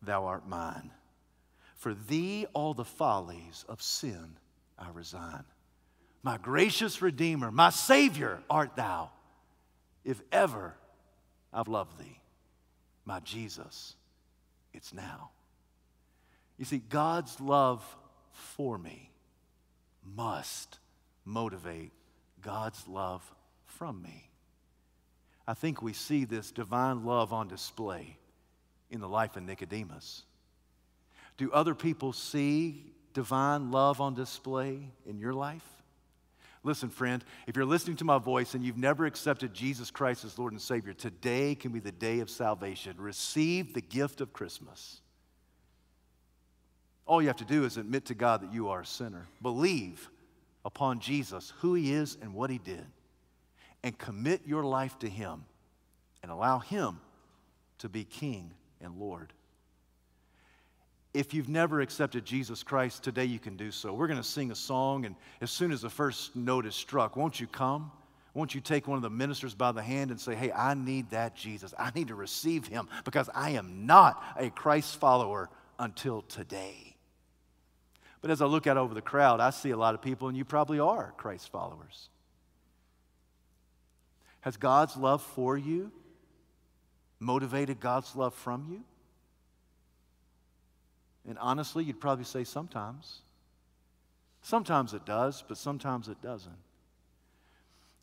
thou 0.00 0.24
art 0.24 0.48
mine. 0.48 0.90
For 1.76 1.92
thee 1.92 2.46
all 2.54 2.72
the 2.72 2.86
follies 2.86 3.66
of 3.68 3.82
sin 3.82 4.38
I 4.78 4.86
resign. 4.94 5.44
My 6.22 6.38
gracious 6.38 7.02
Redeemer, 7.02 7.50
my 7.50 7.68
Savior 7.68 8.42
art 8.48 8.76
thou. 8.76 9.10
If 10.06 10.22
ever 10.32 10.74
I've 11.52 11.68
loved 11.68 11.98
thee, 11.98 12.18
my 13.04 13.20
Jesus, 13.20 13.96
it's 14.72 14.94
now. 14.94 15.32
You 16.56 16.64
see, 16.64 16.78
God's 16.78 17.38
love 17.42 17.84
for 18.32 18.78
me 18.78 19.10
must 20.16 20.78
motivate 21.26 21.92
God's 22.40 22.88
love 22.88 23.22
from 23.66 24.00
me. 24.00 24.30
I 25.46 25.54
think 25.54 25.82
we 25.82 25.92
see 25.92 26.24
this 26.24 26.50
divine 26.50 27.04
love 27.04 27.32
on 27.32 27.48
display 27.48 28.16
in 28.90 29.00
the 29.00 29.08
life 29.08 29.36
of 29.36 29.42
Nicodemus. 29.42 30.24
Do 31.36 31.50
other 31.52 31.74
people 31.74 32.12
see 32.12 32.92
divine 33.14 33.70
love 33.70 34.00
on 34.00 34.14
display 34.14 34.90
in 35.06 35.18
your 35.18 35.32
life? 35.32 35.64
Listen, 36.62 36.90
friend, 36.90 37.24
if 37.46 37.56
you're 37.56 37.64
listening 37.64 37.96
to 37.96 38.04
my 38.04 38.18
voice 38.18 38.54
and 38.54 38.62
you've 38.62 38.76
never 38.76 39.06
accepted 39.06 39.54
Jesus 39.54 39.90
Christ 39.90 40.24
as 40.26 40.38
Lord 40.38 40.52
and 40.52 40.60
Savior, 40.60 40.92
today 40.92 41.54
can 41.54 41.72
be 41.72 41.80
the 41.80 41.90
day 41.90 42.20
of 42.20 42.28
salvation. 42.28 42.96
Receive 42.98 43.72
the 43.72 43.80
gift 43.80 44.20
of 44.20 44.34
Christmas. 44.34 45.00
All 47.06 47.22
you 47.22 47.28
have 47.28 47.38
to 47.38 47.44
do 47.44 47.64
is 47.64 47.78
admit 47.78 48.04
to 48.06 48.14
God 48.14 48.42
that 48.42 48.52
you 48.52 48.68
are 48.68 48.82
a 48.82 48.86
sinner. 48.86 49.26
Believe 49.40 50.10
upon 50.64 51.00
Jesus, 51.00 51.54
who 51.60 51.74
he 51.74 51.94
is 51.94 52.18
and 52.20 52.34
what 52.34 52.50
he 52.50 52.58
did, 52.58 52.84
and 53.82 53.96
commit 53.96 54.42
your 54.46 54.64
life 54.64 54.98
to 55.00 55.08
him 55.08 55.44
and 56.22 56.30
allow 56.30 56.58
him 56.58 57.00
to 57.78 57.88
be 57.88 58.04
king 58.04 58.52
and 58.80 58.96
Lord. 58.96 59.32
If 61.12 61.34
you've 61.34 61.48
never 61.48 61.80
accepted 61.80 62.24
Jesus 62.24 62.62
Christ, 62.62 63.02
today 63.02 63.24
you 63.24 63.40
can 63.40 63.56
do 63.56 63.70
so. 63.72 63.92
We're 63.92 64.06
going 64.06 64.20
to 64.20 64.22
sing 64.22 64.52
a 64.52 64.54
song, 64.54 65.06
and 65.06 65.16
as 65.40 65.50
soon 65.50 65.72
as 65.72 65.82
the 65.82 65.90
first 65.90 66.36
note 66.36 66.66
is 66.66 66.74
struck, 66.74 67.16
won't 67.16 67.40
you 67.40 67.48
come? 67.48 67.90
Won't 68.32 68.54
you 68.54 68.60
take 68.60 68.86
one 68.86 68.96
of 68.96 69.02
the 69.02 69.10
ministers 69.10 69.54
by 69.54 69.72
the 69.72 69.82
hand 69.82 70.12
and 70.12 70.20
say, 70.20 70.36
Hey, 70.36 70.52
I 70.52 70.74
need 70.74 71.10
that 71.10 71.34
Jesus. 71.34 71.74
I 71.76 71.90
need 71.96 72.08
to 72.08 72.14
receive 72.14 72.68
him 72.68 72.88
because 73.04 73.28
I 73.34 73.50
am 73.50 73.86
not 73.86 74.22
a 74.36 74.50
Christ 74.50 74.96
follower 74.96 75.50
until 75.80 76.22
today. 76.22 76.94
But 78.20 78.30
as 78.30 78.40
I 78.40 78.46
look 78.46 78.68
out 78.68 78.76
over 78.76 78.94
the 78.94 79.02
crowd, 79.02 79.40
I 79.40 79.50
see 79.50 79.70
a 79.70 79.76
lot 79.76 79.94
of 79.94 80.02
people, 80.02 80.28
and 80.28 80.36
you 80.36 80.44
probably 80.44 80.78
are 80.78 81.12
Christ 81.16 81.50
followers. 81.50 82.08
Has 84.40 84.56
God's 84.56 84.96
love 84.96 85.22
for 85.22 85.56
you 85.56 85.92
motivated 87.18 87.80
God's 87.80 88.16
love 88.16 88.34
from 88.34 88.66
you? 88.70 88.82
And 91.28 91.38
honestly, 91.38 91.84
you'd 91.84 92.00
probably 92.00 92.24
say 92.24 92.44
sometimes. 92.44 93.20
Sometimes 94.42 94.94
it 94.94 95.04
does, 95.04 95.44
but 95.46 95.58
sometimes 95.58 96.08
it 96.08 96.20
doesn't. 96.22 96.56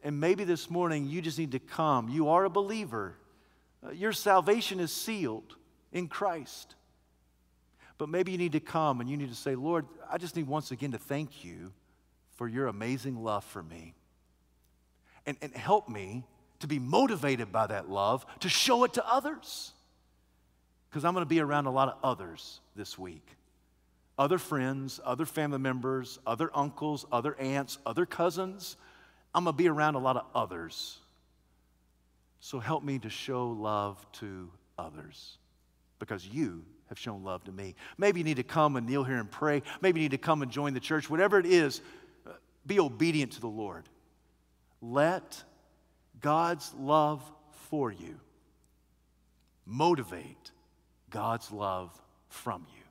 And 0.04 0.20
maybe 0.20 0.44
this 0.44 0.70
morning 0.70 1.08
you 1.08 1.22
just 1.22 1.40
need 1.40 1.52
to 1.54 1.60
come. 1.60 2.10
You 2.10 2.30
are 2.30 2.46
a 2.46 2.50
believer, 2.50 3.16
uh, 3.86 3.92
your 3.92 4.14
salvation 4.14 4.80
is 4.80 4.92
sealed 4.92 5.56
in 5.92 6.08
Christ. 6.08 6.76
But 7.98 8.10
maybe 8.10 8.32
you 8.32 8.38
need 8.38 8.52
to 8.52 8.60
come 8.60 9.02
and 9.02 9.10
you 9.10 9.18
need 9.18 9.30
to 9.30 9.36
say, 9.36 9.56
Lord, 9.56 9.88
I 10.10 10.20
just 10.20 10.36
need 10.36 10.48
once 10.48 10.70
again 10.70 10.92
to 10.92 11.00
thank 11.00 11.44
you 11.44 11.74
for 12.36 12.48
your 12.48 12.68
amazing 12.68 13.24
love 13.24 13.44
for 13.44 13.64
me. 13.64 13.96
And, 15.28 15.38
and 15.44 15.54
help 15.54 15.88
me 15.90 16.24
to 16.60 16.68
be 16.68 16.80
motivated 16.80 17.52
by 17.52 17.68
that 17.68 17.90
love 17.90 18.26
to 18.40 18.50
show 18.50 18.84
it 18.86 18.94
to 18.94 19.08
others. 19.08 19.74
Because 20.90 21.06
I'm 21.06 21.14
going 21.14 21.26
to 21.26 21.30
be 21.30 21.40
around 21.40 21.68
a 21.68 21.72
lot 21.72 21.90
of 21.90 21.96
others 22.04 22.62
this 22.76 22.98
week 22.98 23.38
other 24.18 24.40
friends, 24.40 25.00
other 25.06 25.26
family 25.26 25.60
members, 25.60 26.18
other 26.26 26.50
uncles, 26.54 27.06
other 27.12 27.36
aunts, 27.40 27.78
other 27.86 28.06
cousins. 28.06 28.76
I'm 29.34 29.44
going 29.44 29.54
to 29.54 29.58
be 29.58 29.70
around 29.70 29.96
a 29.96 30.00
lot 30.00 30.18
of 30.18 30.26
others. 30.34 30.98
So 32.40 32.60
help 32.60 32.84
me 32.84 32.98
to 33.00 33.10
show 33.10 33.50
love 33.50 34.04
to 34.14 34.50
others 34.78 35.38
because 36.00 36.28
you 36.28 36.64
have 36.90 36.98
shown 36.98 37.24
love 37.24 37.44
to 37.44 37.52
me. 37.52 37.76
Maybe 37.98 38.20
you 38.20 38.24
need 38.24 38.38
to 38.38 38.44
come 38.44 38.76
and 38.76 38.88
kneel 38.88 39.04
here 39.04 39.18
and 39.18 39.30
pray. 39.30 39.62
Maybe 39.82 40.00
you 40.00 40.06
need 40.06 40.12
to 40.12 40.18
come 40.18 40.42
and 40.42 40.52
join 40.52 40.74
the 40.74 40.80
church. 40.80 41.10
Whatever 41.10 41.40
it 41.40 41.46
is, 41.46 41.82
be 42.66 42.80
obedient 42.80 43.34
to 43.34 43.42
the 43.42 43.48
Lord. 43.48 43.88
Let 44.82 45.44
God's 46.22 46.74
love 46.78 47.24
for 47.70 47.92
you 47.92 48.20
motivate 49.66 50.52
God's 51.10 51.52
love 51.52 52.00
from 52.30 52.66
you 52.74 52.84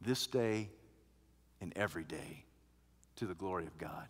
this 0.00 0.26
day 0.26 0.68
and 1.60 1.72
every 1.76 2.04
day 2.04 2.44
to 3.16 3.26
the 3.26 3.34
glory 3.34 3.66
of 3.66 3.76
God. 3.78 4.06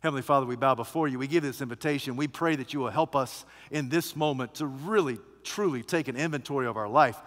Heavenly 0.00 0.22
Father, 0.22 0.46
we 0.46 0.56
bow 0.56 0.74
before 0.74 1.06
you. 1.06 1.18
We 1.18 1.28
give 1.28 1.44
this 1.44 1.60
invitation. 1.60 2.16
We 2.16 2.26
pray 2.26 2.56
that 2.56 2.72
you 2.72 2.80
will 2.80 2.90
help 2.90 3.14
us 3.14 3.44
in 3.70 3.88
this 3.88 4.16
moment 4.16 4.54
to 4.54 4.66
really, 4.66 5.18
truly 5.44 5.82
take 5.82 6.08
an 6.08 6.16
inventory 6.16 6.66
of 6.66 6.76
our 6.76 6.88
life 6.88 7.20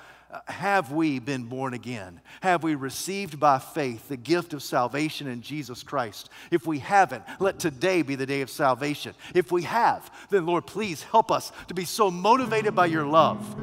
have 0.47 0.91
we 0.91 1.19
been 1.19 1.43
born 1.43 1.73
again? 1.73 2.19
Have 2.41 2.63
we 2.63 2.75
received 2.75 3.39
by 3.39 3.59
faith 3.59 4.09
the 4.09 4.17
gift 4.17 4.53
of 4.53 4.63
salvation 4.63 5.27
in 5.27 5.41
Jesus 5.41 5.83
Christ? 5.83 6.29
If 6.51 6.65
we 6.65 6.79
haven't, 6.79 7.23
let 7.39 7.59
today 7.59 8.01
be 8.01 8.15
the 8.15 8.25
day 8.25 8.41
of 8.41 8.49
salvation. 8.49 9.13
If 9.33 9.51
we 9.51 9.63
have, 9.63 10.11
then 10.29 10.45
Lord, 10.45 10.65
please 10.65 11.03
help 11.03 11.31
us 11.31 11.51
to 11.67 11.73
be 11.73 11.85
so 11.85 12.09
motivated 12.11 12.75
by 12.75 12.87
your 12.87 13.05
love 13.05 13.55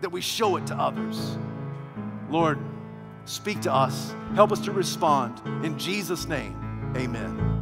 that 0.00 0.10
we 0.10 0.20
show 0.20 0.56
it 0.56 0.66
to 0.68 0.74
others. 0.76 1.38
Lord, 2.30 2.58
speak 3.24 3.60
to 3.62 3.72
us. 3.72 4.14
Help 4.34 4.52
us 4.52 4.60
to 4.60 4.72
respond. 4.72 5.40
In 5.64 5.78
Jesus' 5.78 6.26
name, 6.26 6.92
amen. 6.96 7.55